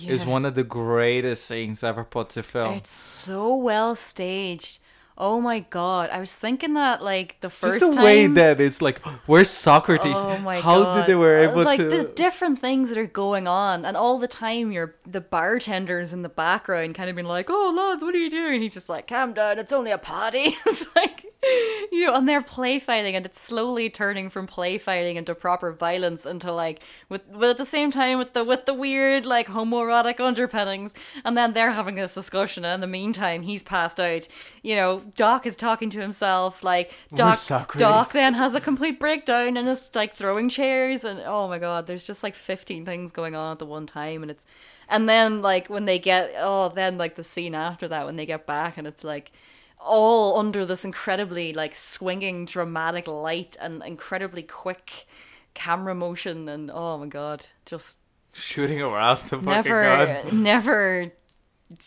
is 0.07 0.27
one 0.27 0.45
of 0.45 0.55
the 0.55 0.64
greatest 0.64 1.47
things 1.49 1.83
ever 1.83 2.05
put 2.05 2.31
to 2.31 2.43
film. 2.43 2.75
It's 2.75 2.91
so 2.91 3.55
well 3.55 3.95
staged. 3.95 4.81
Oh 5.20 5.40
my 5.40 5.59
god! 5.61 6.11
I 6.11 6.20
was 6.20 6.33
thinking 6.33 6.74
that 6.74 7.02
like 7.02 7.40
the 7.40 7.50
first 7.50 7.81
Just 7.81 7.90
the 7.90 7.96
time. 7.96 8.04
way 8.04 8.26
that 8.28 8.61
it's 8.61 8.81
like, 8.81 9.00
where's 9.26 9.50
Socrates? 9.50 10.14
Oh 10.16 10.38
my 10.38 10.61
How 10.61 10.83
god! 10.85 10.94
did 11.00 11.07
they 11.09 11.16
were 11.16 11.37
Uh, 11.38 11.50
able 11.50 11.64
like 11.64 11.81
to? 11.81 11.88
Like 11.88 11.90
the 11.90 12.04
different 12.14 12.61
things 12.61 12.88
that 12.90 12.98
are 12.98 13.07
going 13.07 13.48
on, 13.48 13.85
and 13.85 13.96
all 13.96 14.18
the 14.20 14.28
time 14.28 14.70
you're 14.70 14.94
the 15.04 15.20
bartenders 15.20 16.12
in 16.12 16.22
the 16.22 16.28
background, 16.28 16.94
kind 16.94 17.11
of 17.11 17.16
being 17.16 17.26
like, 17.26 17.46
"Oh 17.50 17.74
lads, 17.76 18.02
what 18.04 18.14
are 18.14 18.18
you 18.18 18.31
doing?" 18.31 18.54
And 18.54 18.62
he's 18.62 18.74
just 18.74 18.88
like, 18.88 19.09
"Calm 19.09 19.33
down, 19.33 19.59
it's 19.59 19.72
only 19.72 19.90
a 19.90 19.98
party." 19.98 20.57
it's 20.66 20.87
like, 20.94 21.17
you 21.92 22.06
know, 22.06 22.14
and 22.14 22.28
they're 22.28 22.42
play 22.42 22.78
fighting, 22.78 23.16
and 23.16 23.26
it's 23.26 23.40
slowly 23.40 23.90
turning 23.90 24.30
from 24.30 24.46
play 24.46 24.78
fighting 24.78 25.16
into 25.16 25.34
proper 25.34 25.72
violence 25.72 26.24
into 26.26 26.52
like, 26.52 26.80
with 27.08 27.22
but 27.32 27.50
at 27.50 27.58
the 27.58 27.66
same 27.66 27.90
time 27.90 28.18
with 28.18 28.32
the 28.32 28.44
with 28.44 28.66
the 28.66 28.74
weird 28.74 29.26
like 29.26 29.48
homoerotic 29.48 30.20
underpinnings, 30.20 30.94
and 31.24 31.37
then 31.37 31.52
they're 31.52 31.72
having 31.72 31.96
this 31.96 32.14
discussion, 32.14 32.64
and 32.64 32.74
in 32.74 32.80
the 32.80 32.87
meantime 32.87 33.42
he's 33.42 33.62
passed 33.62 34.00
out. 34.00 34.28
You 34.62 34.76
know, 34.76 35.02
Doc 35.16 35.46
is 35.46 35.56
talking 35.56 35.90
to 35.90 36.00
himself, 36.00 36.62
like 36.62 36.92
Doc. 37.14 37.38
Doc 37.78 38.12
then 38.12 38.34
has 38.34 38.54
a 38.54 38.61
complete 38.61 39.00
breakdown 39.00 39.56
and 39.56 39.68
is 39.68 39.90
like 39.94 40.14
throwing 40.14 40.48
chairs 40.48 41.04
and 41.04 41.20
oh 41.24 41.48
my 41.48 41.58
god 41.58 41.87
there's 41.87 42.06
just 42.06 42.22
like 42.22 42.34
15 42.34 42.84
things 42.84 43.12
going 43.12 43.34
on 43.34 43.52
at 43.52 43.58
the 43.58 43.66
one 43.66 43.87
time 43.87 44.22
and 44.22 44.30
it's 44.30 44.44
and 44.88 45.08
then 45.08 45.42
like 45.42 45.68
when 45.68 45.84
they 45.84 45.98
get 45.98 46.32
oh 46.38 46.68
then 46.68 46.98
like 46.98 47.14
the 47.16 47.24
scene 47.24 47.54
after 47.54 47.88
that 47.88 48.06
when 48.06 48.16
they 48.16 48.26
get 48.26 48.46
back 48.46 48.76
and 48.76 48.87
it's 48.87 49.04
like 49.04 49.32
all 49.81 50.38
under 50.38 50.64
this 50.67 50.85
incredibly 50.85 51.53
like 51.53 51.75
swinging 51.75 52.45
dramatic 52.45 53.07
light 53.07 53.57
and 53.61 53.83
incredibly 53.85 54.43
quick 54.43 55.07
camera 55.55 55.95
motion 55.95 56.49
and 56.49 56.71
oh 56.73 56.99
my 56.99 57.07
god 57.07 57.47
just 57.67 57.99
shooting 58.33 58.81
around 58.83 59.19
the 59.31 59.38
fucking 59.38 59.45
never 59.45 59.83
gun. 59.83 60.43
never 60.43 61.12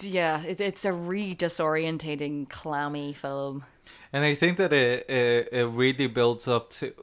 yeah 0.01 0.41
it, 0.43 0.59
it's 0.61 0.85
a 0.85 0.93
really 0.93 1.35
disorientating 1.35 2.47
clammy 2.49 3.13
film 3.13 3.63
And 4.13 4.25
I 4.25 4.35
think 4.35 4.57
that 4.57 4.73
it, 4.73 5.09
it 5.09 5.49
it 5.51 5.65
really 5.67 6.07
builds 6.07 6.47
up 6.47 6.69
to 6.71 6.93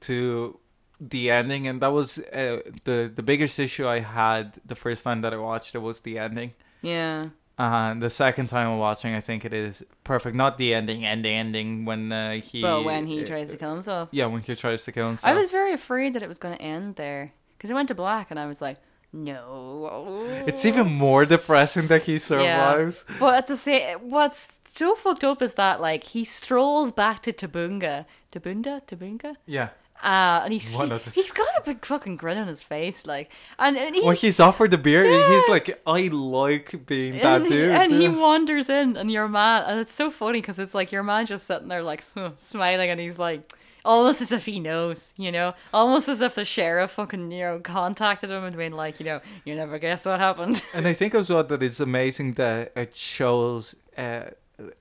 to 0.00 0.58
the 1.00 1.30
ending, 1.30 1.66
and 1.66 1.80
that 1.80 1.92
was 1.92 2.18
uh, 2.18 2.60
the 2.84 3.10
the 3.14 3.22
biggest 3.22 3.58
issue 3.58 3.86
I 3.88 4.00
had 4.00 4.60
the 4.66 4.74
first 4.74 5.02
time 5.04 5.22
that 5.22 5.32
I 5.32 5.38
watched 5.38 5.74
it 5.74 5.78
was 5.80 6.00
the 6.02 6.18
ending. 6.18 6.52
yeah 6.82 7.30
And 7.60 8.02
the 8.02 8.08
second 8.08 8.46
time 8.46 8.68
I'm 8.68 8.78
watching, 8.78 9.14
I 9.14 9.20
think 9.20 9.44
it 9.44 9.52
is 9.52 9.84
perfect. 10.02 10.34
Not 10.34 10.56
the 10.56 10.72
ending, 10.72 11.04
and 11.04 11.22
the 11.22 11.28
ending 11.28 11.84
when 11.84 12.10
uh, 12.10 12.40
he. 12.40 12.62
but 12.62 12.84
when 12.84 13.06
he 13.06 13.22
uh, 13.22 13.26
tries 13.26 13.50
to 13.50 13.58
kill 13.58 13.72
himself 13.72 14.08
Yeah, 14.12 14.26
when 14.26 14.40
he 14.40 14.56
tries 14.56 14.82
to 14.84 14.92
kill 14.92 15.08
himself. 15.08 15.30
I 15.30 15.34
was 15.34 15.50
very 15.50 15.74
afraid 15.74 16.14
that 16.14 16.22
it 16.22 16.28
was 16.28 16.38
going 16.38 16.56
to 16.56 16.62
end 16.62 16.96
there 16.96 17.34
because 17.52 17.68
it 17.68 17.74
went 17.74 17.88
to 17.88 17.94
black, 17.94 18.30
and 18.30 18.40
I 18.40 18.46
was 18.46 18.62
like, 18.62 18.78
no. 19.12 20.24
It's 20.46 20.64
even 20.64 20.86
more 20.86 21.26
depressing 21.26 21.88
that 21.88 22.04
he 22.04 22.18
survives. 22.18 23.04
Yeah. 23.06 23.16
But 23.18 23.34
at 23.34 23.46
the 23.46 23.58
same, 23.58 23.98
what's 24.08 24.58
so 24.64 24.94
fucked 24.94 25.24
up 25.24 25.42
is 25.42 25.54
that 25.54 25.82
like 25.82 26.04
he 26.04 26.24
strolls 26.24 26.92
back 26.92 27.20
to 27.24 27.32
Tabunga, 27.32 28.06
Tabunda, 28.32 28.80
Tabunga, 28.86 29.36
Yeah. 29.44 29.70
Uh, 30.02 30.40
and 30.44 30.52
he's 30.52 30.72
he's 31.14 31.30
got 31.32 31.48
a 31.58 31.62
big 31.64 31.84
fucking 31.84 32.16
grin 32.16 32.38
on 32.38 32.48
his 32.48 32.62
face, 32.62 33.06
like, 33.06 33.30
and 33.58 33.76
and 33.76 33.94
he. 33.94 34.02
When 34.02 34.16
he's 34.16 34.40
offered 34.40 34.70
the 34.70 34.78
beer, 34.78 35.04
Yeah. 35.04 35.28
he's 35.34 35.48
like, 35.48 35.80
"I 35.86 36.08
like 36.08 36.86
being 36.86 37.14
that 37.18 37.42
and, 37.42 37.44
he, 37.44 37.50
dude." 37.50 37.70
and 37.70 37.92
he 37.92 38.08
wanders 38.08 38.68
in, 38.68 38.96
and 38.96 39.10
your 39.10 39.28
man, 39.28 39.64
and 39.66 39.80
it's 39.80 39.92
so 39.92 40.10
funny 40.10 40.40
because 40.40 40.58
it's 40.58 40.74
like 40.74 40.90
your 40.92 41.02
man 41.02 41.26
just 41.26 41.46
sitting 41.46 41.68
there, 41.68 41.82
like 41.82 42.04
huh, 42.14 42.30
smiling, 42.36 42.90
and 42.90 43.00
he's 43.00 43.18
like, 43.18 43.52
almost 43.84 44.20
as 44.20 44.32
if 44.32 44.46
he 44.46 44.60
knows, 44.60 45.12
you 45.16 45.32
know, 45.32 45.54
almost 45.72 46.08
as 46.08 46.20
if 46.20 46.34
the 46.34 46.44
sheriff 46.44 46.92
fucking 46.92 47.30
you 47.32 47.40
know 47.40 47.58
contacted 47.60 48.30
him 48.30 48.44
and 48.44 48.56
been 48.56 48.72
like, 48.72 49.00
you 49.00 49.06
know, 49.06 49.20
you 49.44 49.54
never 49.54 49.78
guess 49.78 50.04
what 50.06 50.20
happened. 50.20 50.62
And 50.74 50.86
I 50.86 50.92
think 50.94 51.14
as 51.14 51.28
well 51.30 51.44
that 51.44 51.62
it's 51.62 51.80
amazing 51.80 52.34
that 52.34 52.72
it 52.76 52.94
shows 52.96 53.74
uh, 53.96 54.30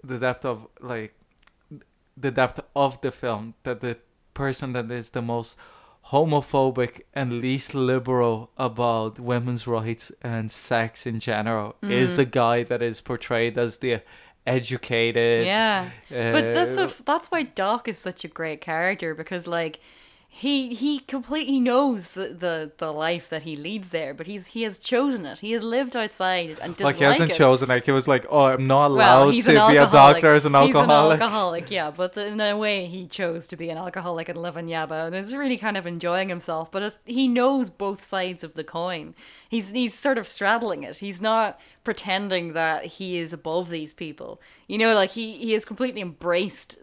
the 0.04 0.18
depth 0.20 0.46
of 0.46 0.68
like 0.82 1.14
the 2.18 2.32
depth 2.32 2.60
of 2.76 3.00
the 3.02 3.12
film 3.12 3.54
that 3.64 3.80
the 3.82 3.98
person 4.40 4.72
that 4.72 4.90
is 4.90 5.10
the 5.10 5.22
most 5.22 5.58
homophobic 6.12 7.02
and 7.14 7.42
least 7.42 7.76
liberal 7.76 8.50
about 8.58 9.20
women's 9.20 9.68
rights 9.68 10.06
and 10.22 10.50
sex 10.50 11.06
in 11.06 11.20
general 11.20 11.76
is 11.84 12.16
the 12.16 12.30
guy 12.42 12.64
that 12.64 12.82
is 12.82 13.02
portrayed 13.02 13.58
as 13.58 13.80
the 13.80 14.02
educated 14.48 15.46
yeah, 15.46 15.90
but 16.10 16.46
that's 16.58 16.78
uh, 16.78 16.88
a, 16.88 17.04
that's 17.04 17.28
why 17.34 17.44
Doc 17.44 17.88
is 17.90 18.00
such 18.00 18.24
a 18.24 18.30
great 18.40 18.62
character 18.62 19.14
because 19.14 19.46
like. 19.60 19.80
He 20.32 20.76
he 20.76 21.00
completely 21.00 21.60
knows 21.60 22.10
the, 22.10 22.28
the, 22.30 22.72
the 22.78 22.94
life 22.94 23.28
that 23.30 23.44
he 23.44 23.56
leads 23.56 23.90
there, 23.90 24.14
but 24.14 24.28
he's 24.28 24.48
he 24.48 24.62
has 24.62 24.78
chosen 24.78 25.26
it. 25.26 25.40
He 25.40 25.52
has 25.54 25.64
lived 25.64 25.96
outside 25.96 26.60
and 26.62 26.78
didn't 26.78 26.86
like 26.86 26.96
he 26.98 27.04
hasn't 27.04 27.32
it. 27.32 27.36
chosen 27.36 27.68
like 27.68 27.84
he 27.84 27.92
was 27.92 28.08
like 28.08 28.26
oh 28.30 28.46
i'm 28.46 28.68
not 28.68 28.92
allowed 28.92 29.32
he's 29.32 29.46
to 29.46 29.52
be 29.52 29.76
a 29.76 29.90
doctor 29.90 30.34
as 30.36 30.46
an 30.46 30.56
alcoholic 30.56 31.20
He's 31.20 31.28
an 31.28 31.34
alcoholic, 31.34 31.72
yeah. 31.72 31.92
But 31.92 32.16
in 32.16 32.40
a 32.40 32.56
way, 32.56 32.86
he 32.86 33.08
chose 33.08 33.48
to 33.48 33.58
be 33.58 33.70
an 33.70 33.78
alcoholic 33.78 34.30
and 34.30 34.42
live 34.42 34.56
in 34.56 34.68
Yabba, 34.68 35.08
and 35.08 35.16
is 35.16 35.36
really 35.36 35.58
kind 35.58 35.76
of 35.76 35.88
enjoying 35.88 36.30
himself. 36.30 36.72
But 36.72 37.00
he 37.06 37.28
knows 37.28 37.70
both 37.70 38.04
sides 38.06 38.44
of 38.44 38.54
the 38.54 38.64
coin. 38.64 39.16
He's 39.50 39.72
he's 39.72 39.96
sort 39.96 40.20
of 40.20 40.28
straddling 40.28 40.84
it. 40.84 40.98
He's 40.98 41.22
not 41.22 41.60
pretending 41.84 42.54
that 42.54 42.86
he 42.86 43.18
is 43.18 43.34
above 43.34 43.70
these 43.70 43.94
people. 43.94 44.40
You 44.68 44.78
know, 44.78 44.94
like 44.94 45.10
he 45.12 45.34
he 45.34 45.52
has 45.54 45.66
completely 45.66 46.02
embraced 46.02 46.78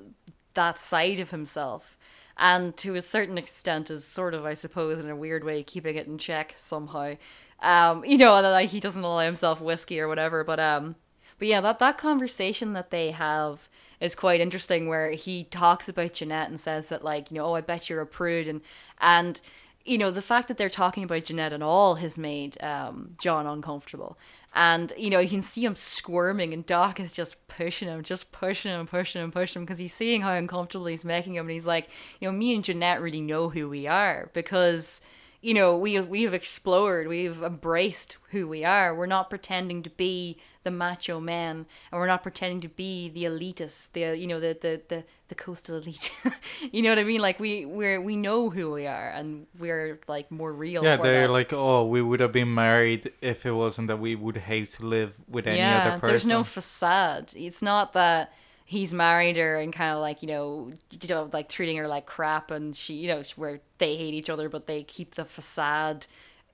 that 0.54 0.78
side 0.78 1.20
of 1.20 1.30
himself. 1.30 1.95
And 2.38 2.76
to 2.78 2.94
a 2.94 3.02
certain 3.02 3.38
extent, 3.38 3.90
is 3.90 4.04
sort 4.04 4.34
of, 4.34 4.44
I 4.44 4.54
suppose, 4.54 5.02
in 5.02 5.08
a 5.10 5.16
weird 5.16 5.44
way, 5.44 5.62
keeping 5.62 5.96
it 5.96 6.06
in 6.06 6.18
check 6.18 6.54
somehow. 6.58 7.16
Um, 7.60 8.04
you 8.04 8.18
know, 8.18 8.36
and 8.36 8.46
like 8.46 8.70
he 8.70 8.80
doesn't 8.80 9.02
allow 9.02 9.20
himself 9.20 9.60
whiskey 9.60 9.98
or 10.00 10.08
whatever. 10.08 10.44
But 10.44 10.60
um, 10.60 10.96
but 11.38 11.48
yeah, 11.48 11.60
that 11.62 11.78
that 11.78 11.98
conversation 11.98 12.72
that 12.74 12.90
they 12.90 13.12
have 13.12 13.68
is 14.00 14.14
quite 14.14 14.40
interesting, 14.40 14.88
where 14.88 15.12
he 15.12 15.44
talks 15.44 15.88
about 15.88 16.14
Jeanette 16.14 16.48
and 16.50 16.60
says 16.60 16.88
that 16.88 17.04
like 17.04 17.30
you 17.30 17.36
know, 17.38 17.46
oh, 17.46 17.54
I 17.54 17.62
bet 17.62 17.88
you're 17.88 18.02
a 18.02 18.06
prude, 18.06 18.48
and 18.48 18.60
and 19.00 19.40
you 19.84 19.96
know 19.96 20.10
the 20.10 20.22
fact 20.22 20.48
that 20.48 20.58
they're 20.58 20.68
talking 20.68 21.04
about 21.04 21.24
Jeanette 21.24 21.54
at 21.54 21.62
all 21.62 21.96
has 21.96 22.18
made 22.18 22.62
um, 22.62 23.10
John 23.18 23.46
uncomfortable. 23.46 24.18
And 24.58 24.90
you 24.96 25.10
know 25.10 25.18
you 25.18 25.28
can 25.28 25.42
see 25.42 25.66
him 25.66 25.76
squirming, 25.76 26.54
and 26.54 26.64
Doc 26.64 26.98
is 26.98 27.12
just 27.12 27.46
pushing 27.46 27.88
him, 27.88 28.02
just 28.02 28.32
pushing 28.32 28.72
him, 28.72 28.86
pushing 28.86 29.22
him, 29.22 29.30
pushing 29.30 29.60
him, 29.60 29.66
because 29.66 29.78
he's 29.78 29.92
seeing 29.92 30.22
how 30.22 30.32
uncomfortable 30.32 30.86
he's 30.86 31.04
making 31.04 31.34
him, 31.34 31.44
and 31.44 31.50
he's 31.50 31.66
like, 31.66 31.90
you 32.20 32.26
know, 32.26 32.32
me 32.36 32.54
and 32.54 32.64
Jeanette 32.64 33.02
really 33.02 33.20
know 33.20 33.50
who 33.50 33.68
we 33.68 33.86
are 33.86 34.30
because 34.32 35.02
you 35.40 35.54
know 35.54 35.76
we 35.76 35.98
we 36.00 36.22
have 36.22 36.34
explored 36.34 37.06
we've 37.08 37.42
embraced 37.42 38.16
who 38.30 38.46
we 38.48 38.64
are 38.64 38.94
we're 38.94 39.06
not 39.06 39.28
pretending 39.30 39.82
to 39.82 39.90
be 39.90 40.36
the 40.64 40.70
macho 40.70 41.20
men 41.20 41.66
and 41.92 42.00
we're 42.00 42.06
not 42.06 42.22
pretending 42.22 42.60
to 42.60 42.68
be 42.68 43.08
the 43.08 43.24
elitists 43.24 43.90
the 43.92 44.16
you 44.18 44.26
know 44.26 44.40
the 44.40 44.56
the 44.60 44.80
the, 44.88 45.04
the 45.28 45.34
coastal 45.34 45.76
elite 45.76 46.10
you 46.72 46.82
know 46.82 46.88
what 46.90 46.98
i 46.98 47.04
mean 47.04 47.20
like 47.20 47.38
we 47.38 47.64
we're 47.64 48.00
we 48.00 48.16
know 48.16 48.50
who 48.50 48.72
we 48.72 48.86
are 48.86 49.10
and 49.10 49.46
we're 49.58 50.00
like 50.08 50.30
more 50.30 50.52
real 50.52 50.82
Yeah, 50.82 50.96
they're 50.96 51.26
that. 51.28 51.32
like, 51.32 51.52
oh, 51.52 51.86
we 51.86 52.02
would 52.02 52.20
have 52.20 52.32
been 52.32 52.52
married 52.52 53.12
if 53.20 53.46
it 53.46 53.52
wasn't 53.52 53.88
that 53.88 53.98
we 53.98 54.14
would 54.16 54.36
hate 54.38 54.70
to 54.72 54.84
live 54.86 55.12
with 55.28 55.46
any 55.46 55.58
yeah, 55.58 55.88
other 55.88 55.90
person. 56.00 56.08
there's 56.08 56.26
no 56.26 56.42
facade. 56.44 57.32
It's 57.36 57.62
not 57.62 57.92
that 57.92 58.32
he's 58.66 58.92
married 58.92 59.36
her 59.38 59.56
and 59.56 59.72
kind 59.72 59.94
of 59.94 60.00
like 60.00 60.22
you 60.22 60.28
know, 60.28 60.72
you 60.90 61.08
know, 61.08 61.30
like 61.32 61.48
treating 61.48 61.76
her 61.78 61.88
like 61.88 62.06
crap, 62.06 62.50
and 62.50 62.76
she, 62.76 62.94
you 62.94 63.08
know, 63.08 63.22
where 63.36 63.60
they 63.78 63.96
hate 63.96 64.14
each 64.14 64.28
other, 64.30 64.48
but 64.50 64.66
they 64.66 64.82
keep 64.82 65.14
the 65.14 65.24
facade. 65.24 66.06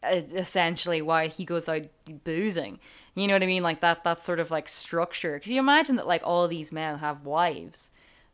uh, 0.05 0.21
Essentially, 0.35 1.03
why 1.03 1.27
he 1.29 1.45
goes 1.45 1.69
out 1.69 1.83
boozing, 2.25 2.79
you 3.15 3.27
know 3.27 3.35
what 3.35 3.43
I 3.43 3.47
mean? 3.47 3.63
Like 3.63 3.81
that. 3.81 4.05
That 4.05 4.23
sort 4.23 4.41
of 4.41 4.51
like 4.51 4.69
structure. 4.69 5.35
Because 5.37 5.51
you 5.53 5.59
imagine 5.59 5.97
that 5.97 6.07
like 6.07 6.23
all 6.25 6.47
these 6.49 6.73
men 6.73 6.99
have 6.99 7.25
wives, 7.25 7.91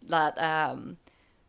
that 0.07 0.39
um, 0.41 0.97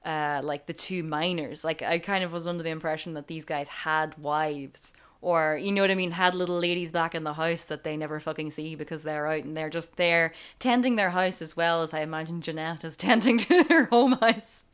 uh, 0.06 0.42
like 0.44 0.66
the 0.68 0.74
two 0.74 1.04
miners. 1.04 1.64
Like 1.64 1.82
I 1.82 2.00
kind 2.00 2.24
of 2.24 2.32
was 2.34 2.48
under 2.48 2.64
the 2.64 2.70
impression 2.70 3.14
that 3.16 3.28
these 3.28 3.46
guys 3.46 3.68
had 3.70 4.18
wives, 4.18 4.94
or 5.22 5.58
you 5.62 5.72
know 5.72 5.82
what 5.82 5.92
I 5.92 5.96
mean, 5.96 6.12
had 6.12 6.34
little 6.34 6.58
ladies 6.60 6.92
back 6.92 7.14
in 7.14 7.24
the 7.24 7.34
house 7.34 7.64
that 7.66 7.84
they 7.84 7.98
never 7.98 8.20
fucking 8.20 8.52
see 8.52 8.76
because 8.76 9.04
they're 9.04 9.28
out 9.28 9.44
and 9.44 9.56
they're 9.58 9.70
just 9.70 9.98
there 9.98 10.34
tending 10.60 10.96
their 10.96 11.10
house 11.10 11.42
as 11.42 11.58
well 11.58 11.82
as 11.84 11.94
I 11.94 12.02
imagine 12.02 12.40
Jeanette 12.42 12.84
is 12.86 12.96
tending 13.08 13.38
to 13.40 13.64
her 13.64 13.86
home 13.86 14.14
house. 14.14 14.64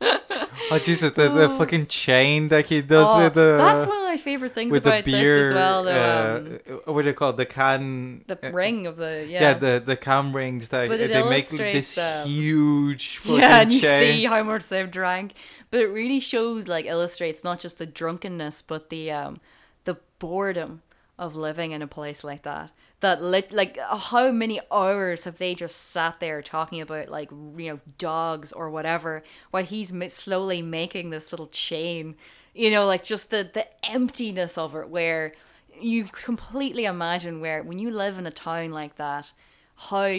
Oh 0.70 0.78
Jesus, 0.78 1.12
the, 1.12 1.28
the 1.28 1.50
Oh. 1.50 1.58
fucking 1.58 1.86
chain 1.86 2.48
that 2.48 2.64
he 2.66 2.80
does 2.80 3.06
Oh, 3.10 3.22
with 3.24 3.34
the 3.34 3.56
that's 3.58 3.86
one 3.86 3.98
of 3.98 4.04
my 4.04 4.16
favorite 4.16 4.54
things 4.54 4.74
about 4.74 5.04
beer. 5.04 5.36
this 5.36 5.46
as 5.48 5.54
well. 5.54 5.84
Though, 5.84 6.36
um, 6.72 6.80
uh, 6.88 6.92
what 6.92 7.02
do 7.02 7.08
you 7.08 7.14
call 7.14 7.30
it? 7.30 7.36
the 7.36 7.46
can? 7.46 8.24
the 8.26 8.38
uh, 8.48 8.50
ring 8.52 8.86
of 8.86 8.96
the 8.96 9.26
yeah. 9.28 9.40
Yeah, 9.42 9.54
the 9.54 9.82
the 9.84 9.96
cam 9.96 10.34
rings 10.34 10.70
that 10.70 10.88
But 10.88 10.98
it 11.00 11.12
they 11.12 11.28
make 11.28 11.48
this 11.50 11.98
um, 11.98 12.26
huge 12.26 13.18
fucking 13.18 13.38
yeah, 13.38 13.60
and 13.60 13.72
you 13.72 13.80
chain. 13.80 14.14
see 14.14 14.24
how 14.24 14.42
much 14.42 14.68
they've 14.68 14.90
drank. 14.90 15.34
But 15.70 15.80
it 15.80 15.88
really 15.88 16.20
shows, 16.20 16.66
like, 16.66 16.86
illustrates 16.86 17.44
not 17.44 17.60
just 17.60 17.78
the 17.78 17.86
drunkenness, 17.86 18.62
but 18.62 18.88
the 18.88 19.10
um, 19.10 19.40
the 19.86 19.96
boredom 20.18 20.82
of 21.18 21.34
living 21.34 21.72
in 21.72 21.80
a 21.80 21.86
place 21.86 22.22
like 22.22 22.42
that. 22.42 22.70
That 23.00 23.22
lit, 23.22 23.50
like, 23.52 23.78
how 23.78 24.30
many 24.30 24.60
hours 24.70 25.24
have 25.24 25.38
they 25.38 25.54
just 25.54 25.76
sat 25.76 26.20
there 26.20 26.42
talking 26.42 26.80
about, 26.80 27.08
like, 27.08 27.30
you 27.30 27.70
know, 27.70 27.80
dogs 27.98 28.52
or 28.52 28.70
whatever, 28.70 29.24
while 29.50 29.64
he's 29.64 29.92
slowly 30.12 30.60
making 30.62 31.10
this 31.10 31.32
little 31.32 31.48
chain. 31.48 32.16
You 32.54 32.70
know, 32.70 32.86
like 32.86 33.04
just 33.04 33.30
the 33.30 33.48
the 33.52 33.66
emptiness 33.84 34.56
of 34.56 34.74
it, 34.74 34.88
where 34.88 35.32
you 35.78 36.04
completely 36.04 36.86
imagine 36.86 37.40
where 37.40 37.62
when 37.62 37.78
you 37.78 37.90
live 37.90 38.18
in 38.18 38.26
a 38.26 38.30
town 38.30 38.70
like 38.70 38.96
that, 38.96 39.32
how 39.76 40.10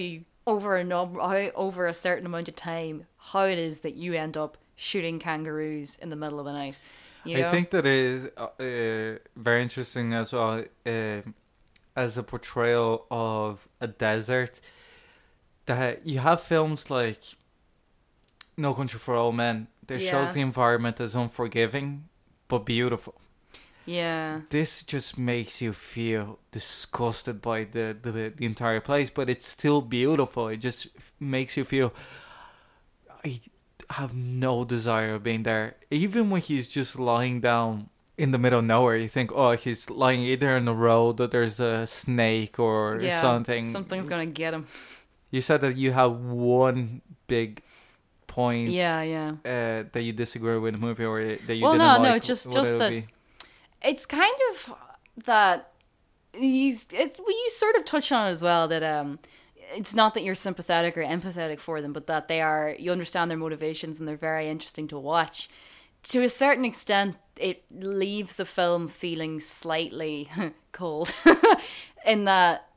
over 0.45 0.77
a 0.77 0.83
number, 0.83 1.19
how 1.19 1.49
over 1.55 1.87
a 1.87 1.95
certain 1.95 2.27
amount 2.27 2.47
of 2.47 2.55
time, 2.55 3.07
how 3.17 3.45
it 3.45 3.57
is 3.57 3.79
that 3.79 3.95
you 3.95 4.13
end 4.13 4.37
up 4.37 4.57
shooting 4.75 5.17
kangaroos 5.17 5.97
in 5.99 6.11
the 6.11 6.15
middle 6.15 6.39
of 6.39 6.45
the 6.45 6.53
night. 6.53 6.77
You 7.27 7.35
know? 7.41 7.47
I 7.47 7.51
think 7.51 7.69
that 7.71 7.85
is 7.85 8.25
uh, 8.37 8.47
uh, 8.59 9.17
very 9.35 9.61
interesting 9.61 10.13
as 10.13 10.33
well 10.33 10.63
um 10.85 11.33
as 11.95 12.17
a 12.17 12.23
portrayal 12.23 13.05
of 13.09 13.67
a 13.81 13.87
desert. 13.87 14.61
That 15.65 16.05
you 16.07 16.19
have 16.19 16.41
films 16.41 16.89
like 16.89 17.19
No 18.55 18.73
Country 18.73 18.99
for 18.99 19.15
Old 19.15 19.35
Men. 19.35 19.67
That 19.87 20.01
Yeah. 20.01 20.09
shows 20.11 20.33
the 20.33 20.41
environment 20.41 20.99
as 20.99 21.15
unforgiving 21.15 22.07
but 22.47 22.65
beautiful. 22.65 23.13
yeah, 23.85 24.41
This 24.49 24.83
just 24.83 25.17
makes 25.17 25.61
you 25.61 25.73
feel 25.73 26.39
disgusted 26.51 27.41
by 27.41 27.63
the, 27.65 27.95
the 28.01 28.11
the 28.35 28.45
entire 28.45 28.81
place, 28.81 29.09
but 29.09 29.29
it's 29.29 29.47
still 29.47 29.81
beautiful. 29.81 30.47
It 30.49 30.57
just 30.57 30.87
makes 31.19 31.57
you 31.57 31.65
feel 31.65 31.91
I 33.25 33.39
have 33.91 34.13
no 34.13 34.63
desire 34.65 35.15
of 35.15 35.23
being 35.23 35.43
there. 35.43 35.75
Even 35.91 36.29
when 36.29 36.41
he's 36.41 36.69
just 36.69 36.99
lying 36.99 37.39
down 37.41 37.89
in 38.17 38.31
the 38.31 38.37
middle 38.37 38.59
of 38.59 38.65
nowhere, 38.65 38.97
you 38.97 39.07
think, 39.07 39.31
oh, 39.33 39.51
he's 39.51 39.89
lying 39.89 40.19
either 40.21 40.57
in 40.57 40.65
the 40.65 40.73
road 40.73 41.19
or 41.21 41.27
there's 41.27 41.59
a 41.59 41.85
snake 41.87 42.59
or 42.59 42.99
yeah, 43.01 43.21
something. 43.21 43.69
Something's 43.71 44.07
gonna 44.07 44.25
get 44.25 44.53
him. 44.53 44.67
You 45.31 45.41
said 45.41 45.61
that 45.61 45.77
you 45.77 45.91
have 45.91 46.13
one 46.19 47.01
big 47.27 47.61
point 48.27 48.69
Yeah, 48.69 49.01
yeah. 49.01 49.29
uh, 49.45 49.83
that 49.91 50.01
you 50.01 50.13
disagree 50.13 50.57
with 50.57 50.73
the 50.73 50.79
movie 50.79 51.05
or 51.05 51.23
that 51.37 51.55
you 51.55 51.63
Well, 51.63 51.73
didn't 51.73 51.87
no, 51.87 51.97
no, 52.03 52.09
like. 52.13 52.23
just- 52.23 52.45
what 52.47 52.53
just 52.55 52.69
it 52.71 52.73
would 52.73 52.81
that- 52.81 52.89
be. 52.91 53.07
It's 53.83 54.05
kind 54.07 54.33
of 54.51 54.73
that 55.25 55.71
he's. 56.33 56.87
It's 56.91 57.19
well, 57.19 57.29
you 57.29 57.49
sort 57.51 57.75
of 57.75 57.85
touched 57.85 58.11
on 58.11 58.27
it 58.27 58.31
as 58.31 58.41
well 58.41 58.67
that 58.67 58.83
um. 58.83 59.19
It's 59.75 59.95
not 59.95 60.13
that 60.13 60.23
you're 60.23 60.35
sympathetic 60.35 60.97
or 60.97 61.03
empathetic 61.03 61.59
for 61.59 61.81
them, 61.81 61.93
but 61.93 62.07
that 62.07 62.27
they 62.27 62.41
are. 62.41 62.75
You 62.77 62.91
understand 62.91 63.29
their 63.29 63.37
motivations, 63.37 63.99
and 63.99 64.07
they're 64.07 64.17
very 64.17 64.49
interesting 64.49 64.87
to 64.89 64.99
watch. 64.99 65.49
To 66.03 66.23
a 66.23 66.29
certain 66.29 66.65
extent, 66.65 67.17
it 67.35 67.63
leaves 67.71 68.35
the 68.35 68.45
film 68.45 68.87
feeling 68.87 69.39
slightly 69.39 70.29
cold, 70.71 71.13
in 72.05 72.25
that 72.25 72.69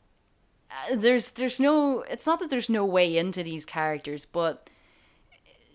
uh, 0.70 0.96
there's 0.96 1.30
there's 1.30 1.60
no. 1.60 2.02
It's 2.10 2.26
not 2.26 2.40
that 2.40 2.50
there's 2.50 2.70
no 2.70 2.84
way 2.84 3.16
into 3.16 3.42
these 3.42 3.64
characters, 3.64 4.24
but 4.24 4.68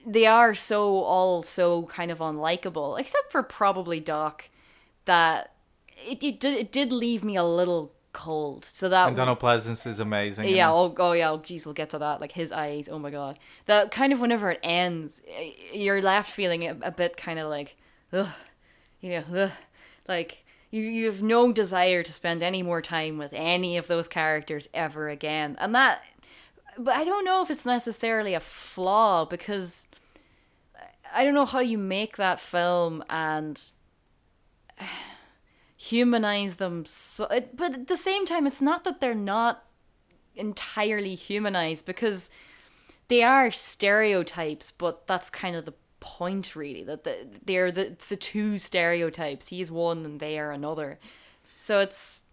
they 0.06 0.26
are 0.26 0.54
so 0.54 0.98
all 0.98 1.44
so 1.44 1.84
kind 1.88 2.12
of 2.12 2.20
unlikable, 2.20 3.00
except 3.00 3.32
for 3.32 3.42
probably 3.44 4.00
Doc, 4.00 4.50
that 5.06 5.54
it 5.98 6.24
it 6.24 6.40
did, 6.40 6.58
it 6.58 6.72
did 6.72 6.92
leave 6.92 7.24
me 7.24 7.36
a 7.36 7.44
little 7.44 7.95
cold. 8.16 8.66
So 8.66 8.90
that 8.90 9.08
And 9.08 9.16
Donald 9.16 9.40
Pleasence 9.40 9.86
is 9.86 10.00
amazing. 10.00 10.48
yeah, 10.48 10.72
oh, 10.72 10.96
oh 10.98 11.12
yeah, 11.12 11.30
oh, 11.32 11.38
geez, 11.38 11.66
we'll 11.66 11.74
get 11.74 11.92
to 11.92 12.00
that. 12.00 12.20
Like 12.20 12.32
his 12.32 12.52
eyes, 12.52 12.90
oh 12.90 12.98
my 12.98 13.12
god. 13.12 13.38
That 13.68 13.92
kind 13.92 14.12
of 14.12 14.20
whenever 14.20 14.50
it 14.50 14.60
ends, 14.64 15.22
you're 15.74 16.02
left 16.02 16.32
feeling 16.32 16.64
a, 16.64 16.76
a 16.82 16.92
bit 16.92 17.18
kind 17.18 17.38
of 17.38 17.50
like, 17.50 17.76
ugh, 18.12 18.30
you 19.02 19.10
know, 19.12 19.24
ugh, 19.36 19.52
like 20.08 20.44
you 20.72 20.82
you 20.82 21.06
have 21.06 21.22
no 21.22 21.52
desire 21.52 22.02
to 22.02 22.12
spend 22.12 22.42
any 22.42 22.64
more 22.64 22.82
time 22.82 23.18
with 23.18 23.34
any 23.34 23.78
of 23.78 23.88
those 23.88 24.08
characters 24.08 24.68
ever 24.74 25.10
again, 25.10 25.56
and 25.60 25.76
that. 25.76 26.02
But 26.78 26.96
I 26.96 27.04
don't 27.06 27.24
know 27.24 27.42
if 27.42 27.50
it's 27.52 27.66
necessarily 27.66 28.34
a 28.34 28.40
flaw 28.40 29.26
because 29.26 29.88
I 31.14 31.24
don't 31.24 31.34
know 31.34 31.46
how 31.46 31.60
you 31.60 31.78
make 31.78 32.18
that 32.18 32.40
film 32.40 33.04
and 33.10 33.62
humanize 35.78 36.56
them 36.56 36.86
so 36.86 37.26
it, 37.26 37.56
but 37.58 37.74
at 37.74 37.88
the 37.88 37.98
same 37.98 38.26
time 38.26 38.48
it's 38.48 38.62
not 38.62 38.84
that 38.84 39.02
they're 39.02 39.14
not 39.14 39.66
entirely 40.36 41.16
humanized 41.16 41.86
because 41.86 42.30
they 43.10 43.22
are 43.24 43.52
stereotypes 43.52 44.72
but 44.72 45.06
that's 45.08 45.30
kind 45.30 45.56
of 45.56 45.66
the 45.66 45.74
point 46.00 46.56
really 46.56 46.84
that 46.84 47.04
the, 47.04 47.28
they're 47.46 47.72
the, 47.72 47.88
it's 47.88 48.08
the 48.08 48.16
two 48.16 48.58
stereotypes 48.58 49.50
he's 49.50 49.72
one 49.72 50.06
and 50.06 50.20
they 50.20 50.38
are 50.40 50.52
another 50.52 51.00
so 51.58 51.80
it's 51.80 52.24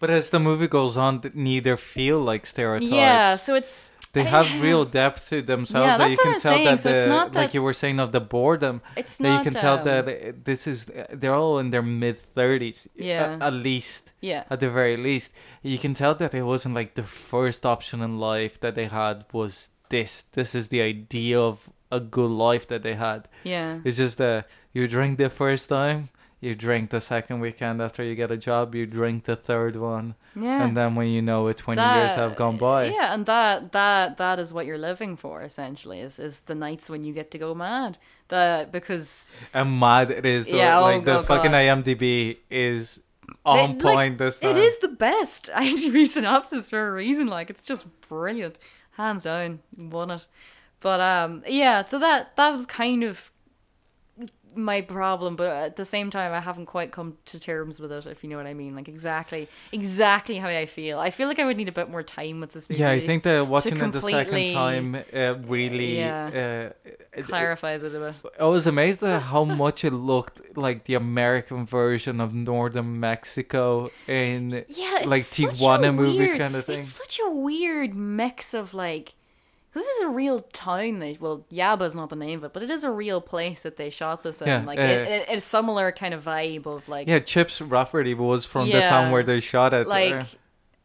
But 0.00 0.10
as 0.10 0.30
the 0.30 0.40
movie 0.40 0.66
goes 0.66 0.96
on, 0.96 1.22
neither 1.32 1.76
feel 1.76 2.18
like 2.20 2.44
stereotypes. 2.46 2.90
yeah 2.92 3.36
so 3.36 3.54
it's 3.54 3.92
they 4.12 4.24
have 4.24 4.46
real 4.62 4.84
depth 4.84 5.28
to 5.30 5.40
themselves 5.42 5.86
Yeah, 5.86 5.98
that 5.98 6.10
you 6.10 6.16
can 6.16 6.32
tell 6.32 6.52
saying, 6.54 6.64
that 6.66 6.80
so 6.80 6.90
it's 6.90 7.04
the 7.04 7.08
not 7.08 7.34
like 7.34 7.54
you 7.54 7.62
were 7.62 7.72
saying 7.72 7.98
of 7.98 8.12
the 8.12 8.20
boredom 8.20 8.82
it's 8.96 9.16
that 9.18 9.24
you 9.24 9.34
not 9.34 9.44
can 9.44 9.54
tell 9.54 9.78
um, 9.78 9.84
that 9.84 10.08
uh, 10.08 10.32
this 10.44 10.66
is 10.66 10.90
they're 11.12 11.34
all 11.34 11.58
in 11.58 11.70
their 11.70 11.82
mid 11.82 12.20
30s 12.36 12.88
Yeah. 12.94 13.38
at 13.40 13.52
least 13.52 14.12
yeah. 14.20 14.44
at 14.50 14.60
the 14.60 14.70
very 14.70 14.96
least. 14.96 15.32
You 15.62 15.78
can 15.78 15.94
tell 15.94 16.14
that 16.14 16.34
it 16.34 16.42
wasn't 16.42 16.74
like 16.74 16.94
the 16.94 17.02
first 17.02 17.66
option 17.66 18.00
in 18.02 18.18
life 18.18 18.58
that 18.60 18.74
they 18.74 18.86
had 18.86 19.24
was 19.32 19.70
this. 19.88 20.24
This 20.32 20.54
is 20.54 20.68
the 20.68 20.80
idea 20.80 21.40
of 21.40 21.68
a 21.90 22.00
good 22.00 22.30
life 22.30 22.66
that 22.68 22.82
they 22.82 22.94
had. 22.94 23.28
Yeah. 23.44 23.80
It's 23.84 23.98
just 23.98 24.18
that 24.18 24.46
you 24.72 24.88
drink 24.88 25.18
the 25.18 25.28
first 25.28 25.68
time 25.68 26.08
you 26.42 26.56
drink 26.56 26.90
the 26.90 27.00
second 27.00 27.38
weekend 27.40 27.80
after 27.80 28.02
you 28.02 28.14
get 28.16 28.30
a 28.30 28.36
job 28.36 28.74
you 28.74 28.84
drink 28.84 29.24
the 29.24 29.36
third 29.36 29.76
one 29.76 30.16
yeah 30.34 30.64
and 30.64 30.76
then 30.76 30.96
when 30.96 31.06
you 31.06 31.22
know 31.22 31.46
it 31.46 31.56
20 31.56 31.80
years 31.80 32.14
have 32.14 32.34
gone 32.36 32.56
by 32.58 32.86
Yeah, 32.86 33.14
and 33.14 33.24
that 33.26 33.70
that 33.72 34.16
that 34.18 34.38
is 34.38 34.52
what 34.52 34.66
you're 34.66 34.84
living 34.90 35.16
for 35.16 35.40
essentially 35.42 36.00
is 36.00 36.18
is 36.18 36.40
the 36.40 36.54
nights 36.54 36.90
when 36.90 37.04
you 37.04 37.12
get 37.14 37.30
to 37.30 37.38
go 37.38 37.54
mad. 37.54 37.98
That 38.28 38.72
because 38.72 39.30
and 39.54 39.78
mad 39.78 40.10
it 40.10 40.26
is 40.26 40.48
though. 40.48 40.56
Yeah, 40.56 40.78
oh, 40.78 40.82
like 40.82 41.04
the 41.04 41.18
oh, 41.18 41.22
fucking 41.22 41.52
gosh. 41.52 41.84
IMDb 41.84 42.38
is 42.50 43.00
on 43.44 43.56
They- 43.56 43.84
like, 43.84 43.94
point 43.94 44.18
this 44.18 44.38
time 44.38 44.56
it 44.56 44.56
is 44.68 44.78
the 44.78 44.88
best 44.88 45.50
IMDb 45.54 46.06
synopsis 46.06 46.70
for 46.70 46.88
a 46.88 46.92
reason. 46.92 47.26
Like 47.28 47.50
it's 47.50 47.62
just 47.62 47.84
brilliant, 48.08 48.58
hands 48.96 49.22
down, 49.24 49.60
won 49.76 50.10
it. 50.10 50.26
But 50.80 51.00
um, 51.00 51.44
yeah, 51.46 51.84
so 51.84 51.98
that 52.00 52.34
that 52.36 52.50
was 52.52 52.66
kind 52.66 53.04
of 53.04 53.30
my 54.54 54.80
problem, 54.80 55.36
but 55.36 55.48
at 55.50 55.76
the 55.76 55.84
same 55.84 56.10
time, 56.10 56.32
I 56.32 56.40
haven't 56.40 56.66
quite 56.66 56.92
come 56.92 57.16
to 57.26 57.38
terms 57.40 57.80
with 57.80 57.92
it. 57.92 58.06
If 58.06 58.22
you 58.22 58.30
know 58.30 58.36
what 58.36 58.46
I 58.46 58.54
mean, 58.54 58.74
like 58.76 58.88
exactly, 58.88 59.48
exactly 59.72 60.36
how 60.38 60.48
I 60.48 60.66
feel. 60.66 60.98
I 60.98 61.10
feel 61.10 61.28
like 61.28 61.38
I 61.38 61.44
would 61.44 61.56
need 61.56 61.68
a 61.68 61.72
bit 61.72 61.90
more 61.90 62.02
time 62.02 62.40
with 62.40 62.52
this 62.52 62.68
movie. 62.68 62.80
yeah 62.80 62.90
i 62.90 63.00
think 63.00 63.22
that 63.22 63.46
watching 63.46 63.76
it 63.78 63.92
the 63.92 64.00
second 64.00 64.52
time 64.54 64.94
uh, 65.14 65.34
really 65.48 65.98
Yeah. 65.98 66.26
uh, 66.26 66.88
it- 66.88 67.08
it- 67.14 67.24
clarifies 67.26 67.82
it 67.82 67.94
a 67.94 67.98
bit. 68.00 68.14
I 68.40 68.44
was 68.44 68.66
amazed 68.66 69.02
at 69.02 69.22
how 69.22 69.44
much 69.44 69.84
it 69.84 69.92
looked 69.92 70.56
like 70.56 70.84
the 70.84 70.94
American 70.94 71.66
version 71.66 72.20
of 72.20 72.32
northern 72.34 72.98
Mexico 73.00 73.90
in 74.08 74.64
Yeah, 74.68 75.02
like 75.06 75.22
Tijuana 75.22 75.94
movies 75.94 76.34
kind 76.34 76.56
of 76.56 76.64
thing. 76.66 76.80
It's 76.80 76.88
such 76.92 77.20
a 77.24 77.30
weird 77.30 77.94
mix 77.94 78.54
of 78.54 78.74
like. 78.74 79.14
This 79.74 79.86
is 79.86 80.02
a 80.02 80.08
real 80.08 80.40
town. 80.52 80.98
That 80.98 81.20
well, 81.20 81.46
Yabba's 81.50 81.94
not 81.94 82.10
the 82.10 82.16
name 82.16 82.40
of 82.40 82.44
it, 82.44 82.52
but 82.52 82.62
it 82.62 82.70
is 82.70 82.84
a 82.84 82.90
real 82.90 83.20
place 83.20 83.62
that 83.62 83.76
they 83.76 83.88
shot 83.90 84.22
this 84.22 84.42
in. 84.42 84.48
Yeah, 84.48 84.64
like 84.64 84.78
uh, 84.78 84.82
it, 84.82 85.08
it, 85.08 85.26
it's 85.30 85.44
similar 85.44 85.90
kind 85.92 86.12
of 86.12 86.24
vibe 86.24 86.66
of 86.66 86.88
like, 86.88 87.08
Yeah, 87.08 87.20
Chips 87.20 87.60
Rafferty 87.60 88.14
was 88.14 88.44
from 88.44 88.66
the 88.66 88.80
town 88.80 89.10
where 89.10 89.22
they 89.22 89.40
shot 89.40 89.72
it. 89.72 89.86
like, 89.86 90.26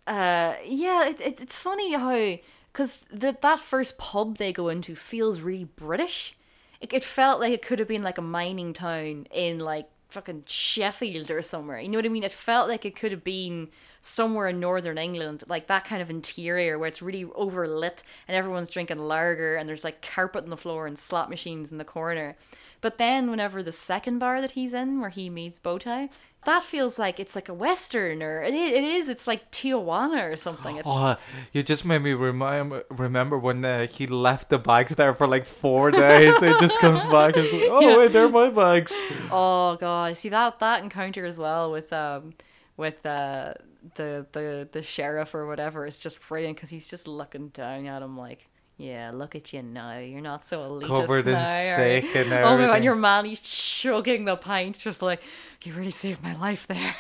uh, 0.08 0.10
uh, 0.10 0.56
yeah. 0.66 1.08
It, 1.08 1.20
it, 1.20 1.42
it's 1.42 1.56
funny 1.56 1.94
how 1.94 2.38
because 2.72 3.08
that 3.12 3.42
that 3.42 3.60
first 3.60 3.98
pub 3.98 4.38
they 4.38 4.54
go 4.54 4.70
into 4.70 4.96
feels 4.96 5.42
really 5.42 5.66
British. 5.66 6.36
It, 6.80 6.94
it 6.94 7.04
felt 7.04 7.42
like 7.42 7.52
it 7.52 7.62
could 7.62 7.80
have 7.80 7.88
been 7.88 8.04
like 8.04 8.18
a 8.18 8.22
mining 8.22 8.72
town 8.72 9.28
in 9.32 9.60
like 9.60 9.90
fucking 10.10 10.44
Sheffield 10.46 11.30
or 11.30 11.42
somewhere. 11.42 11.80
You 11.80 11.90
know 11.90 11.98
what 11.98 12.06
I 12.06 12.10
mean? 12.10 12.24
It 12.24 12.32
felt 12.32 12.70
like 12.70 12.86
it 12.86 12.96
could 12.96 13.12
have 13.12 13.24
been 13.24 13.70
somewhere 14.00 14.48
in 14.48 14.60
northern 14.60 14.98
England, 14.98 15.44
like 15.48 15.68
that 15.68 15.86
kind 15.86 16.02
of 16.02 16.10
interior 16.10 16.80
where 16.80 16.88
it's 16.88 17.02
really 17.02 17.26
overlit 17.26 18.04
and 18.28 18.38
everyone's 18.38 18.70
drinking 18.70 19.00
lager 19.00 19.56
and 19.56 19.68
there's 19.68 19.84
like 19.84 20.02
carpet 20.02 20.44
on 20.44 20.50
the 20.50 20.58
floor 20.58 20.88
and 20.88 20.98
slot 20.98 21.30
machines 21.30 21.72
in 21.72 21.78
the 21.78 21.84
corner. 21.84 22.38
But 22.80 22.98
then 22.98 23.30
whenever 23.30 23.62
the 23.62 23.72
second 23.72 24.20
bar 24.20 24.40
that 24.40 24.52
he's 24.52 24.74
in, 24.74 25.02
where 25.02 25.10
he 25.10 25.30
meets 25.30 25.60
Bowtie, 25.60 26.10
that 26.48 26.64
feels 26.64 26.98
like 26.98 27.20
it's 27.20 27.36
like 27.36 27.50
a 27.50 27.54
western 27.54 28.24
or 28.24 28.42
it, 28.42 28.54
it 28.56 28.84
is. 28.84 29.08
It's 29.10 29.28
like 29.28 29.52
Tijuana 29.52 30.32
or 30.34 30.36
something. 30.36 30.78
It's 30.78 30.88
Oh, 30.90 31.16
you 31.54 31.62
just 31.62 31.86
made 31.86 32.02
me 32.02 32.14
remind 32.14 32.84
remember 32.90 33.38
when 33.38 33.64
uh, 33.64 33.86
he 33.86 34.08
left 34.08 34.50
the 34.50 34.58
bags 34.58 34.96
there 34.96 35.14
for 35.14 35.28
like 35.28 35.46
four 35.46 35.92
days. 36.06 36.42
it 36.42 36.60
just 36.60 36.80
comes 36.80 37.06
back 37.06 37.36
and 37.38 37.46
like, 37.52 37.70
oh 37.70 37.82
Yeah. 37.82 37.98
wait, 37.98 38.12
they're 38.14 38.30
my 38.30 38.50
bags. 38.50 38.92
oh 39.32 39.78
god, 39.80 40.18
see 40.18 40.30
that 40.30 40.58
that 40.60 40.82
encounter 40.84 41.26
as 41.26 41.38
well 41.38 41.70
with 41.72 41.94
um 41.94 42.34
with 42.78 43.06
uh 43.06 43.54
the 43.96 44.26
the 44.32 44.68
the 44.72 44.82
sheriff 44.82 45.36
or 45.36 45.46
whatever 45.48 45.86
is 45.86 46.00
just 46.00 46.18
brilliant 46.28 46.56
because 46.58 46.70
he's 46.72 46.90
just 46.90 47.08
looking 47.08 47.50
down 47.50 47.86
at 47.86 48.02
him 48.02 48.18
like. 48.18 48.50
Yeah, 48.78 49.12
look 49.12 49.36
at 49.36 49.54
you 49.54 49.64
now. 49.64 49.98
You're 49.98 50.22
not 50.22 50.48
so 50.48 50.60
elitist 50.60 50.88
Covered 50.88 51.28
in 51.28 51.34
now. 51.34 51.40
are 51.40 51.88
you?" 51.88 52.02
sick 52.02 52.16
and 52.16 52.34
Oh 52.34 52.58
my 52.58 52.68
god, 52.68 52.84
your 52.84 52.96
man, 52.96 53.26
he's 53.26 53.42
chugging 53.42 54.26
the 54.26 54.36
pint, 54.36 54.78
just 54.78 55.02
like, 55.02 55.22
you 55.64 55.74
really 55.74 55.92
saved 55.92 56.22
my 56.22 56.34
life 56.34 56.68
there. 56.68 56.96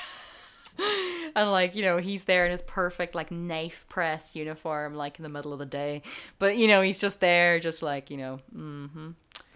and 1.35 1.51
like, 1.51 1.75
you 1.75 1.83
know, 1.83 1.97
he's 1.97 2.23
there 2.23 2.45
in 2.45 2.51
his 2.51 2.63
perfect, 2.63 3.13
like, 3.13 3.29
knife 3.31 3.85
press 3.89 4.35
uniform, 4.35 4.95
like 4.95 5.19
in 5.19 5.23
the 5.23 5.29
middle 5.29 5.53
of 5.53 5.59
the 5.59 5.65
day. 5.65 6.01
But, 6.39 6.57
you 6.57 6.67
know, 6.67 6.81
he's 6.81 6.99
just 6.99 7.19
there, 7.19 7.59
just 7.59 7.83
like, 7.83 8.09
you 8.09 8.17
know, 8.17 8.39
hmm. 8.51 9.11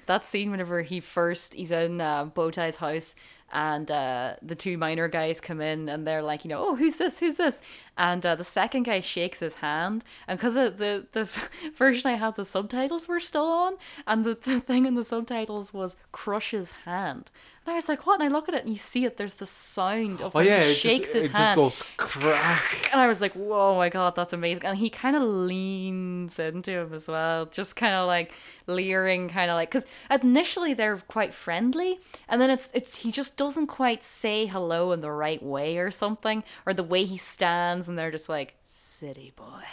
That 0.08 0.26
scene 0.26 0.52
whenever 0.52 0.82
he 0.82 1.00
first, 1.00 1.54
he's 1.54 1.72
in 1.72 2.02
uh, 2.02 2.26
Bowtie's 2.26 2.78
house 2.78 3.16
and 3.52 3.92
uh, 3.92 4.36
the 4.42 4.56
two 4.56 4.78
miner 4.78 5.08
guys 5.08 5.42
come 5.42 5.62
in 5.62 5.90
and 5.90 6.08
they're 6.08 6.22
like, 6.22 6.46
you 6.46 6.50
know, 6.50 6.66
oh, 6.66 6.76
who's 6.76 6.96
this? 6.96 7.20
Who's 7.20 7.36
this? 7.36 7.62
And 7.98 8.26
uh, 8.26 8.36
the 8.36 8.44
second 8.44 8.84
guy 8.84 9.02
shakes 9.02 9.40
his 9.40 9.56
hand. 9.56 10.04
And 10.28 10.40
because 10.40 10.54
the, 10.54 10.70
the, 10.70 11.08
the 11.12 11.30
version 11.76 12.10
I 12.10 12.16
had, 12.16 12.36
the 12.36 12.46
subtitles 12.46 13.08
were 13.08 13.20
still 13.20 13.46
on. 13.46 13.76
And 14.08 14.24
the, 14.24 14.38
the 14.42 14.60
thing 14.60 14.86
in 14.86 14.96
the 14.96 15.04
subtitles 15.04 15.74
was 15.74 15.96
Crush's 16.12 16.72
hand. 16.86 17.30
And 17.64 17.74
I 17.74 17.76
was 17.76 17.88
like, 17.88 18.08
what? 18.08 18.20
And 18.20 18.28
I 18.28 18.36
look 18.36 18.50
at 18.50 18.56
it 18.56 18.64
and 18.64 18.72
you 18.72 18.80
see 18.80 19.06
it. 19.06 19.18
There's 19.18 19.36
the 19.36 19.46
sound 19.46 20.20
of 20.20 20.36
Oh 20.36 20.40
when 20.40 20.48
yeah, 20.48 20.64
he 20.64 20.74
shakes 20.74 21.12
just, 21.12 21.14
his 21.14 21.26
it 21.26 21.32
hand. 21.32 21.56
just 21.56 21.56
goes 21.56 21.84
crack. 21.98 22.90
And 22.92 23.00
I 23.00 23.08
was 23.08 23.22
like, 23.22 23.34
whoa, 23.34 23.76
my 23.76 23.88
God, 23.88 24.16
that's 24.16 24.34
amazing. 24.34 24.66
And 24.66 24.80
he 24.80 24.90
kind 24.90 25.16
of 25.16 25.22
leans 25.22 26.40
into 26.40 26.72
him 26.72 26.94
as 26.94 27.08
well, 27.08 27.46
just 27.46 27.76
kind 27.76 27.94
of 27.94 28.08
like 28.08 28.34
leering, 28.66 29.30
kind 29.30 29.52
of 29.52 29.56
like, 29.56 29.70
because 29.70 29.86
initially 30.10 30.74
they're 30.74 30.98
quite 30.98 31.36
friendly. 31.36 32.00
And 32.28 32.42
then 32.42 32.50
it's, 32.50 32.72
it's, 32.74 32.96
he 32.96 33.12
just 33.12 33.38
doesn't 33.38 33.68
quite 33.68 34.04
say 34.04 34.48
hello 34.48 34.92
in 34.92 35.02
the 35.02 35.12
right 35.12 35.44
way 35.44 35.78
or 35.78 35.92
something, 35.92 36.44
or 36.66 36.74
the 36.74 36.84
way 36.84 37.06
he 37.06 37.18
stands, 37.18 37.88
and 37.88 37.96
they're 37.98 38.12
just 38.12 38.28
like, 38.28 38.56
city 38.82 39.32
boy. 39.36 39.64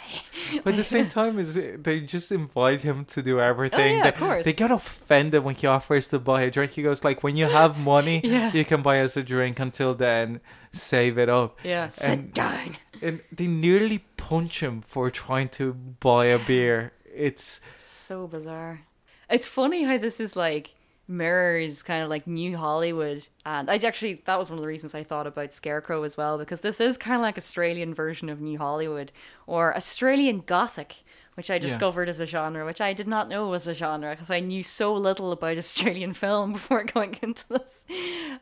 But 0.63 0.73
at 0.73 0.77
the 0.77 0.83
same 0.83 1.09
time, 1.19 1.39
is 1.39 1.53
they 1.55 2.01
just 2.01 2.31
invite 2.31 2.81
him 2.81 3.05
to 3.05 3.21
do 3.21 3.39
everything. 3.39 3.93
Oh, 3.93 3.97
yeah, 3.97 4.03
they, 4.03 4.09
of 4.09 4.15
course. 4.15 4.45
they 4.45 4.53
get 4.53 4.71
offended 4.71 5.43
when 5.43 5.55
he 5.55 5.67
offers 5.67 6.07
to 6.09 6.19
buy 6.19 6.41
a 6.41 6.51
drink. 6.51 6.71
He 6.73 6.81
goes 6.83 7.03
like, 7.03 7.23
"When 7.23 7.35
you 7.35 7.45
have 7.61 7.77
money, 7.77 8.21
Yeah. 8.23 8.51
you 8.53 8.65
can 8.65 8.81
buy 8.81 9.01
us 9.01 9.15
a 9.17 9.23
drink. 9.23 9.59
Until 9.59 9.93
then, 9.95 10.41
save 10.71 11.17
it 11.17 11.29
up." 11.29 11.57
Yeah, 11.63 11.87
sit 11.89 12.09
And- 12.09 12.33
down. 12.33 12.77
And 13.01 13.21
they 13.31 13.47
nearly 13.47 13.99
punch 14.17 14.61
him 14.61 14.81
for 14.81 15.09
trying 15.09 15.49
to 15.59 15.73
buy 15.73 16.25
a 16.25 16.37
beer. 16.39 16.91
It's 17.05 17.61
So 17.77 18.27
bizarre. 18.27 18.81
It's 19.29 19.47
funny 19.47 19.83
how 19.83 19.97
this 19.97 20.19
is 20.19 20.35
like 20.35 20.71
mirrors 21.09 21.81
kind 21.83 22.03
of 22.03 22.09
like 22.09 22.27
new 22.27 22.55
Hollywood. 22.55 23.27
And 23.45 23.69
I 23.69 23.75
actually, 23.77 24.21
that 24.25 24.37
was 24.39 24.49
one 24.49 24.59
of 24.59 24.61
the 24.61 24.67
reasons 24.67 24.93
I 24.95 25.03
thought 25.03 25.27
about 25.27 25.51
Scarecrow 25.51 26.03
as 26.03 26.15
well, 26.15 26.37
because 26.37 26.61
this 26.61 26.79
is 26.79 26.97
kind 26.97 27.15
of 27.15 27.21
like 27.21 27.37
Australian 27.37 27.93
version 27.93 28.29
of 28.29 28.39
New 28.39 28.57
Hollywood 28.59 29.11
or 29.47 29.75
Australian 29.75 30.41
Gothic, 30.45 30.97
which 31.33 31.49
I 31.49 31.55
Yeah. 31.55 31.61
discovered 31.61 32.09
as 32.09 32.19
a 32.19 32.25
genre, 32.25 32.65
which 32.65 32.79
I 32.81 32.93
did 32.93 33.07
not 33.07 33.27
know 33.27 33.47
was 33.47 33.65
a 33.65 33.73
genre 33.73 34.11
because 34.11 34.29
I 34.29 34.39
knew 34.39 34.61
so 34.61 34.93
little 34.93 35.31
about 35.31 35.57
Australian 35.57 36.13
film 36.23 36.53
before 36.53 36.83
going 36.83 37.17
into 37.21 37.47
this. 37.49 37.85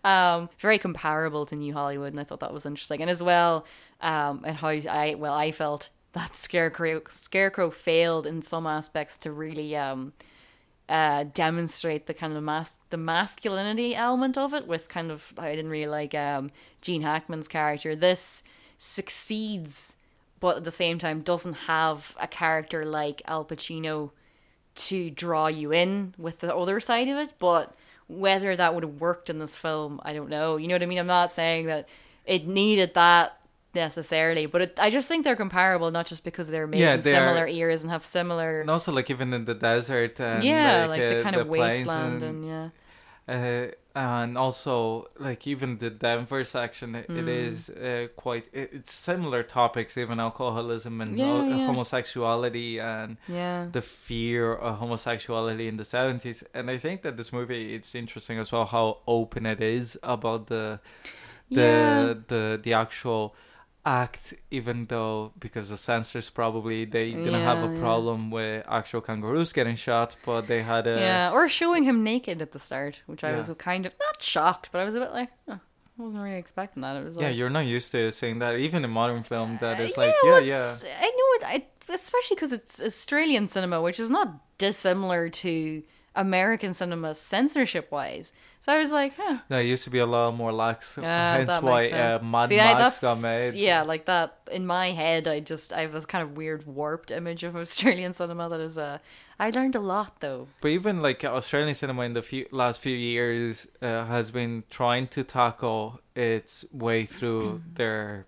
Um, 0.03 0.49
very 0.59 0.77
comparable 0.77 1.45
to 1.45 1.55
New 1.55 1.73
Hollywood, 1.73 2.11
and 2.13 2.19
I 2.19 2.23
thought 2.25 2.41
that 2.41 2.53
was 2.53 2.65
interesting. 2.65 3.01
And 3.01 3.09
as 3.09 3.23
well, 3.23 3.65
um, 4.01 4.41
and 4.45 4.57
how 4.57 4.69
I, 4.69 5.15
well, 5.17 5.33
I 5.33 5.51
felt 5.51 5.89
that 6.13 6.35
Scarecrow, 6.35 7.01
Scarecrow 7.07 7.69
failed 7.71 8.25
in 8.25 8.41
some 8.41 8.65
aspects 8.67 9.17
to 9.19 9.31
really, 9.31 9.75
um, 9.75 10.13
uh, 10.89 11.25
demonstrate 11.33 12.07
the 12.07 12.13
kind 12.13 12.35
of 12.35 12.43
mas- 12.43 12.77
the 12.89 12.97
masculinity 12.97 13.95
element 13.95 14.37
of 14.37 14.53
it 14.53 14.67
with 14.67 14.87
kind 14.87 15.11
of 15.11 15.33
I 15.37 15.55
didn't 15.55 15.71
really 15.71 15.87
like 15.87 16.15
um, 16.15 16.51
Gene 16.81 17.01
Hackman's 17.01 17.47
character. 17.47 17.95
This 17.95 18.43
succeeds, 18.77 19.97
but 20.39 20.57
at 20.57 20.63
the 20.63 20.71
same 20.71 20.99
time 20.99 21.21
doesn't 21.21 21.53
have 21.53 22.15
a 22.19 22.27
character 22.27 22.85
like 22.85 23.21
Al 23.25 23.43
Pacino 23.43 24.11
to 24.75 25.09
draw 25.09 25.47
you 25.47 25.73
in 25.73 26.13
with 26.17 26.39
the 26.39 26.55
other 26.55 26.79
side 26.79 27.09
of 27.09 27.17
it. 27.17 27.31
But 27.39 27.75
whether 28.07 28.55
that 28.55 28.73
would 28.73 28.83
have 28.83 29.01
worked 29.01 29.29
in 29.29 29.39
this 29.39 29.55
film, 29.55 29.99
I 30.03 30.13
don't 30.13 30.29
know. 30.29 30.55
You 30.55 30.67
know 30.67 30.75
what 30.75 30.83
I 30.83 30.85
mean? 30.85 30.99
I'm 30.99 31.07
not 31.07 31.31
saying 31.31 31.65
that 31.65 31.89
it 32.25 32.47
needed 32.47 32.93
that 32.93 33.36
necessarily, 33.85 34.45
but 34.53 34.59
it, 34.65 34.71
I 34.85 34.89
just 34.97 35.07
think 35.07 35.23
they're 35.25 35.41
comparable, 35.45 35.89
not 35.91 36.05
just 36.11 36.23
because 36.29 36.47
they're 36.51 36.67
made 36.67 36.81
Yeah, 36.81 36.95
in 36.95 37.01
they 37.01 37.11
are- 37.15 37.27
similar 37.27 37.45
eras 37.47 37.81
and 37.83 37.91
have 37.95 38.05
similar 38.05 38.51
and 38.61 38.69
also 38.75 38.91
like 38.91 39.09
even 39.15 39.33
in 39.37 39.43
the 39.45 39.57
desert 39.69 40.19
and 40.19 40.43
yeah, 40.43 40.85
like, 40.85 40.99
like, 40.99 41.09
the 41.11 41.19
uh, 41.19 41.23
kind 41.25 41.35
of 41.35 41.47
plains 41.47 41.87
wasteland 41.87 42.19
and, 42.29 42.39
yeah. 42.51 42.67
uh, 43.35 43.67
and 43.95 44.37
also 44.37 45.07
like 45.27 45.41
even 45.53 45.69
the 45.83 45.89
Denver 45.89 46.43
section, 46.59 46.89
it, 46.99 47.07
Mm. 47.07 47.19
it 47.21 47.27
is 47.47 47.57
uh, 47.69 48.07
quite. 48.23 48.45
It, 48.53 48.67
it's 48.77 48.93
similar 48.93 49.41
topics, 49.59 49.97
even 49.97 50.19
alcoholism 50.27 51.01
and 51.03 51.17
Yeah, 51.17 51.25
ho- 51.25 51.47
yeah. 51.49 51.65
homosexuality 51.65 52.71
and 52.79 53.17
Yeah. 53.27 53.59
the 53.77 53.81
fear 53.81 54.45
of 54.53 54.77
homosexuality 54.83 55.65
in 55.71 55.77
the 55.81 55.85
seventies. 55.97 56.39
And 56.53 56.65
I 56.75 56.77
think 56.85 57.01
that 57.05 57.13
this 57.19 57.31
movie 57.33 57.63
it's 57.77 57.95
interesting 58.03 58.37
as 58.43 58.51
well 58.51 58.65
how 58.77 58.87
open 59.07 59.45
it 59.53 59.61
is 59.77 59.97
about 60.03 60.41
the 60.53 60.79
the 61.49 61.71
the 62.27 62.43
the 62.65 62.73
actual 62.73 63.33
act 63.87 64.33
even 64.51 64.85
though 64.87 65.31
because 65.39 65.67
the 65.69 65.77
censors 65.77 66.29
probably 66.29 66.79
they 66.85 67.07
didn't 67.11 67.45
have 67.49 67.59
Yeah, 67.63 67.69
a 67.69 67.73
yeah. 67.73 67.79
problem 67.85 68.19
with 68.37 68.65
actual 68.79 69.01
kangaroos 69.01 69.53
getting 69.53 69.77
shot 69.87 70.09
but 70.25 70.41
they 70.51 70.61
had 70.73 70.85
a 70.87 70.97
yeah, 71.07 71.31
or 71.35 71.47
showing 71.47 71.83
him 71.89 71.97
naked 72.03 72.41
at 72.45 72.51
the 72.55 72.59
start, 72.59 72.93
which 73.05 73.23
I 73.23 73.31
Yeah. 73.31 73.37
was 73.39 73.49
kind 73.69 73.83
of 73.85 73.93
not 74.05 74.21
shocked, 74.21 74.65
but 74.71 74.77
I 74.81 74.85
was 74.89 74.95
a 74.95 74.99
bit 74.99 75.11
like, 75.19 75.31
oh, 75.47 75.59
I 75.99 76.03
wasn't 76.03 76.21
really 76.25 76.37
expecting 76.45 76.81
that. 76.83 76.93
It 76.99 77.03
was 77.07 77.15
like, 77.15 77.23
yeah 77.23 77.29
you're 77.37 77.49
not 77.59 77.65
used 77.77 77.89
to 77.95 78.11
seeing 78.19 78.37
that 78.43 78.53
even 78.67 78.79
in 78.85 78.91
modern 79.01 79.23
film 79.31 79.49
that 79.63 79.79
is 79.85 79.97
Uh, 79.97 80.01
like 80.01 80.13
well, 80.23 80.41
yeah 80.41 80.53
yeah 80.53 80.67
I 81.07 81.09
know 81.17 81.29
it, 81.37 81.43
I, 81.55 81.57
especially 81.99 82.35
because 82.37 82.51
it's 82.59 82.73
Australian 82.91 83.45
cinema, 83.55 83.77
which 83.87 83.99
is 84.05 84.09
not 84.17 84.27
dissimilar 84.57 85.23
to 85.43 85.51
American 86.17 86.73
cinema 86.73 87.13
censorship 87.15 87.91
wise. 87.91 88.33
So 88.59 88.73
I 88.73 88.79
was 88.79 88.91
like, 88.91 89.13
huh. 89.15 89.37
no, 89.49 89.59
it 89.59 89.65
used 89.65 89.83
to 89.85 89.89
be 89.89 89.99
a 89.99 90.05
lot 90.05 90.33
more 90.35 90.51
lax 90.51 90.97
Uh, 90.97 91.01
hence 91.03 91.61
why 91.61 91.89
uh. 91.89 92.19
Mad 92.21 92.49
See, 92.49 92.59
I- 92.59 92.73
Max 92.73 92.99
got 93.01 93.21
made 93.21 93.53
Yeah, 93.53 93.83
like 93.83 94.05
that 94.05 94.39
in 94.51 94.65
my 94.65 94.87
head. 94.91 95.27
I 95.27 95.39
just 95.39 95.71
I 95.71 95.81
have 95.81 95.93
this 95.93 96.05
kind 96.05 96.23
of 96.23 96.35
weird 96.35 96.65
warped 96.65 97.11
image 97.11 97.43
of 97.47 97.55
Australian 97.55 98.13
cinema 98.13 98.49
that 98.49 98.59
is. 98.59 98.77
Uh, 98.77 98.97
I 99.39 99.51
learned 99.51 99.75
a 99.75 99.79
lot 99.79 100.19
though. 100.19 100.47
But 100.61 100.69
even 100.71 101.01
like 101.01 101.23
Australian 101.23 101.75
cinema 101.75 102.01
in 102.03 102.13
the 102.13 102.23
few, 102.23 102.45
last 102.51 102.81
few 102.81 102.97
years 102.97 103.67
uh, 103.81 104.05
has 104.05 104.31
been 104.31 104.63
trying 104.69 105.07
to 105.09 105.23
tackle 105.23 105.99
its 106.15 106.65
way 106.73 107.05
through 107.05 107.43
Mm. 107.61 107.75
their 107.75 108.25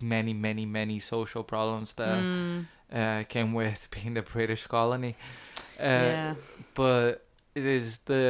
many, 0.00 0.34
many, 0.34 0.66
many 0.66 0.98
social 0.98 1.42
problems 1.44 1.94
that 1.94 2.18
Mm, 2.18 2.66
uh, 2.92 3.22
came 3.28 3.54
with 3.54 3.88
being 3.94 4.14
the 4.14 4.22
British 4.22 4.66
colony. 4.66 5.14
Uh, 5.78 5.84
yeah. 5.84 6.34
But 6.74 7.24
it 7.58 7.66
is 7.66 7.98
the 8.10 8.24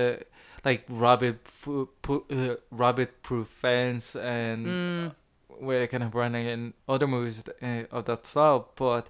like 0.65 0.83
rabbit, 0.89 1.37
fu- 1.61 1.89
pu- 2.03 2.25
uh, 2.31 2.57
rabbit 2.71 3.11
proof 3.23 3.49
fence 3.63 4.17
and 4.17 4.67
Mm, 4.67 5.15
we're 5.61 5.87
kind 5.87 6.03
of 6.03 6.15
running 6.15 6.47
in 6.55 6.61
other 6.89 7.07
movies 7.07 7.43
uh, 7.63 7.85
of 7.97 8.05
that 8.05 8.27
style, 8.27 8.61
but 8.77 9.05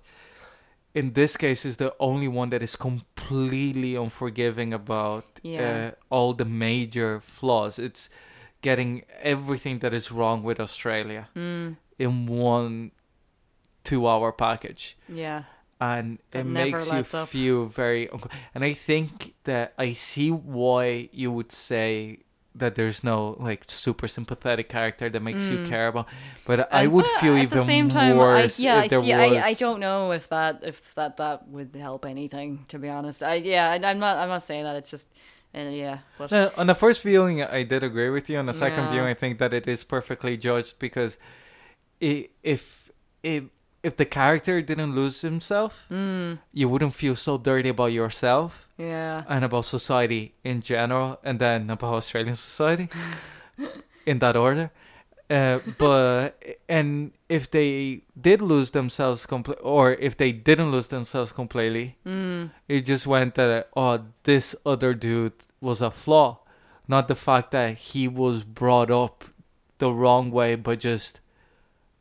in 0.94 1.12
this 1.12 1.36
case, 1.36 1.68
is 1.68 1.76
the 1.76 1.92
only 1.98 2.28
one 2.28 2.48
that 2.50 2.62
is 2.62 2.74
completely 2.76 3.92
unforgiving 3.96 4.72
about 4.74 5.24
Yeah. 5.42 5.60
uh, 5.70 5.90
all 6.14 6.34
the 6.34 6.44
major 6.44 7.20
flaws. 7.20 7.78
It's 7.78 8.10
getting 8.62 9.02
everything 9.22 9.80
that 9.80 9.92
is 9.94 10.10
wrong 10.10 10.42
with 10.42 10.58
Australia 10.60 11.28
mm, 11.36 11.76
in 11.98 12.26
one 12.26 12.90
two-hour 13.84 14.32
package, 14.32 14.96
yeah. 15.08 15.42
And 15.80 16.18
That 16.32 16.40
it 16.40 16.44
makes 16.46 16.90
you 16.90 17.04
up. 17.18 17.28
feel 17.28 17.66
very. 17.66 18.08
unco- 18.10 18.30
And 18.54 18.64
I 18.64 18.72
think 18.74 19.34
that 19.44 19.72
I 19.78 19.92
see 19.92 20.30
why 20.30 21.08
you 21.12 21.30
would 21.32 21.52
say 21.52 22.20
that 22.54 22.74
there's 22.74 23.04
no 23.04 23.36
like 23.38 23.62
super 23.68 24.08
sympathetic 24.08 24.68
character 24.68 25.08
that 25.08 25.22
makes 25.22 25.48
you 25.48 25.58
Mm. 25.58 25.66
care 25.68 25.86
about 25.86 26.08
but 26.44 26.66
i 26.72 26.88
would 26.88 27.04
but 27.04 27.20
feel 27.20 27.36
at 27.36 27.42
even 27.44 27.58
the 27.58 27.64
same 27.64 27.88
time, 27.88 28.16
worse 28.16 28.58
I, 28.58 28.62
yeah, 28.62 28.82
if 28.82 28.90
there 28.90 28.98
I, 28.98 29.02
see, 29.02 29.12
I, 29.38 29.46
I 29.50 29.52
don't 29.54 29.78
know 29.78 30.10
if 30.10 30.28
that 30.30 30.60
if 30.64 30.92
that 30.96 31.18
that 31.18 31.46
would 31.46 31.70
help 31.78 32.04
anything. 32.04 32.64
To 32.68 32.78
be 32.80 32.88
honest, 32.88 33.22
I 33.22 33.34
yeah, 33.34 33.70
I, 33.70 33.74
I'm 33.90 34.00
not 34.00 34.16
I'm 34.16 34.28
not 34.28 34.42
saying 34.42 34.64
that. 34.64 34.74
It's 34.74 34.90
just 34.90 35.06
uh, 35.54 35.60
yeah, 35.70 35.98
but 36.18 36.32
No, 36.32 36.50
on 36.56 36.66
the 36.66 36.74
first 36.74 37.00
viewing 37.02 37.42
i 37.42 37.62
did 37.62 37.82
agree 37.84 38.10
with 38.10 38.28
you 38.28 38.38
on 38.38 38.46
the 38.46 38.54
second 38.54 38.84
Yeah. 38.84 38.90
viewing 38.92 39.08
i 39.08 39.14
think 39.14 39.38
that 39.38 39.52
it 39.54 39.68
is 39.68 39.84
perfectly 39.84 40.36
judged 40.36 40.80
because 40.80 41.16
i 42.02 42.28
if 42.42 42.90
if 43.22 43.44
if 43.82 43.96
the 43.96 44.04
character 44.04 44.60
didn't 44.62 44.94
lose 44.94 45.20
himself 45.22 45.86
mm, 45.90 46.38
you 46.52 46.68
wouldn't 46.68 46.94
feel 46.94 47.14
so 47.14 47.38
dirty 47.38 47.68
about 47.68 47.92
yourself 47.92 48.66
yeah, 48.76 49.24
and 49.28 49.44
about 49.44 49.64
society 49.64 50.34
in 50.44 50.60
general 50.60 51.18
and 51.24 51.38
then 51.38 51.70
about 51.70 51.94
australian 51.94 52.36
society 52.36 52.88
in 54.06 54.18
that 54.20 54.36
order. 54.36 54.70
Uh, 55.30 55.58
but 55.76 56.40
and 56.70 57.12
if 57.28 57.50
they 57.50 58.00
did 58.18 58.40
lose 58.40 58.70
themselves 58.70 59.26
completely, 59.26 59.62
or 59.62 59.92
if 59.94 60.16
they 60.16 60.32
didn't 60.32 60.70
lose 60.72 60.88
themselves 60.88 61.32
completely, 61.32 61.96
Mm. 62.06 62.50
it 62.66 62.86
just 62.86 63.06
went 63.06 63.34
that 63.34 63.68
oh, 63.76 64.00
this 64.24 64.56
other 64.64 64.94
dude 64.94 65.34
was 65.60 65.82
a 65.82 65.90
flaw, 65.90 66.38
not 66.86 67.08
the 67.08 67.14
fact 67.14 67.50
that 67.50 67.76
he 67.76 68.08
was 68.08 68.42
brought 68.42 68.90
up 68.90 69.24
the 69.78 69.92
wrong 69.92 70.30
way, 70.30 70.54
but 70.54 70.80
just 70.80 71.20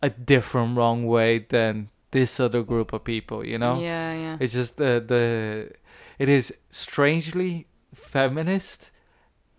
a 0.01 0.09
different 0.09 0.77
wrong 0.77 1.05
way 1.07 1.39
than 1.39 1.89
this 2.11 2.39
other 2.39 2.63
group 2.63 2.93
of 2.93 3.03
people. 3.03 3.45
You 3.45 3.57
know, 3.57 3.79
Yeah, 3.81 4.13
yeah. 4.13 4.37
it's 4.39 4.53
just 4.53 4.77
the 4.77 5.03
the 5.05 5.71
it 6.19 6.29
is 6.29 6.53
strangely 6.71 7.67
feminist 7.93 8.91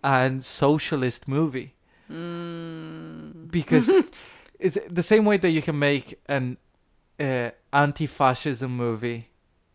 and 0.03 0.43
socialist 0.43 1.27
movie 1.27 1.75
Mm. 2.11 3.51
because 3.51 3.91
it's 4.59 4.77
the 4.89 5.03
same 5.03 5.25
way 5.25 5.37
that 5.37 5.49
you 5.51 5.61
can 5.61 5.77
make 5.77 6.19
an 6.27 6.57
uh, 7.19 7.51
anti-fascism 7.71 8.71
movie 8.75 9.29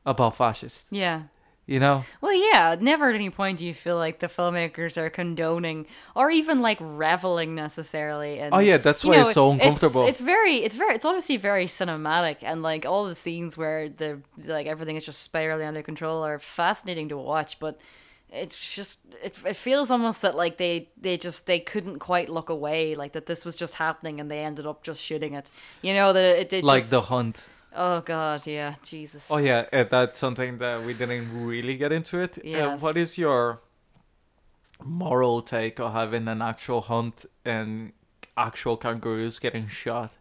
about 0.04 0.34
fascists. 0.36 0.86
Yeah. 0.90 1.22
You 1.66 1.80
know, 1.80 2.04
Well, 2.20 2.34
yeah, 2.34 2.76
never 2.78 3.08
at 3.08 3.14
any 3.14 3.30
point 3.30 3.58
do 3.58 3.66
you 3.66 3.72
feel 3.72 3.96
like 3.96 4.18
the 4.20 4.26
filmmakers 4.26 4.98
are 4.98 5.08
condoning 5.08 5.86
or 6.14 6.30
even 6.30 6.60
like 6.60 6.76
reveling 6.78 7.54
necessarily. 7.54 8.38
And 8.38 8.54
oh 8.54 8.58
yeah, 8.58 8.76
that's 8.76 9.02
why 9.02 9.16
know, 9.16 9.22
it's 9.22 9.32
so 9.32 9.52
uncomfortable. 9.52 10.06
It's, 10.06 10.20
very, 10.20 10.56
it's 10.56 10.76
very, 10.76 10.94
it's 10.94 11.06
obviously 11.06 11.38
very 11.38 11.64
cinematic, 11.64 12.38
and 12.42 12.62
like 12.62 12.84
all 12.84 13.06
the 13.06 13.14
scenes 13.14 13.56
where 13.56 13.88
the 13.88 14.20
like 14.44 14.66
everything 14.66 14.96
is 14.96 15.06
just 15.06 15.22
spirally 15.22 15.64
under 15.64 15.82
control 15.82 16.22
are 16.22 16.38
fascinating 16.38 17.08
to 17.08 17.16
watch. 17.16 17.58
But 17.58 17.80
it's 18.30 18.74
just, 18.74 19.00
it, 19.22 19.34
it 19.46 19.56
feels 19.56 19.90
almost 19.90 20.20
that 20.20 20.34
like 20.34 20.58
they 20.58 20.90
they 21.00 21.16
just 21.16 21.46
they 21.46 21.60
couldn't 21.60 21.98
quite 21.98 22.28
look 22.28 22.50
away, 22.50 22.94
like 22.94 23.12
that 23.12 23.24
this 23.24 23.46
was 23.46 23.56
just 23.56 23.76
happening, 23.76 24.20
and 24.20 24.30
they 24.30 24.40
ended 24.40 24.66
up 24.66 24.82
just 24.82 25.00
shooting 25.00 25.32
it. 25.32 25.50
You 25.80 25.94
know 25.94 26.12
that 26.12 26.24
it, 26.24 26.52
it 26.52 26.62
like 26.62 26.80
just, 26.80 26.90
the 26.90 27.00
hunt. 27.00 27.42
Oh 27.76 28.00
God, 28.02 28.46
yeah, 28.46 28.74
Jesus. 28.84 29.24
Oh 29.28 29.38
yeah, 29.38 29.64
uh, 29.72 29.84
that's 29.84 30.18
something 30.20 30.58
that 30.58 30.82
we 30.82 30.94
didn't 30.94 31.44
really 31.46 31.76
get 31.76 31.90
into 31.92 32.18
it. 32.20 32.38
Uh, 32.38 32.42
Yes. 32.44 32.80
what 32.80 32.96
is 32.96 33.18
your 33.18 33.60
moral 34.84 35.40
take 35.42 35.80
of 35.80 35.92
having 35.92 36.28
an 36.28 36.42
actual 36.42 36.82
hunt 36.82 37.26
and 37.44 37.92
actual 38.36 38.76
kangaroos 38.76 39.38
getting 39.38 39.66
shot 39.68 40.12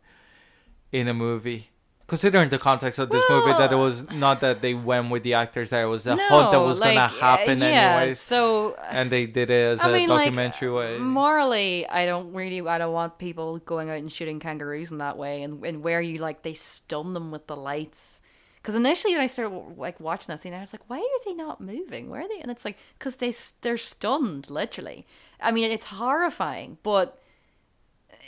in 0.92 1.08
a 1.08 1.14
movie? 1.14 1.70
Considering 2.06 2.50
the 2.50 2.60
context 2.60 3.00
of 3.00 3.10
this 3.10 3.24
movie, 3.30 3.52
that 3.54 3.72
it 3.72 3.76
was 3.78 4.10
not 4.12 4.42
that 4.42 4.62
they 4.62 4.74
went 4.74 5.10
with 5.10 5.24
the 5.24 5.34
actors 5.34 5.70
that 5.70 5.82
it 5.84 5.86
was 5.88 6.06
a 6.06 6.18
hunt 6.18 6.52
that 6.52 6.60
was 6.60 6.80
gonna 6.80 7.08
happen 7.08 7.64
uh, 7.64 7.66
yeah, 7.66 7.96
anyways, 7.96 8.20
So 8.20 8.76
and 8.90 9.10
they 9.10 9.26
did 9.26 9.50
it 9.50 9.64
as 9.74 9.80
I 9.80 9.90
a 9.90 9.94
mean, 9.94 10.10
like, 10.10 10.26
documentary 10.26 10.70
way. 10.72 10.98
morally, 10.98 11.88
I 11.88 12.06
don't 12.06 12.34
really, 12.34 12.60
I 12.68 12.78
don't 12.78 12.92
want 12.92 13.18
people 13.20 13.58
going 13.60 13.90
out 13.90 13.98
and 14.00 14.12
shooting 14.12 14.40
kangaroos 14.42 14.92
in 14.92 14.98
that 14.98 15.18
way, 15.18 15.44
and 15.44 15.66
and 15.66 15.82
where 15.82 16.02
you 16.02 16.18
like 16.18 16.42
they 16.44 16.54
stun 16.54 17.14
them 17.14 17.32
with 17.32 17.48
the 17.48 17.56
lights. 17.56 18.22
Because 18.62 18.76
initially, 18.76 19.14
when 19.14 19.22
I 19.24 19.28
started 19.28 19.78
like 19.78 20.00
watching 20.00 20.28
that 20.28 20.42
scene, 20.42 20.54
I 20.54 20.60
was 20.60 20.74
like, 20.74 20.90
"Why 20.90 20.98
are 21.00 21.26
they 21.26 21.34
not 21.34 21.62
moving? 21.62 22.10
Where 22.10 22.22
are 22.22 22.28
they?" 22.28 22.40
And 22.42 22.52
it's 22.52 22.66
like, 22.66 22.78
"Cause 23.00 23.16
they 23.18 23.34
they're 23.62 23.78
stunned, 23.78 24.50
literally. 24.50 25.06
I 25.42 25.52
mean, 25.52 25.72
it's 25.72 25.86
horrifying, 25.86 26.78
but 26.84 27.20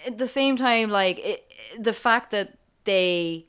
at 0.05 0.17
the 0.17 0.27
same 0.27 0.55
time, 0.57 0.89
like 0.89 1.19
it, 1.19 1.51
the 1.79 1.93
fact 1.93 2.31
that 2.31 2.57
they 2.85 3.45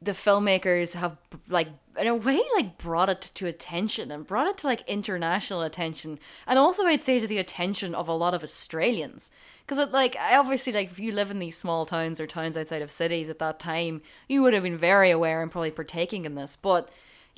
the 0.00 0.12
filmmakers 0.12 0.92
have 0.94 1.16
like 1.48 1.68
in 1.98 2.06
a 2.06 2.14
way 2.14 2.42
like 2.54 2.76
brought 2.76 3.08
it 3.08 3.20
to 3.34 3.46
attention 3.46 4.10
and 4.10 4.26
brought 4.26 4.46
it 4.46 4.58
to 4.58 4.66
like 4.66 4.86
international 4.86 5.62
attention 5.62 6.18
and 6.46 6.58
also 6.58 6.84
i'd 6.84 7.02
say 7.02 7.18
to 7.18 7.26
the 7.26 7.38
attention 7.38 7.94
of 7.94 8.08
a 8.08 8.12
lot 8.12 8.34
of 8.34 8.42
australians. 8.42 9.30
Because 9.66 9.90
like 9.90 10.14
I 10.16 10.36
obviously 10.36 10.72
like 10.72 10.92
if 10.92 11.00
you 11.00 11.10
live 11.10 11.30
in 11.30 11.40
these 11.40 11.56
small 11.56 11.86
towns 11.86 12.20
or 12.20 12.26
towns 12.26 12.56
outside 12.56 12.82
of 12.82 12.90
cities 12.90 13.28
at 13.28 13.40
that 13.40 13.58
time 13.58 14.02
you 14.28 14.42
would 14.42 14.54
have 14.54 14.62
been 14.62 14.76
very 14.76 15.10
aware 15.10 15.42
and 15.42 15.50
probably 15.50 15.72
partaking 15.72 16.24
in 16.24 16.34
this 16.34 16.56
but 16.56 16.88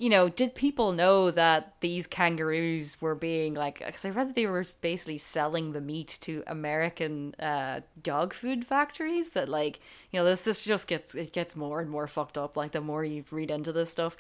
you 0.01 0.09
know 0.09 0.29
did 0.29 0.55
people 0.55 0.93
know 0.93 1.31
that 1.31 1.75
these 1.81 2.07
kangaroos 2.07 3.01
were 3.01 3.17
being 3.17 3.55
like 3.55 3.85
because 3.85 4.05
i 4.05 4.09
read 4.11 4.29
that 4.29 4.35
they 4.37 4.47
were 4.47 4.65
basically 4.81 5.19
selling 5.19 5.73
the 5.73 5.81
meat 5.81 6.19
to 6.21 6.43
american 6.47 7.35
uh 7.41 7.81
dog 8.01 8.33
food 8.33 8.65
factories 8.65 9.31
that 9.31 9.49
like 9.49 9.81
you 10.13 10.19
know 10.21 10.25
this 10.25 10.43
this 10.45 10.65
just 10.65 10.87
gets 10.87 11.15
it 11.15 11.33
gets 11.33 11.57
more 11.57 11.81
and 11.81 11.91
more 11.91 12.07
fucked 12.07 12.39
up 12.39 12.57
like 12.57 12.71
the 12.73 12.81
more 12.81 13.05
you 13.05 13.25
read 13.33 13.51
into 13.51 13.73
this 13.73 13.91
stuff 13.91 14.17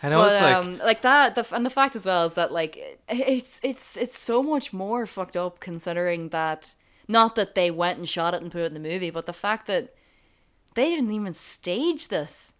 and 0.00 0.14
I 0.14 0.16
but 0.18 0.22
was 0.26 0.40
like, 0.40 0.54
um, 0.54 0.78
like 0.86 1.02
that, 1.02 1.34
the, 1.34 1.44
and 1.56 1.66
the 1.66 1.70
fact 1.70 1.96
as 1.96 2.06
well 2.06 2.24
is 2.26 2.34
that 2.34 2.52
like 2.52 2.76
it- 2.76 3.00
it's 3.08 3.58
it's 3.64 3.96
it's 3.96 4.16
so 4.16 4.44
much 4.44 4.72
more 4.72 5.04
fucked 5.06 5.36
up 5.36 5.58
considering 5.58 6.28
that 6.28 6.76
not 7.08 7.34
that 7.34 7.56
they 7.56 7.68
went 7.72 7.98
and 7.98 8.08
shot 8.08 8.32
it 8.32 8.40
and 8.40 8.52
put 8.52 8.60
it 8.60 8.66
in 8.66 8.74
the 8.74 8.88
movie, 8.90 9.10
but 9.10 9.26
the 9.26 9.32
fact 9.32 9.66
that 9.66 9.92
they 10.74 10.94
didn't 10.94 11.10
even 11.10 11.32
stage 11.32 12.06
this. 12.08 12.54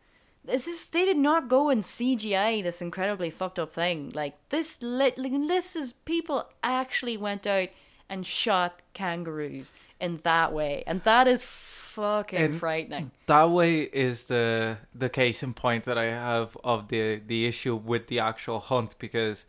This 0.44 0.66
is 0.66 0.88
they 0.88 1.04
did 1.04 1.18
not 1.18 1.48
go 1.48 1.68
and 1.68 1.82
CGI 1.82 2.62
this 2.62 2.80
incredibly 2.80 3.30
fucked 3.30 3.58
up 3.58 3.72
thing. 3.72 4.10
Like 4.14 4.34
this, 4.48 4.80
lit, 4.82 5.18
like, 5.18 5.32
this 5.46 5.76
is 5.76 5.92
people 5.92 6.46
actually 6.62 7.16
went 7.16 7.46
out 7.46 7.68
and 8.08 8.26
shot 8.26 8.80
kangaroos 8.94 9.74
in 10.00 10.20
that 10.24 10.52
way, 10.52 10.84
and 10.86 11.02
that 11.02 11.28
is 11.28 11.42
fucking 11.42 12.38
And- 12.38 12.58
frightening. 12.58 13.10
that 13.26 13.50
way 13.50 13.80
is 13.82 14.24
the 14.24 14.78
the 14.94 15.08
case 15.10 15.42
in 15.42 15.52
point 15.52 15.84
that 15.84 15.98
I 15.98 16.04
have 16.04 16.56
of 16.64 16.88
the 16.88 17.20
the 17.26 17.46
issue 17.46 17.74
with 17.74 18.06
the 18.06 18.20
actual 18.20 18.60
hunt 18.60 18.94
because 18.98 19.44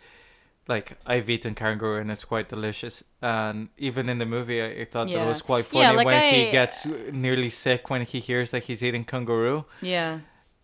like 0.68 0.98
I've 1.06 1.30
eaten 1.30 1.56
kangaroo 1.56 2.00
and 2.02 2.12
it's 2.12 2.26
quite 2.26 2.50
delicious 2.50 3.04
and 3.22 3.70
even 3.78 4.10
in 4.10 4.18
the 4.18 4.26
movie 4.26 4.62
I, 4.64 4.86
thought 4.86 5.06
that 5.06 5.14
Yeah. 5.14 5.26
it 5.26 5.28
was 5.28 5.42
quite 5.42 5.66
funny 5.68 5.82
Yeah, 5.82 5.92
like 5.92 6.06
when 6.06 6.16
I- 6.24 6.32
he 6.32 6.52
gets 6.52 6.86
nearly 7.12 7.50
sick 7.50 7.90
when 7.90 8.02
he 8.04 8.20
hears 8.20 8.52
that 8.52 8.64
he's 8.64 8.84
eating 8.84 9.04
kangaroo 9.06 9.66
Yeah, 9.82 10.20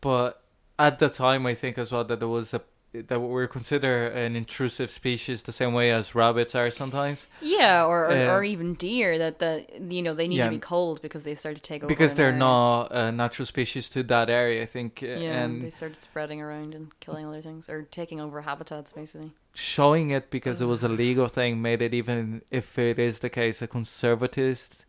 but 0.06 0.30
at 0.78 1.00
the 1.00 1.10
time 1.10 1.42
I 1.52 1.56
think 1.56 1.78
as 1.84 1.92
well 1.92 2.04
that 2.10 2.20
there 2.22 2.34
was 2.40 2.54
a 2.54 2.62
that 3.10 3.20
we're 3.20 3.48
considered 3.48 4.14
an 4.26 4.38
intrusive 4.38 4.90
species 4.90 5.44
the 5.44 5.52
same 5.62 5.74
way 5.80 5.88
as 5.92 6.16
rabbits 6.16 6.54
are 6.56 6.72
sometimes 6.72 7.28
Yeah, 7.42 7.84
or 7.92 8.00
or, 8.10 8.12
Uh, 8.12 8.34
or 8.34 8.42
even 8.54 8.70
deer 8.88 9.12
that 9.24 9.36
the 9.44 9.52
you 9.96 10.02
know 10.06 10.14
they 10.14 10.30
need 10.30 10.38
yeah. 10.38 10.46
to 10.52 10.56
be 10.60 10.64
cold 10.74 11.02
because 11.02 11.24
they 11.28 11.36
start 11.36 11.56
to 11.62 11.62
take 11.72 11.82
over 11.84 11.94
because 11.96 12.14
they're 12.18 12.40
not 12.52 12.82
a 13.02 13.12
natural 13.12 13.46
species 13.46 13.90
to 13.96 14.00
that 14.14 14.28
area 14.30 14.58
I 14.68 14.70
think 14.76 14.92
uh, 15.04 15.08
Yeah, 15.08 15.44
and 15.44 15.62
they 15.66 15.74
started 15.82 16.02
spreading 16.10 16.40
around 16.46 16.70
and 16.78 16.86
killing 17.04 17.26
other 17.30 17.42
things 17.48 17.64
or 17.74 17.78
taking 18.00 18.20
over 18.26 18.38
habitats 18.50 18.92
basically. 19.00 19.32
showing 19.54 20.08
it 20.18 20.26
because 20.38 20.58
it 20.64 20.68
was 20.74 20.82
a 20.90 20.92
legal 21.06 21.28
thing 21.38 21.52
made 21.70 21.82
it 21.88 21.94
even 22.02 22.42
if 22.60 22.68
it 22.90 22.98
is 23.10 23.16
the 23.20 23.30
case 23.42 23.58
a 23.62 23.68
conservatist 23.78 24.85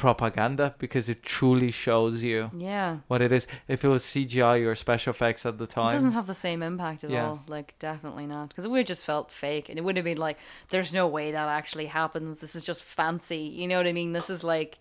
propaganda 0.00 0.74
because 0.78 1.08
it 1.14 1.22
truly 1.22 1.70
shows 1.70 2.22
you 2.30 2.50
Yeah, 2.56 2.98
what 3.10 3.20
it 3.26 3.32
is 3.38 3.46
if 3.68 3.84
it 3.84 3.88
was 3.88 4.02
cgi 4.02 4.56
or 4.66 4.74
special 4.74 5.10
effects 5.16 5.44
at 5.50 5.58
the 5.58 5.66
time, 5.66 5.90
it 5.90 5.92
doesn't 5.98 6.12
have 6.20 6.26
the 6.26 6.40
same 6.46 6.60
impact 6.70 7.04
at 7.04 7.10
Yeah. 7.10 7.26
all. 7.26 7.36
Like 7.56 7.68
definitely 7.78 8.26
not 8.26 8.48
because 8.48 8.64
it 8.64 8.70
would 8.70 8.78
have 8.84 8.86
just 8.94 9.04
felt 9.04 9.30
fake 9.30 9.68
and 9.68 9.78
it 9.78 9.82
would 9.84 9.96
have 9.96 10.04
been 10.12 10.18
like, 10.28 10.38
there's 10.70 10.92
no 11.00 11.06
way 11.06 11.26
that 11.32 11.48
actually 11.60 11.86
happens. 11.86 12.38
This 12.38 12.54
is 12.56 12.64
just 12.64 12.82
fancy. 12.82 13.42
You 13.60 13.66
know 13.68 13.76
what 13.76 13.86
I 13.86 13.92
mean? 13.92 14.12
This 14.12 14.30
is 14.30 14.42
like. 14.54 14.78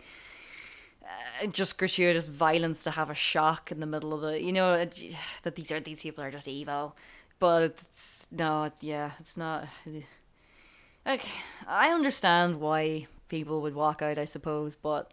Uh, 1.43 1.47
just 1.47 1.79
gratuitous 1.79 2.27
violence 2.27 2.83
to 2.83 2.91
have 2.91 3.09
a 3.09 3.15
shock 3.15 3.71
in 3.71 3.79
the 3.79 3.85
middle 3.93 4.13
of 4.13 4.21
the 4.21 4.39
you 4.47 4.51
know 4.53 4.73
it- 4.73 5.15
that 5.43 5.55
these 5.55 5.71
are 5.71 5.79
these 5.79 6.01
people 6.03 6.23
are 6.23 6.29
just 6.29 6.47
evil 6.47 6.95
but 7.39 7.63
it's 7.63 8.27
no 8.31 8.69
yeah 8.79 9.11
it's 9.19 9.35
not 9.35 9.65
like 11.05 11.25
I 11.67 11.89
understand 11.89 12.59
why 12.59 13.07
people 13.29 13.61
would 13.61 13.75
walk 13.75 14.01
out, 14.01 14.17
I 14.17 14.25
suppose, 14.25 14.75
but 14.75 15.11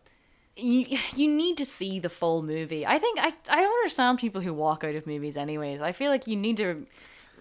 you 0.57 0.87
you 1.15 1.29
need 1.29 1.57
to 1.59 1.65
see 1.67 1.99
the 2.01 2.09
full 2.09 2.43
movie. 2.43 2.87
I 2.87 2.99
think 2.99 3.19
I 3.21 3.33
I 3.51 3.63
understand 3.63 4.19
people 4.19 4.41
who 4.41 4.53
walk 4.55 4.83
out 4.85 4.95
of 4.95 5.07
movies 5.07 5.37
anyways. 5.37 5.81
I 5.81 5.93
feel 5.93 6.11
like 6.11 6.27
you 6.27 6.37
need 6.37 6.57
to 6.57 6.87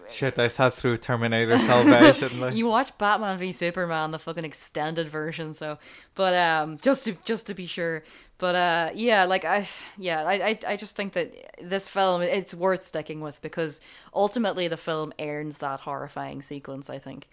shit 0.08 0.38
i 0.38 0.46
sat 0.46 0.72
through 0.72 0.96
terminator 0.96 1.58
salvation 1.58 2.38
like 2.40 2.54
you 2.54 2.64
watch 2.64 2.96
Batman 2.96 3.36
v 3.38 3.50
Superman, 3.50 4.12
the 4.12 4.20
fucking 4.20 4.44
extended 4.44 5.08
version. 5.08 5.52
So, 5.54 5.78
but 6.14 6.32
um, 6.34 6.78
just 6.78 7.04
to 7.06 7.16
just 7.24 7.46
to 7.48 7.54
be 7.54 7.66
sure. 7.66 8.04
But 8.38 8.54
uh, 8.54 8.90
yeah, 8.94 9.24
like 9.24 9.44
I 9.46 9.66
yeah, 9.96 10.22
I, 10.24 10.34
I 10.50 10.58
I 10.68 10.76
just 10.76 10.94
think 10.94 11.14
that 11.14 11.32
this 11.60 11.88
film 11.88 12.20
it's 12.22 12.52
worth 12.54 12.84
sticking 12.86 13.20
with 13.22 13.40
because 13.40 13.80
ultimately 14.14 14.68
the 14.68 14.76
film 14.76 15.12
earns 15.18 15.58
that 15.58 15.80
horrifying 15.80 16.42
sequence. 16.42 16.90
I 16.90 16.98
think. 16.98 17.26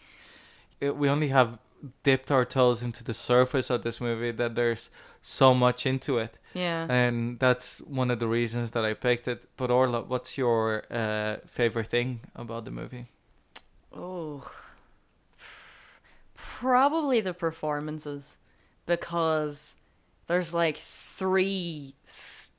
it- 0.80 0.96
we 0.96 1.10
only 1.10 1.28
have 1.28 1.60
dipped 2.04 2.32
our 2.32 2.46
toes 2.46 2.82
into 2.82 3.04
the 3.04 3.14
surface 3.14 3.70
of 3.70 3.84
this 3.84 4.00
movie 4.00 4.32
that 4.32 4.56
there's 4.56 4.90
so 5.22 5.54
much 5.54 5.86
into 5.86 6.18
it. 6.18 6.38
Yeah. 6.54 6.86
and 6.88 7.40
that's 7.40 7.80
one 7.80 8.12
of 8.12 8.20
the 8.20 8.28
reasons 8.28 8.72
that 8.72 8.86
i 8.86 8.94
picked 8.94 9.28
it. 9.28 9.50
But 9.58 9.72
orla 9.72 10.02
what's 10.02 10.38
your 10.38 10.84
uh, 10.92 11.38
favorite 11.48 11.88
thing 11.88 12.20
about 12.36 12.66
the 12.66 12.72
movie? 12.72 13.06
Oh, 13.92 14.50
probably 16.36 17.22
the 17.22 17.34
performances 17.34 18.38
because 18.86 19.78
there's 20.28 20.54
like 20.54 20.78
three 20.78 21.96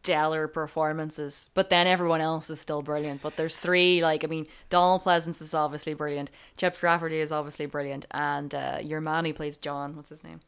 stellar 0.04 0.46
performances, 0.46 1.48
but 1.54 1.70
then 1.70 1.86
everyone 1.86 2.20
else 2.20 2.50
is 2.50 2.60
still 2.60 2.82
brilliant. 2.82 3.22
But 3.22 3.36
there's 3.36 3.58
three, 3.58 4.02
like, 4.02 4.22
I 4.22 4.26
mean, 4.26 4.46
Donald 4.68 5.02
Pleasence 5.02 5.40
is 5.40 5.54
obviously 5.54 5.94
brilliant, 5.94 6.30
Chip 6.58 6.80
Rafferty 6.82 7.20
is 7.20 7.32
obviously 7.32 7.64
brilliant, 7.64 8.04
and 8.10 8.54
uh, 8.54 8.78
your 8.82 9.00
man 9.00 9.24
who 9.24 9.32
plays 9.32 9.56
John, 9.56 9.96
what's 9.96 10.10
his 10.10 10.22
name? 10.22 10.40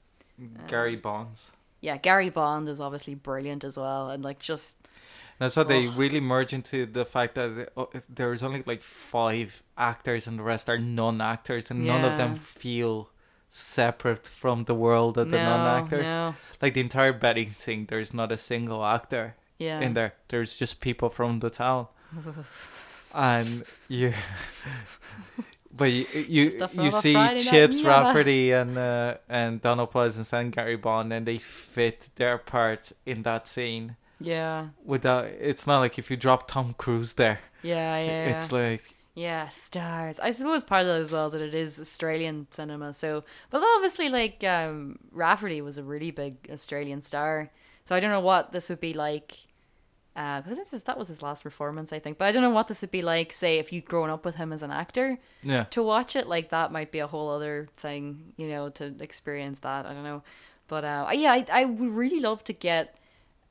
gary 0.69 0.97
bonds. 0.97 1.53
Yeah, 1.81 1.97
Gary 1.97 2.29
Bond 2.29 2.69
is 2.69 2.81
obviously 2.81 3.15
brilliant 3.15 3.65
as 3.65 3.79
well, 3.79 4.11
and 4.11 4.23
like 4.23 4.39
just 4.39 4.77
That's 5.39 5.57
why 5.57 5.63
they 5.63 5.87
really 5.87 6.21
merge 6.21 6.53
into 6.53 6.85
the 6.85 7.07
fact 7.07 7.37
that 7.37 7.71
uh, 7.75 7.87
there's 8.11 8.43
only 8.43 8.63
like 8.67 8.83
five 8.83 9.63
actors 9.79 10.27
and 10.27 10.39
the 10.39 10.43
rest 10.43 10.69
are 10.69 10.79
non-actors, 10.79 11.71
and 11.71 11.87
none 11.87 12.05
of 12.05 12.19
them 12.19 12.37
feel 12.37 13.09
separate 13.49 14.27
from 14.27 14.65
the 14.65 14.75
world 14.75 15.17
of 15.17 15.31
the 15.31 15.39
no, 15.39 15.57
non-actors. 15.57 16.05
no, 16.05 16.35
Like 16.61 16.75
the 16.75 16.83
entire 16.83 17.15
betting 17.15 17.53
scene, 17.53 17.87
there's 17.87 18.13
not 18.13 18.31
a 18.31 18.37
single 18.37 18.85
actor 18.85 19.37
yeah, 19.59 19.81
in 19.81 19.95
there. 19.95 20.15
There's 20.29 20.57
just 20.57 20.81
people 20.81 21.09
from 21.09 21.41
the 21.41 21.51
town, 21.51 21.87
and 23.15 23.63
you. 23.89 24.13
But 25.79 25.93
you 25.93 26.07
you, 26.15 26.69
you 26.73 26.91
see 26.91 27.13
Chips. 27.39 27.83
Rafferty 27.83 28.51
and 28.51 28.79
uh, 28.79 29.17
and 29.29 29.61
Donald 29.61 29.93
Pleasence 29.93 30.33
and 30.33 30.51
Gary 30.51 30.77
Bond, 30.77 31.13
and 31.13 31.27
they 31.27 31.37
fit 31.37 32.09
their 32.17 32.39
parts 32.39 32.95
in 33.05 33.25
that 33.25 33.47
scene 33.47 33.97
yeah, 34.19 34.69
without 34.83 35.27
it's 35.27 35.67
not 35.67 35.81
like 35.81 35.99
if 35.99 36.11
you 36.11 36.17
drop 36.17 36.49
Tom 36.49 36.75
Cruise 36.79 37.15
there 37.15 37.41
yeah, 37.67 37.99
yeah. 37.99 38.37
it's 38.37 38.53
like 38.53 38.83
Yeah, 39.15 39.49
stars. 39.49 40.21
I 40.21 40.31
suppose 40.31 40.63
part 40.63 40.83
of 40.83 40.89
that 40.89 41.01
as 41.01 41.11
well 41.11 41.31
that 41.31 41.41
it 41.41 41.55
is 41.55 41.81
Australian 41.81 42.47
cinema. 42.51 42.93
So, 42.93 43.25
but 43.51 43.63
obviously, 43.77 44.09
like 44.09 44.45
um, 44.45 44.99
Rafferty 45.11 45.61
was 45.61 45.79
a 45.79 45.83
really 45.83 46.11
big 46.11 46.49
Australian 46.53 47.01
star. 47.01 47.51
So 47.85 47.97
I 47.97 48.01
don't 48.01 48.11
know 48.11 48.21
what 48.21 48.53
this 48.53 48.69
would 48.69 48.81
be 48.81 48.93
like. 48.93 49.46
Because 50.17 50.57
this 50.57 50.73
is 50.73 50.85
that 50.85 50.97
was 50.97 51.09
his 51.09 51.23
last 51.23 51.43
performance, 51.43 51.93
I 51.93 51.99
think. 51.99 52.17
But 52.17 52.25
I 52.25 52.33
don't 52.33 52.43
know 52.43 52.49
what 52.49 52.69
this 52.69 52.81
would 52.81 52.91
be 52.91 53.03
like. 53.03 53.35
Say 53.35 53.59
if 53.59 53.71
you'd 53.71 53.85
grown 53.85 54.09
up 54.09 54.25
with 54.25 54.37
him 54.37 54.51
as 54.51 54.63
an 54.63 54.71
actor 54.71 55.19
yeah 55.43 55.65
to 55.65 55.83
watch 55.83 56.17
it, 56.17 56.27
like 56.27 56.49
that 56.49 56.73
might 56.73 56.91
be 56.91 57.01
a 57.01 57.07
whole 57.07 57.29
other 57.29 57.69
thing, 57.77 58.33
you 58.39 58.49
know, 58.49 58.71
to 58.71 58.95
experience 59.01 59.59
that. 59.59 59.85
I 59.85 59.93
don't 59.93 60.05
know, 60.05 60.23
but 60.69 60.85
uh, 60.85 61.09
yeah, 61.13 61.33
I 61.33 61.45
I 61.53 61.65
would 61.67 61.91
really 61.91 62.21
love 62.21 62.43
to 62.45 62.55
get 62.55 62.97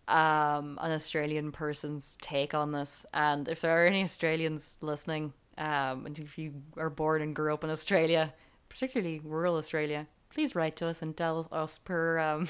um 0.08 0.80
an 0.82 0.92
Australian 0.92 1.52
person's 1.52 2.18
take 2.20 2.56
on 2.56 2.72
this, 2.72 3.06
and 3.14 3.48
if 3.48 3.62
there 3.62 3.84
are 3.84 3.86
any 3.86 4.04
Australians 4.04 4.78
listening, 4.82 5.34
um, 5.60 6.08
and 6.08 6.18
if 6.18 6.38
you 6.40 6.64
are 6.78 6.90
born 6.90 7.22
and 7.22 7.36
grew 7.36 7.54
up 7.54 7.64
in 7.64 7.70
Australia, 7.70 8.34
particularly 8.70 9.22
rural 9.24 9.56
Australia, 9.56 10.08
please 10.36 10.54
write 10.54 10.76
to 10.76 10.86
us 10.86 11.02
and 11.02 11.18
tell 11.18 11.48
us 11.52 11.80
per 11.80 12.20
um 12.20 12.48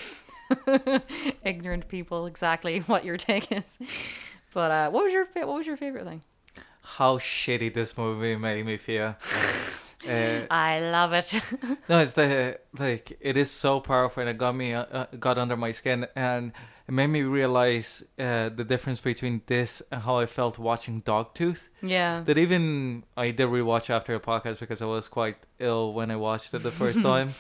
ignorant 1.44 1.88
people 1.88 2.26
exactly 2.26 2.80
what 2.92 3.06
your 3.06 3.16
take 3.16 3.50
is. 3.52 3.80
But 4.54 4.72
uh, 4.72 4.90
what 4.90 5.04
was 5.04 5.14
your 5.14 5.26
fa- 5.26 5.48
what 5.48 5.58
was 5.58 5.68
your 5.68 5.78
favorite 5.78 6.06
thing? 6.06 6.24
how 6.86 7.18
shitty 7.18 7.74
this 7.74 7.98
movie 7.98 8.36
made 8.36 8.64
me 8.66 8.78
feel 8.78 9.16
uh, 10.08 10.42
I 10.52 10.80
love 10.80 11.14
it. 11.14 11.42
no 11.90 12.00
it's 12.00 12.14
the 12.14 12.60
like 12.78 13.18
it 13.20 13.38
is 13.38 13.50
so 13.50 13.80
powerful 13.80 14.22
and 14.22 14.30
it 14.30 14.38
got 14.38 14.56
me 14.56 14.74
uh, 14.74 14.84
uh, 14.84 15.06
got 15.20 15.38
under 15.40 15.58
my 15.58 15.72
skin 15.72 16.06
and 16.16 16.52
it 16.88 16.92
made 16.92 17.08
me 17.08 17.24
realize 17.24 18.06
uh, 18.20 18.50
the 18.50 18.64
difference 18.64 19.00
between 19.00 19.42
this 19.48 19.82
and 19.92 20.04
how 20.04 20.20
I 20.20 20.28
felt 20.28 20.60
watching 20.60 21.02
Dogtooth 21.02 21.70
yeah. 21.82 22.22
that 22.22 22.38
even 22.38 23.04
I 23.18 23.32
did 23.32 23.48
rewatch 23.48 23.90
after 23.90 24.14
a 24.14 24.20
podcast 24.20 24.60
because 24.60 24.84
I 24.84 24.86
was 24.86 25.08
quite 25.08 25.38
ill 25.58 25.94
when 25.94 26.12
I 26.12 26.16
watched 26.16 26.54
it 26.54 26.62
the 26.62 26.70
first 26.70 27.02
time, 27.02 27.34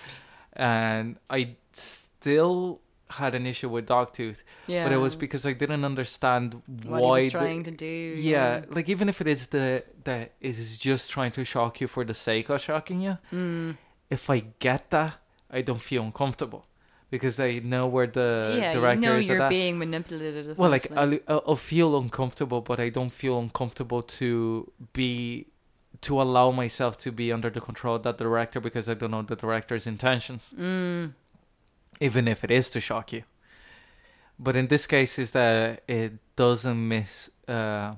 and 0.56 1.18
I 1.30 1.56
still 1.74 2.82
had 3.12 3.36
an 3.36 3.45
issue 3.45 3.70
with 3.70 3.86
Dogtooth, 3.88 4.41
Yeah. 4.68 4.84
but 4.84 4.91
it 4.91 4.97
was 4.97 5.16
because 5.16 5.45
I 5.45 5.53
didn't 5.53 5.86
understand 5.86 6.62
what 6.84 7.01
why. 7.01 7.20
he 7.20 7.26
was 7.26 7.34
the- 7.34 7.39
trying 7.39 7.64
to 7.64 7.72
do. 7.72 7.86
yeah, 8.18 8.66
like 8.70 8.89
even 8.89 9.10
if 9.10 9.22
it 9.22 9.28
is 9.28 9.47
the 9.47 9.84
that 10.06 10.34
it 10.41 10.58
is 10.58 10.78
just 10.78 11.12
trying 11.12 11.32
to 11.34 11.43
shock 11.45 11.80
you 11.82 11.88
for 11.88 12.03
the 12.03 12.14
sake 12.16 12.49
of 12.49 12.62
shocking 12.62 13.01
you, 13.01 13.18
Mm. 13.32 13.78
if 14.10 14.30
I 14.30 14.39
get 14.60 14.89
that, 14.89 15.12
I 15.51 15.62
don't 15.62 15.82
feel 15.91 16.03
uncomfortable 16.03 16.66
because 17.12 17.39
I 17.39 17.60
know 17.60 17.86
where 17.88 18.08
the 18.08 18.58
yeah, 18.60 18.74
director 18.74 19.01
you 19.01 19.14
know 19.14 19.18
is 19.20 19.30
at 19.30 19.38
you're 19.38 19.49
being 19.49 19.78
manipulated. 19.78 20.58
Well, 20.58 20.72
like. 20.72 20.91
I'll, 21.01 21.20
I'll 21.28 21.56
feel 21.56 21.95
uncomfortable, 22.03 22.62
but 22.62 22.80
I 22.80 22.89
don't 22.89 23.12
feel 23.14 23.38
uncomfortable 23.39 24.01
to 24.20 24.72
be 24.93 25.47
to 26.08 26.22
allow 26.22 26.51
myself 26.51 26.97
to 26.99 27.12
be 27.12 27.32
under 27.32 27.49
the 27.49 27.62
control 27.62 27.95
of 27.95 28.03
that 28.03 28.18
director 28.18 28.60
because 28.60 28.88
I 28.89 28.93
don't 28.93 29.12
know 29.12 29.22
the 29.24 29.36
director's 29.36 29.86
intentions, 29.88 30.53
Mm. 30.58 31.14
even 31.99 32.28
if 32.28 32.43
it 32.43 32.51
is 32.51 32.70
to 32.72 32.80
shock 32.80 33.12
you. 33.14 33.24
But 34.38 34.56
in 34.56 34.68
this 34.68 34.86
case, 34.88 35.18
is 35.24 35.32
that 35.32 35.82
it 35.88 36.14
doesn't 36.36 36.88
miss, 36.88 37.30
uh, 37.47 37.95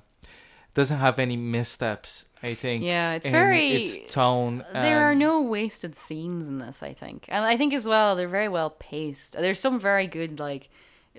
doesn't 0.74 1.00
have 1.00 1.18
any 1.20 1.38
missteps. 1.38 2.26
I 2.44 2.54
think. 2.54 2.84
Yeah, 2.84 3.14
it's 3.18 3.28
very. 3.28 3.82
its 3.82 4.14
tone. 4.14 4.64
there 4.72 5.02
are 5.02 5.16
no 5.16 5.42
wasted 5.42 5.96
scenes 5.96 6.48
in 6.48 6.60
this, 6.60 6.84
I 6.84 6.94
think, 6.94 7.26
and 7.30 7.44
I 7.44 7.58
think 7.58 7.74
as 7.74 7.88
well 7.88 8.16
they're 8.16 8.28
very 8.40 8.48
well 8.48 8.70
paced. 8.70 9.34
There's 9.34 9.60
some 9.60 9.80
very 9.80 10.06
good, 10.06 10.40
like, 10.40 10.70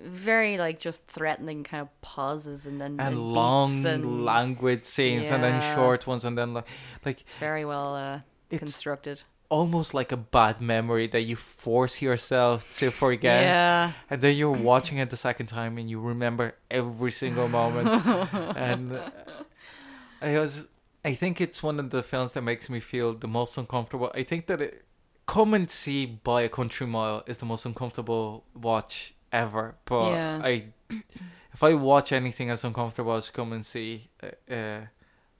very 0.04 0.58
like 0.58 0.78
just 0.78 1.06
threatening 1.08 1.64
kind 1.64 1.82
of 1.82 2.00
pauses 2.00 2.66
and 2.66 2.80
then 2.80 2.96
and 2.98 3.14
beats 3.14 3.18
long 3.18 3.86
and 3.86 4.24
language 4.24 4.84
scenes 4.84 5.30
and 5.30 5.42
then 5.42 5.60
short 5.74 6.06
ones 6.06 6.24
and 6.24 6.36
then 6.36 6.54
like 6.54 6.66
like 7.04 7.20
it's 7.20 7.32
very 7.34 7.64
well 7.64 7.94
uh, 7.94 8.20
constructed. 8.56 9.22
almost 9.50 9.94
like 9.94 10.12
a 10.12 10.16
bad 10.16 10.60
memory 10.60 11.06
that 11.06 11.22
you 11.22 11.36
force 11.36 12.02
yourself 12.02 12.76
to 12.78 12.90
forget. 12.90 13.42
Yeah, 13.42 13.92
and 14.10 14.20
then 14.20 14.36
you're 14.36 14.50
watching 14.50 14.98
it 14.98 15.10
the 15.10 15.16
second 15.16 15.46
time 15.46 15.78
and 15.78 15.88
you 15.88 16.00
remember 16.00 16.54
every 16.70 17.10
single 17.10 17.48
moment. 17.48 17.88
And 18.56 18.92
uh, 18.92 19.10
i 20.20 20.36
was 20.36 20.66
i 21.04 21.14
think 21.14 21.40
it's 21.40 21.62
one 21.62 21.78
of 21.78 21.90
the 21.90 22.02
films 22.02 22.32
that 22.32 22.42
makes 22.42 22.68
me 22.68 22.80
feel 22.80 23.14
the 23.14 23.28
most 23.28 23.56
uncomfortable. 23.56 24.10
I 24.14 24.22
think 24.24 24.46
that 24.48 24.60
it 24.60 24.84
come 25.26 25.54
and 25.54 25.70
see 25.70 26.06
by 26.06 26.42
a 26.42 26.48
country 26.48 26.86
mile 26.86 27.22
is 27.26 27.38
the 27.38 27.46
most 27.46 27.64
uncomfortable 27.66 28.44
watch 28.54 29.14
ever 29.32 29.74
but 29.84 30.10
Yeah. 30.12 30.40
i 30.44 30.64
if 31.52 31.62
i 31.62 31.74
watch 31.74 32.12
anything 32.12 32.50
as 32.50 32.64
uncomfortable 32.64 33.14
as 33.14 33.30
come 33.30 33.52
and 33.52 33.64
see 33.66 34.08
uh, 34.22 34.52
uh, 34.54 34.80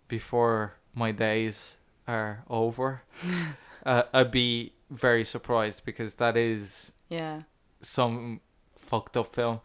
before 0.09 0.75
my 0.95 1.11
days 1.13 1.75
are 2.07 2.45
over 2.49 3.03
uh, 3.87 4.03
i'd 4.15 4.31
be 4.31 4.73
very 4.91 5.25
surprised 5.25 5.83
because 5.85 6.15
that 6.15 6.37
is 6.37 6.93
yeah, 7.11 7.43
some 7.81 8.41
fucked 8.77 9.17
up 9.17 9.35
film. 9.35 9.61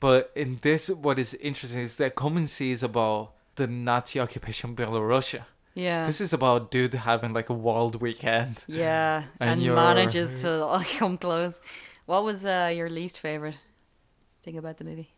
But 0.00 0.32
in 0.34 0.58
this, 0.62 0.88
what 0.90 1.18
is 1.18 1.34
interesting 1.34 1.80
is 1.80 1.96
that 1.96 2.14
Come 2.16 2.36
and 2.36 2.50
See 2.50 2.72
is 2.72 2.82
about 2.82 3.32
the 3.56 3.66
Nazi 3.68 4.18
occupation 4.20 4.70
of 4.70 4.76
Belarusia. 4.76 5.44
yeah. 5.74 6.04
This 6.04 6.20
is 6.20 6.32
about 6.32 6.70
dude 6.70 6.94
having 6.94 7.32
like 7.32 7.48
a 7.48 7.54
wild 7.54 8.00
weekend. 8.00 8.64
Yeah, 8.66 9.24
And 9.40 9.60
and, 9.62 9.74
manages 9.74 10.40
to 10.42 10.66
like, 10.66 10.88
come 10.98 11.16
close. 11.16 11.60
What 12.06 12.24
was 12.24 12.44
uh, 12.44 12.72
your 12.74 12.90
least 12.90 13.18
favorite 13.18 13.56
thing 14.42 14.58
about 14.58 14.78
the 14.78 14.84
movie? 14.84 15.14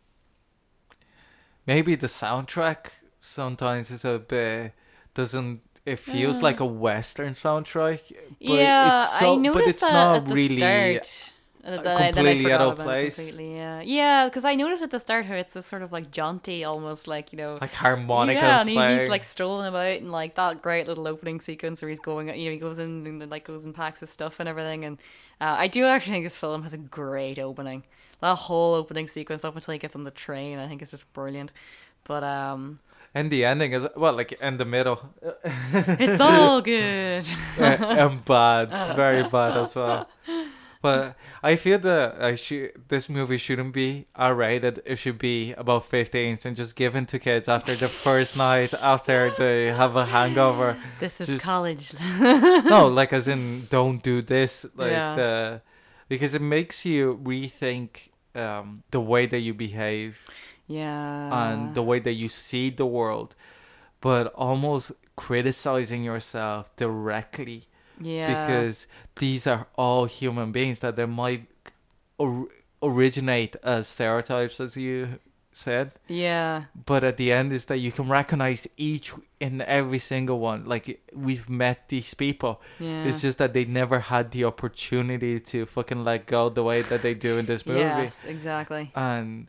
Maybe 1.65 1.95
the 1.95 2.07
soundtrack 2.07 2.91
sometimes 3.19 3.91
is 3.91 4.05
a 4.05 4.19
bit 4.19 4.73
doesn't. 5.13 5.61
It 5.85 5.99
feels 5.99 6.41
like 6.41 6.59
a 6.59 6.65
western 6.65 7.33
soundtrack. 7.33 8.01
But 8.39 8.53
yeah, 8.53 8.95
it's 9.03 9.19
so, 9.19 9.33
I 9.33 9.35
noticed 9.37 9.53
but 9.53 9.67
it's 9.69 9.81
that 9.81 9.93
not 9.93 10.15
at 10.17 10.27
the 10.27 10.35
really. 10.35 10.57
start. 10.57 11.33
That 11.67 11.79
I- 11.79 11.83
then 11.83 11.97
I 12.01 12.11
completely 12.11 12.43
forgot 12.43 12.61
out 12.61 12.79
of 12.79 12.85
place. 12.85 13.15
Completely, 13.15 13.55
yeah, 13.55 13.81
yeah. 13.81 14.25
Because 14.25 14.45
I 14.45 14.55
noticed 14.55 14.81
at 14.83 14.89
the 14.91 14.99
start 14.99 15.25
how 15.25 15.35
it's 15.35 15.51
this 15.51 15.65
sort 15.65 15.81
of 15.81 15.91
like 15.91 16.11
jaunty, 16.11 16.63
almost 16.63 17.07
like 17.09 17.33
you 17.33 17.37
know, 17.37 17.57
Like 17.59 17.73
harmonica. 17.73 18.39
yeah, 18.39 18.61
and 18.61 18.69
he, 18.69 18.99
he's 18.99 19.09
like 19.09 19.25
strolling 19.25 19.67
about 19.67 19.97
and 19.99 20.09
like 20.11 20.35
that 20.35 20.61
great 20.61 20.87
little 20.87 21.07
opening 21.09 21.41
sequence 21.41 21.81
where 21.81 21.89
he's 21.89 21.99
going, 21.99 22.29
you 22.29 22.45
know, 22.45 22.51
he 22.51 22.57
goes 22.57 22.79
in 22.79 23.05
and 23.05 23.29
like 23.29 23.43
goes 23.45 23.65
and 23.65 23.75
packs 23.75 23.99
his 23.99 24.09
stuff 24.09 24.39
and 24.39 24.47
everything. 24.47 24.85
And 24.85 24.97
uh, 25.41 25.55
I 25.57 25.67
do 25.67 25.83
actually 25.85 26.13
think 26.13 26.25
this 26.25 26.37
film 26.37 26.63
has 26.63 26.73
a 26.73 26.77
great 26.77 27.37
opening. 27.37 27.83
That 28.21 28.35
whole 28.35 28.73
opening 28.73 29.07
sequence 29.09 29.43
up 29.43 29.53
until 29.55 29.73
he 29.73 29.77
gets 29.77 29.93
on 29.95 30.03
the 30.05 30.11
train, 30.11 30.59
I 30.59 30.67
think 30.67 30.81
is 30.81 30.91
just 30.91 31.11
brilliant. 31.13 31.51
But 32.05 32.23
um, 32.23 32.79
and 33.13 33.29
the 33.29 33.43
ending 33.43 33.73
is 33.73 33.85
well, 33.97 34.13
like 34.13 34.31
in 34.31 34.55
the 34.57 34.63
middle. 34.65 35.09
it's 35.53 36.21
all 36.21 36.61
good. 36.73 37.25
and 37.59 38.23
bad, 38.23 38.69
very 38.95 39.23
bad 39.23 39.57
as 39.57 39.75
well. 39.75 40.07
But 40.87 41.15
I 41.51 41.55
feel 41.55 41.79
that 41.79 42.21
I 42.21 42.35
should 42.35 42.71
this 42.89 43.09
movie 43.09 43.37
shouldn't 43.37 43.73
be 43.73 44.05
R 44.15 44.33
rated. 44.35 44.81
It 44.85 44.97
should 44.97 45.17
be 45.19 45.53
about 45.53 45.89
15s 45.91 46.45
and 46.45 46.55
just 46.55 46.75
given 46.75 47.05
to 47.07 47.17
kids 47.19 47.47
after 47.49 47.75
the 47.75 47.87
first 47.87 48.35
night 48.37 48.73
after 48.93 49.31
they 49.37 49.67
have 49.81 49.95
a 49.95 50.05
hangover. 50.05 50.77
This 50.99 51.19
is 51.21 51.27
Just- 51.27 51.43
college. 51.43 51.93
no, 52.73 52.87
like 52.99 53.11
as 53.13 53.27
in 53.27 53.67
don't 53.69 54.01
do 54.01 54.21
this. 54.21 54.65
Like 54.75 54.91
Yeah. 54.91 55.15
the 55.15 55.61
because 56.09 56.33
it 56.33 56.41
makes 56.41 56.85
you 56.85 57.19
rethink 57.23 57.89
um, 58.35 58.83
the 58.91 59.01
way 59.01 59.25
that 59.25 59.39
you 59.39 59.53
behave 59.53 60.19
yeah. 60.67 61.49
and 61.49 61.75
the 61.75 61.81
way 61.83 61.99
that 61.99 62.13
you 62.13 62.29
see 62.29 62.69
the 62.69 62.85
world, 62.85 63.35
but 63.99 64.27
almost 64.35 64.91
criticizing 65.15 66.03
yourself 66.03 66.73
directly 66.77 67.67
yeah. 67.99 68.41
because 68.45 68.87
these 69.17 69.47
are 69.47 69.67
all 69.75 70.05
human 70.05 70.51
beings 70.51 70.79
that 70.81 70.95
there 70.95 71.07
might 71.07 71.47
or- 72.17 72.47
originate 72.81 73.55
as 73.63 73.87
stereotypes 73.87 74.59
as 74.59 74.77
you 74.77 75.19
said. 75.53 75.91
Yeah. 76.07 76.65
But 76.85 77.03
at 77.03 77.17
the 77.17 77.31
end 77.31 77.51
is 77.51 77.65
that 77.65 77.77
you 77.77 77.91
can 77.91 78.07
recognize 78.07 78.67
each 78.77 79.11
and 79.41 79.61
every 79.63 79.99
single 79.99 80.39
one. 80.39 80.65
Like 80.65 81.01
we've 81.13 81.49
met 81.49 81.89
these 81.89 82.13
people. 82.13 82.61
Yeah. 82.79 83.05
It's 83.05 83.21
just 83.21 83.39
that 83.39 83.53
they 83.53 83.65
never 83.65 83.99
had 83.99 84.31
the 84.31 84.45
opportunity 84.45 85.39
to 85.39 85.65
fucking 85.65 86.03
let 86.03 86.27
go 86.27 86.49
the 86.49 86.63
way 86.63 86.81
that 86.83 87.01
they 87.01 87.13
do 87.13 87.37
in 87.37 87.45
this 87.47 87.65
movie. 87.65 87.79
Yes, 87.79 88.23
exactly. 88.23 88.91
And 88.95 89.47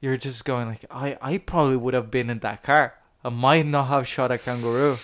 you're 0.00 0.16
just 0.16 0.44
going 0.44 0.68
like, 0.68 0.84
I, 0.90 1.18
I 1.20 1.38
probably 1.38 1.76
would 1.76 1.94
have 1.94 2.10
been 2.10 2.30
in 2.30 2.38
that 2.40 2.62
car. 2.62 2.94
I 3.24 3.30
might 3.30 3.66
not 3.66 3.88
have 3.88 4.06
shot 4.06 4.30
a 4.30 4.38
kangaroo, 4.38 4.96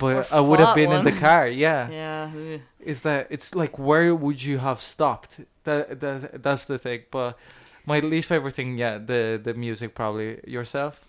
but 0.00 0.16
Or 0.16 0.26
I 0.32 0.40
would 0.40 0.60
have 0.60 0.74
been 0.74 0.92
in 0.92 1.04
the 1.04 1.12
car. 1.12 1.46
Yeah. 1.46 1.88
Yeah. 2.02 2.58
Is 2.80 3.02
that 3.02 3.28
it's 3.30 3.54
like 3.54 3.78
where 3.78 4.14
would 4.14 4.42
you 4.42 4.58
have 4.58 4.80
stopped? 4.80 5.40
That 5.64 6.00
that 6.00 6.42
that's 6.42 6.64
the 6.64 6.78
thing. 6.78 7.02
But 7.10 7.38
my 7.86 8.00
least 8.00 8.28
favorite 8.28 8.54
thing, 8.54 8.78
yeah, 8.78 8.98
the 8.98 9.40
the 9.42 9.54
music 9.54 9.94
probably 9.94 10.40
yourself. 10.46 11.00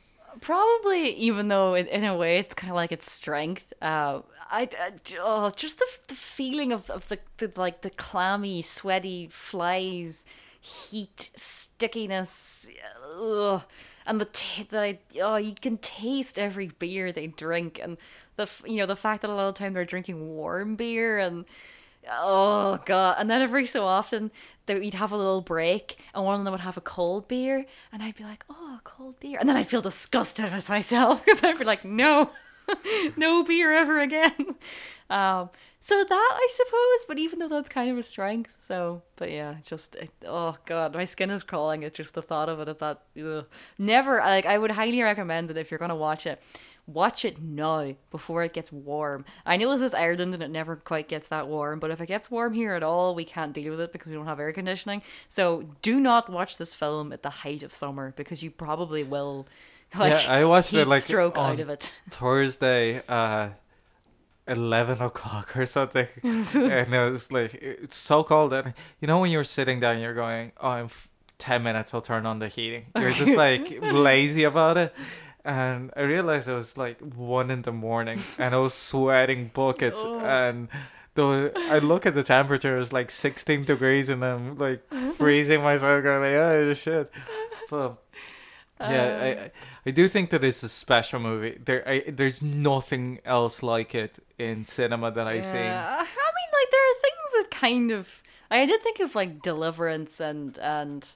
Probably, 0.41 1.11
even 1.11 1.47
though 1.47 1.75
in, 1.75 1.85
in 1.87 2.03
a 2.03 2.15
way 2.17 2.39
it's 2.39 2.53
kind 2.55 2.71
of 2.71 2.75
like 2.75 2.91
its 2.91 3.11
strength. 3.11 3.71
Uh, 3.81 4.21
I, 4.51 4.69
I 4.79 4.91
oh, 5.19 5.49
just 5.55 5.79
the 5.79 5.87
the 6.07 6.15
feeling 6.15 6.71
of 6.71 6.89
of 6.89 7.07
the, 7.09 7.19
the 7.37 7.51
like 7.55 7.81
the 7.81 7.89
clammy, 7.89 8.61
sweaty 8.61 9.27
flies, 9.31 10.25
heat, 10.59 11.31
stickiness, 11.35 12.67
ugh, 13.19 13.63
and 14.05 14.19
the 14.21 14.25
t- 14.25 14.67
the 14.69 14.97
oh 15.21 15.35
you 15.37 15.53
can 15.59 15.77
taste 15.77 16.37
every 16.39 16.67
beer 16.67 17.11
they 17.11 17.27
drink, 17.27 17.79
and 17.81 17.97
the 18.35 18.49
you 18.65 18.77
know 18.77 18.85
the 18.85 18.95
fact 18.95 19.21
that 19.21 19.29
a 19.29 19.33
lot 19.33 19.47
of 19.47 19.53
time 19.55 19.73
they're 19.73 19.85
drinking 19.85 20.35
warm 20.35 20.75
beer 20.75 21.17
and. 21.19 21.45
Oh 22.11 22.79
god! 22.85 23.15
And 23.17 23.29
then 23.31 23.41
every 23.41 23.65
so 23.65 23.85
often, 23.85 24.29
they 24.65 24.75
would 24.77 24.93
have 24.93 25.13
a 25.13 25.17
little 25.17 25.39
break, 25.39 25.97
and 26.13 26.25
one 26.25 26.37
of 26.37 26.43
them 26.43 26.51
would 26.51 26.59
have 26.61 26.75
a 26.75 26.81
cold 26.81 27.29
beer, 27.29 27.65
and 27.93 28.03
I'd 28.03 28.15
be 28.15 28.25
like, 28.25 28.43
"Oh, 28.49 28.79
cold 28.83 29.19
beer," 29.21 29.37
and 29.39 29.47
then 29.47 29.55
I'd 29.55 29.67
feel 29.67 29.81
disgusted 29.81 30.51
with 30.51 30.67
myself 30.69 31.23
because 31.25 31.41
I'd 31.43 31.57
be 31.59 31.63
like, 31.63 31.85
"No, 31.85 32.31
no 33.15 33.43
beer 33.43 33.73
ever 33.73 33.99
again." 34.01 34.55
Um, 35.09 35.49
so 35.85 36.01
that 36.01 36.09
I 36.33 36.47
suppose, 36.49 37.05
but 37.09 37.19
even 37.19 37.39
though 37.39 37.49
that's 37.49 37.67
kind 37.67 37.91
of 37.91 37.97
a 37.97 38.03
strength, 38.03 38.51
so 38.57 39.01
but 39.17 39.29
yeah, 39.29 39.55
just 39.65 39.95
it, 39.95 40.11
oh 40.25 40.55
god, 40.65 40.93
my 40.93 41.03
skin 41.03 41.29
is 41.29 41.43
crawling 41.43 41.83
at 41.83 41.93
just 41.93 42.13
the 42.13 42.21
thought 42.21 42.47
of 42.47 42.61
it. 42.61 42.69
Of 42.69 42.77
that, 42.77 43.01
ugh. 43.21 43.45
never 43.77 44.19
like 44.19 44.45
I 44.45 44.57
would 44.57 44.71
highly 44.71 45.01
recommend 45.01 45.51
it 45.51 45.57
if 45.57 45.69
you're 45.71 45.77
gonna 45.77 45.93
watch 45.93 46.25
it. 46.25 46.41
Watch 46.87 47.25
it 47.25 47.41
now 47.41 47.95
before 48.11 48.43
it 48.43 48.53
gets 48.53 48.71
warm. 48.71 49.25
I 49.45 49.57
know 49.57 49.71
this 49.73 49.81
is 49.81 49.93
Ireland 49.93 50.33
and 50.33 50.41
it 50.43 50.49
never 50.51 50.77
quite 50.77 51.09
gets 51.09 51.27
that 51.27 51.49
warm, 51.49 51.79
but 51.79 51.91
if 51.91 51.99
it 51.99 52.07
gets 52.07 52.31
warm 52.31 52.53
here 52.53 52.73
at 52.75 52.83
all, 52.83 53.13
we 53.13 53.25
can't 53.25 53.51
deal 53.51 53.71
with 53.71 53.81
it 53.81 53.91
because 53.91 54.07
we 54.07 54.13
don't 54.15 54.25
have 54.25 54.39
air 54.39 54.53
conditioning. 54.53 55.01
So 55.27 55.65
do 55.81 55.99
not 55.99 56.29
watch 56.29 56.55
this 56.55 56.73
film 56.73 57.11
at 57.11 57.23
the 57.23 57.29
height 57.29 57.61
of 57.61 57.73
summer 57.73 58.13
because 58.15 58.41
you 58.41 58.51
probably 58.51 59.03
will. 59.03 59.47
Like, 59.95 60.23
Yeah, 60.25 60.33
I 60.33 60.43
watched 60.45 60.73
it, 60.73 60.87
like, 60.87 61.03
stroke 61.03 61.37
on- 61.37 61.51
out 61.51 61.59
of 61.59 61.69
it. 61.69 61.91
Thursday, 62.09 63.01
uh, 63.07 63.49
eleven 64.47 65.01
o'clock 65.01 65.55
or 65.55 65.65
something, 65.65 66.07
and 66.23 66.93
it 66.93 67.11
was 67.11 67.31
like 67.31 67.53
it's 67.55 67.97
so 67.97 68.23
cold. 68.23 68.53
And 68.53 68.73
you 68.99 69.07
know 69.07 69.19
when 69.19 69.31
you're 69.31 69.43
sitting 69.43 69.79
down, 69.79 69.99
you're 69.99 70.13
going, 70.13 70.51
"Oh, 70.59 70.71
in 70.73 70.85
f- 70.85 71.09
ten 71.37 71.63
minutes, 71.63 71.93
I'll 71.93 72.01
turn 72.01 72.25
on 72.25 72.39
the 72.39 72.47
heating." 72.47 72.85
You're 72.97 73.11
just 73.11 73.35
like 73.35 73.69
lazy 73.81 74.43
about 74.43 74.77
it. 74.77 74.93
And 75.45 75.91
I 75.97 76.01
realized 76.01 76.47
it 76.47 76.53
was 76.53 76.77
like 76.77 76.99
one 77.01 77.51
in 77.51 77.63
the 77.63 77.73
morning, 77.73 78.21
and 78.37 78.55
I 78.55 78.57
was 78.57 78.73
sweating 78.73 79.51
buckets. 79.53 80.01
Oh. 80.03 80.19
And 80.19 80.69
the 81.15 81.51
I 81.55 81.79
look 81.79 82.05
at 82.05 82.15
the 82.15 82.23
temperature, 82.23 82.77
it's 82.77 82.93
like 82.93 83.11
sixteen 83.11 83.65
degrees, 83.65 84.09
and 84.09 84.23
I'm 84.23 84.57
like 84.57 84.81
freezing 85.17 85.61
myself, 85.61 86.03
going 86.03 86.21
like, 86.21 86.31
"Oh 86.33 86.73
shit!" 86.73 87.11
But 87.69 87.97
yeah, 88.79 89.19
I, 89.21 89.31
um, 89.31 89.37
I 89.39 89.51
I 89.87 89.91
do 89.91 90.07
think 90.07 90.29
that 90.31 90.43
it's 90.43 90.63
a 90.63 90.69
special 90.69 91.19
movie. 91.19 91.57
There, 91.63 91.87
I, 91.87 92.03
there's 92.09 92.41
nothing 92.41 93.19
else 93.25 93.61
like 93.63 93.95
it 93.95 94.17
in 94.37 94.65
cinema 94.65 95.11
that 95.11 95.27
I've 95.27 95.45
seen. 95.45 95.55
I 95.61 95.99
mean, 95.99 96.51
like 96.59 96.71
there 96.71 96.81
are 96.81 96.99
things 97.01 97.31
that 97.37 97.47
kind 97.51 97.91
of. 97.91 98.21
I 98.51 98.65
did 98.65 98.81
think 98.81 98.99
of 98.99 99.15
like 99.15 99.41
Deliverance 99.41 100.19
and 100.19 100.57
and 100.59 101.07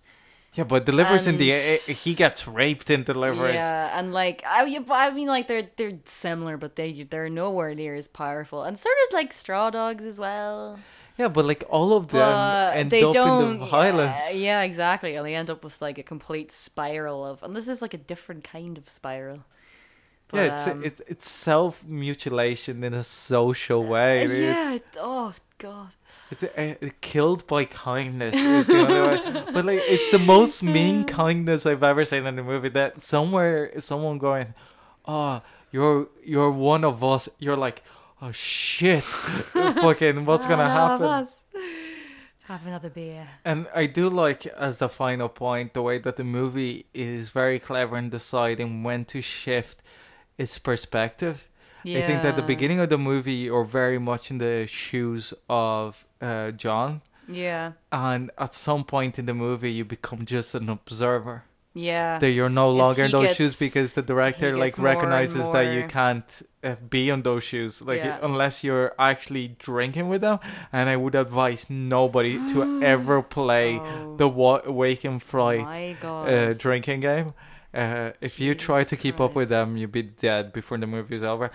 Yeah, 0.54 0.64
but 0.64 0.86
Deliverance 0.86 1.28
in 1.28 1.38
the 1.38 1.52
he 1.78 2.14
gets 2.16 2.48
raped 2.48 2.90
in 2.90 3.04
Deliverance. 3.04 3.56
yeah, 3.56 3.98
and 4.00 4.14
like 4.14 4.44
I, 4.46 4.64
I 4.90 5.12
mean, 5.12 5.28
like 5.28 5.48
they're 5.48 5.70
they're 5.76 6.00
similar, 6.06 6.58
but 6.58 6.76
they 6.76 7.04
they're 7.04 7.30
nowhere 7.30 7.74
near 7.74 7.96
as 7.96 8.08
powerful, 8.08 8.64
and 8.64 8.78
sort 8.78 8.96
of 9.08 9.14
like 9.14 9.34
Straw 9.34 9.70
Dogs 9.70 10.06
as 10.06 10.20
well. 10.20 10.80
Yeah, 11.18 11.30
but 11.30 11.46
like 11.46 11.64
all 11.70 11.94
of 11.94 12.10
them 12.10 12.20
But 12.22 12.78
end 12.78 12.92
they 12.92 13.04
up 13.04 13.14
don't. 13.14 13.52
in 13.54 13.60
the 13.60 13.66
violence. 13.66 14.16
Yeah, 14.30 14.32
yeah, 14.32 14.62
exactly, 14.62 15.16
and 15.16 15.26
they 15.26 15.36
end 15.36 15.50
up 15.50 15.64
with 15.64 15.82
like 15.82 15.98
a 15.98 16.04
complete 16.04 16.52
spiral 16.52 17.26
of, 17.26 17.42
and 17.44 17.56
this 17.56 17.68
is 17.68 17.82
like 17.82 17.94
a 17.94 17.98
different 17.98 18.44
kind 18.44 18.78
of 18.78 18.88
spiral. 18.88 19.40
But, 20.30 20.38
yeah, 20.38 20.56
it's 20.56 20.68
um, 20.68 20.84
it, 20.84 21.02
it's 21.08 21.30
self 21.30 21.84
mutilation 21.86 22.84
in 22.84 22.94
a 22.94 23.04
social 23.04 23.84
way. 23.84 24.24
It's, 24.24 24.34
yeah. 24.34 24.74
it- 24.74 24.86
oh 25.00 25.34
God. 25.58 25.90
it's 26.30 26.44
uh, 26.44 26.76
killed 27.02 27.48
by 27.48 27.66
kindness 27.66 28.36
is 28.36 28.68
the 28.68 28.78
only 28.78 28.94
way. 29.08 29.44
But 29.54 29.66
like, 29.66 29.80
it's 29.84 30.12
the 30.12 30.20
most 30.20 30.62
mean 30.62 31.06
kindness 31.06 31.66
I've 31.66 31.82
ever 31.82 32.04
seen 32.06 32.26
in 32.28 32.38
a 32.38 32.44
movie. 32.44 32.70
That 32.70 33.02
somewhere 33.02 33.72
someone 33.80 34.18
going, 34.20 34.54
"Oh, 35.08 35.42
you're 35.72 36.10
you're 36.24 36.52
one 36.52 36.84
of 36.84 37.04
us." 37.04 37.30
You're 37.40 37.58
like, 37.58 37.82
"Oh 38.22 38.32
shit, 38.32 39.04
fucking, 39.84 40.26
what's 40.26 40.46
gonna 40.46 40.70
happen?" 40.70 41.28
Have 42.46 42.66
another 42.66 42.90
beer. 42.90 43.28
And 43.44 43.68
I 43.76 43.88
do 43.88 44.10
like, 44.10 44.46
as 44.46 44.78
the 44.78 44.88
final 44.88 45.28
point, 45.28 45.74
the 45.74 45.82
way 45.82 45.98
that 45.98 46.16
the 46.16 46.24
movie 46.24 46.86
is 46.94 47.30
very 47.30 47.60
clever 47.60 47.98
in 47.98 48.10
deciding 48.10 48.84
when 48.84 49.04
to 49.06 49.22
shift 49.22 49.84
its 50.38 50.58
perspective. 50.58 51.50
I 51.86 52.02
think 52.02 52.24
that 52.24 52.36
the 52.36 52.42
beginning 52.42 52.80
of 52.80 52.90
the 52.90 52.98
movie, 52.98 53.34
you're 53.34 53.64
very 53.64 54.00
much 54.00 54.32
in 54.32 54.38
the 54.38 54.66
shoes 54.68 55.34
of 55.50 56.06
uh, 56.22 56.52
John. 56.52 57.02
Yeah. 57.28 57.74
And 57.92 58.32
at 58.38 58.54
some 58.54 58.84
point 58.84 59.20
in 59.20 59.26
the 59.26 59.34
movie, 59.34 59.72
you 59.72 59.86
become 59.86 60.26
just 60.26 60.56
an 60.56 60.70
observer. 60.70 61.44
Yeah. 61.78 62.20
That 62.20 62.32
you're 62.32 62.50
no 62.50 62.70
longer 62.70 63.04
in 63.06 63.12
those 63.12 63.28
gets- 63.28 63.38
shoes 63.38 63.60
because 63.60 63.94
the 63.94 64.02
director 64.02 64.56
like 64.58 64.70
gets 64.74 64.78
more 64.78 64.88
recognizes 64.88 65.50
that 65.52 65.74
you 65.74 65.84
can't 65.88 66.30
uh, 66.64 66.76
be 66.90 67.12
on 67.12 67.22
those 67.24 67.44
shoes, 67.44 67.82
like 67.82 68.00
Yeah. 68.04 68.18
unless 68.22 68.64
you're 68.64 68.94
actually 68.98 69.48
drinking 69.60 70.10
with 70.10 70.22
them. 70.22 70.40
And 70.74 70.90
I 70.90 70.96
would 70.96 71.16
advise 71.16 71.70
nobody 71.70 72.36
to 72.54 72.82
ever 72.94 73.22
play 73.22 73.80
Oh, 73.80 74.16
the 74.18 74.28
wa- 74.28 74.62
Wake 74.68 75.06
in 75.06 75.20
Fright 75.20 75.98
uh, 76.04 76.54
drinking 76.54 77.02
game. 77.02 77.34
Uh, 77.74 78.12
if 78.22 78.40
you 78.40 78.56
try 78.56 78.84
to 78.84 78.96
keep 78.98 79.20
up 79.22 79.36
with 79.36 79.50
them, 79.50 79.78
you'll 79.78 79.90
be 79.92 80.02
dead 80.04 80.52
before 80.54 80.78
the 80.80 80.88
movie 80.88 81.16
is 81.16 81.24
over. 81.24 81.52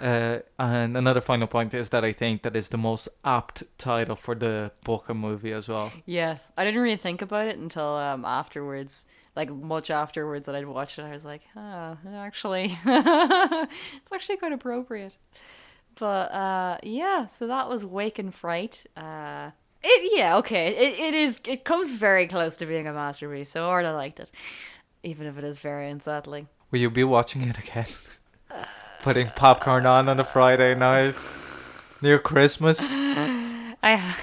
Uh, 0.00 0.40
and 0.58 0.94
another 0.96 1.22
final 1.22 1.46
point 1.46 1.72
is 1.72 1.88
that 1.88 2.04
I 2.04 2.12
think 2.12 2.42
that 2.42 2.54
is 2.54 2.68
the 2.68 2.76
most 2.76 3.08
apt 3.24 3.62
title 3.78 4.14
for 4.14 4.34
the 4.34 4.70
book 4.84 5.06
and 5.08 5.18
movie 5.18 5.52
as 5.52 5.68
well. 5.68 5.90
Yes, 6.04 6.52
I 6.56 6.64
didn't 6.66 6.82
really 6.82 6.96
think 6.98 7.22
about 7.22 7.48
it 7.48 7.56
until 7.58 7.94
um 7.96 8.22
afterwards, 8.24 9.06
like 9.36 9.50
much 9.50 9.90
afterwards 9.90 10.46
that 10.46 10.54
I'd 10.54 10.66
watched 10.66 10.98
it. 10.98 11.02
I 11.02 11.12
was 11.12 11.24
like, 11.24 11.42
ah, 11.54 11.98
actually, 12.14 12.76
it's 12.86 14.12
actually 14.12 14.38
quite 14.38 14.52
appropriate. 14.52 15.16
But 15.98 16.32
uh, 16.32 16.78
yeah, 16.82 17.26
so 17.26 17.46
that 17.46 17.68
was 17.68 17.84
Wake 17.84 18.18
in 18.18 18.30
Fright. 18.30 18.86
Uh, 18.96 19.50
it 19.82 20.16
yeah, 20.16 20.36
okay, 20.38 20.68
it 20.68 20.98
it 20.98 21.14
is. 21.14 21.40
It 21.46 21.64
comes 21.64 21.92
very 21.92 22.26
close 22.26 22.56
to 22.58 22.66
being 22.66 22.86
a 22.86 22.92
masterpiece. 22.92 23.50
So 23.50 23.68
Orla 23.68 23.92
liked 23.92 24.18
it, 24.18 24.30
even 25.02 25.26
if 25.26 25.38
it 25.38 25.44
is 25.44 25.58
very 25.58 25.88
unsettling. 25.88 26.48
Will 26.70 26.80
you 26.80 26.90
be 26.90 27.04
watching 27.04 27.42
it 27.42 27.58
again? 27.58 27.86
Putting 29.02 29.28
popcorn 29.28 29.86
on 29.86 30.08
on 30.08 30.18
a 30.18 30.24
Friday 30.24 30.74
night 30.74 31.14
near 32.02 32.18
Christmas, 32.18 32.80
I 32.90 34.14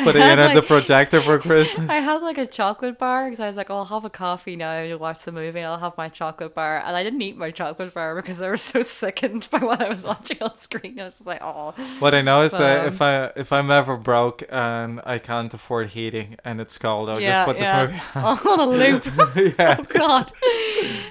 putting 0.04 0.22
it 0.22 0.38
on 0.38 0.54
the 0.54 0.62
projector 0.62 1.22
for 1.22 1.38
Christmas. 1.48 1.88
I 1.88 1.96
had 1.96 2.22
like 2.22 2.38
a 2.38 2.46
chocolate 2.46 2.98
bar 2.98 3.26
because 3.26 3.40
I 3.40 3.46
was 3.46 3.56
like, 3.56 3.70
oh, 3.70 3.76
I'll 3.76 3.84
have 3.86 4.04
a 4.04 4.10
coffee 4.10 4.56
now 4.56 4.82
to 4.82 4.96
watch 4.96 5.22
the 5.22 5.32
movie. 5.32 5.58
and 5.60 5.66
I'll 5.68 5.78
have 5.78 5.96
my 5.96 6.08
chocolate 6.08 6.54
bar, 6.54 6.78
and 6.84 6.96
I 6.96 7.02
didn't 7.02 7.22
eat 7.22 7.36
my 7.36 7.50
chocolate 7.50 7.94
bar 7.94 8.14
because 8.16 8.40
I 8.42 8.50
was 8.50 8.62
so 8.62 8.82
sickened 8.82 9.48
by 9.50 9.58
what 9.58 9.80
I 9.82 9.88
was 9.88 10.04
watching 10.04 10.38
on 10.42 10.56
screen. 10.56 10.98
I 11.00 11.04
was 11.04 11.14
just 11.16 11.26
like, 11.26 11.42
oh, 11.42 11.72
What 11.98 12.14
I 12.14 12.22
know 12.22 12.42
is 12.42 12.52
that 12.52 12.80
Um, 12.80 12.86
if 12.92 13.02
I 13.02 13.24
if 13.36 13.52
I'm 13.52 13.70
ever 13.70 13.96
broke 13.96 14.42
and 14.50 15.00
I 15.04 15.18
can't 15.18 15.52
afford 15.52 15.88
heating 15.90 16.36
and 16.44 16.60
it's 16.60 16.78
cold, 16.78 17.08
I'll 17.08 17.20
yeah, 17.20 17.44
just 17.44 17.46
put 17.46 17.56
this 17.58 17.66
yeah, 17.66 17.86
movie 17.86 18.00
on. 18.14 18.38
on 18.60 18.60
a 18.60 18.66
loop. 18.66 19.56
yeah. 19.58 19.76
oh 19.78 19.84
God. 19.84 20.32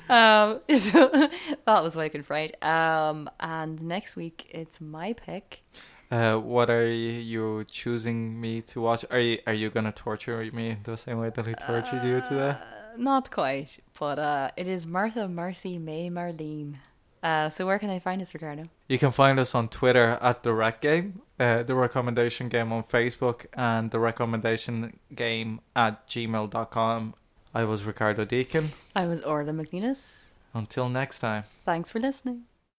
Um, 0.10 0.78
so 0.80 1.30
that 1.66 1.84
was 1.84 1.96
Wake 1.96 2.16
in 2.16 2.24
Fright. 2.24 2.62
Um, 2.64 3.30
and 3.40 3.82
next 3.82 4.16
week 4.16 4.50
it's 4.52 4.82
my 4.82 5.14
pick. 5.14 5.62
Uh, 6.12 6.38
what 6.38 6.70
are 6.70 6.90
you 6.90 7.64
choosing 7.70 8.40
me 8.42 8.62
to 8.62 8.82
watch? 8.82 9.06
Are 9.12 9.20
you 9.20 9.38
are 9.46 9.54
you 9.54 9.70
gonna 9.70 9.92
torture 9.92 10.44
me 10.52 10.78
the 10.84 10.98
same 10.98 11.20
way 11.20 11.30
that 11.30 11.48
I 11.48 11.54
tortured 11.54 12.04
you 12.04 12.22
today? 12.22 12.58
Uh, 12.58 12.98
not 12.98 13.30
quite, 13.30 13.80
but 14.00 14.18
uh, 14.18 14.50
it 14.58 14.68
is 14.68 14.86
Martha 14.86 15.28
Marcy 15.28 15.78
May 15.78 16.10
Marlene. 16.10 16.78
Uh, 17.22 17.50
so 17.50 17.66
where 17.66 17.78
can 17.78 17.90
I 17.90 18.00
find 18.00 18.22
us, 18.22 18.34
Ricardo? 18.34 18.70
You 18.88 18.98
can 18.98 19.12
find 19.12 19.40
us 19.40 19.54
on 19.54 19.68
Twitter 19.68 20.18
at 20.22 20.44
the 20.44 20.54
Rec 20.54 20.82
Game, 20.82 21.22
uh, 21.40 21.64
the 21.64 21.76
Recommendation 21.76 22.50
Game 22.50 22.72
on 22.72 22.84
Facebook, 22.84 23.46
and 23.54 23.92
the 23.92 24.00
Recommendation 24.00 24.98
Game 25.14 25.60
at 25.76 26.08
gmail.com 26.08 27.14
I 27.54 27.64
was 27.64 27.84
Ricardo 27.84 28.26
Deakin. 28.26 28.72
I 28.96 29.08
was 29.08 29.22
Orla 29.22 29.54
Mc 29.54 29.72
Nelis. 29.72 30.34
Until 30.54 30.88
next 30.88 31.20
time. 31.20 31.44
Thanks 31.66 31.90
for 31.90 32.00
listening. 32.00 32.44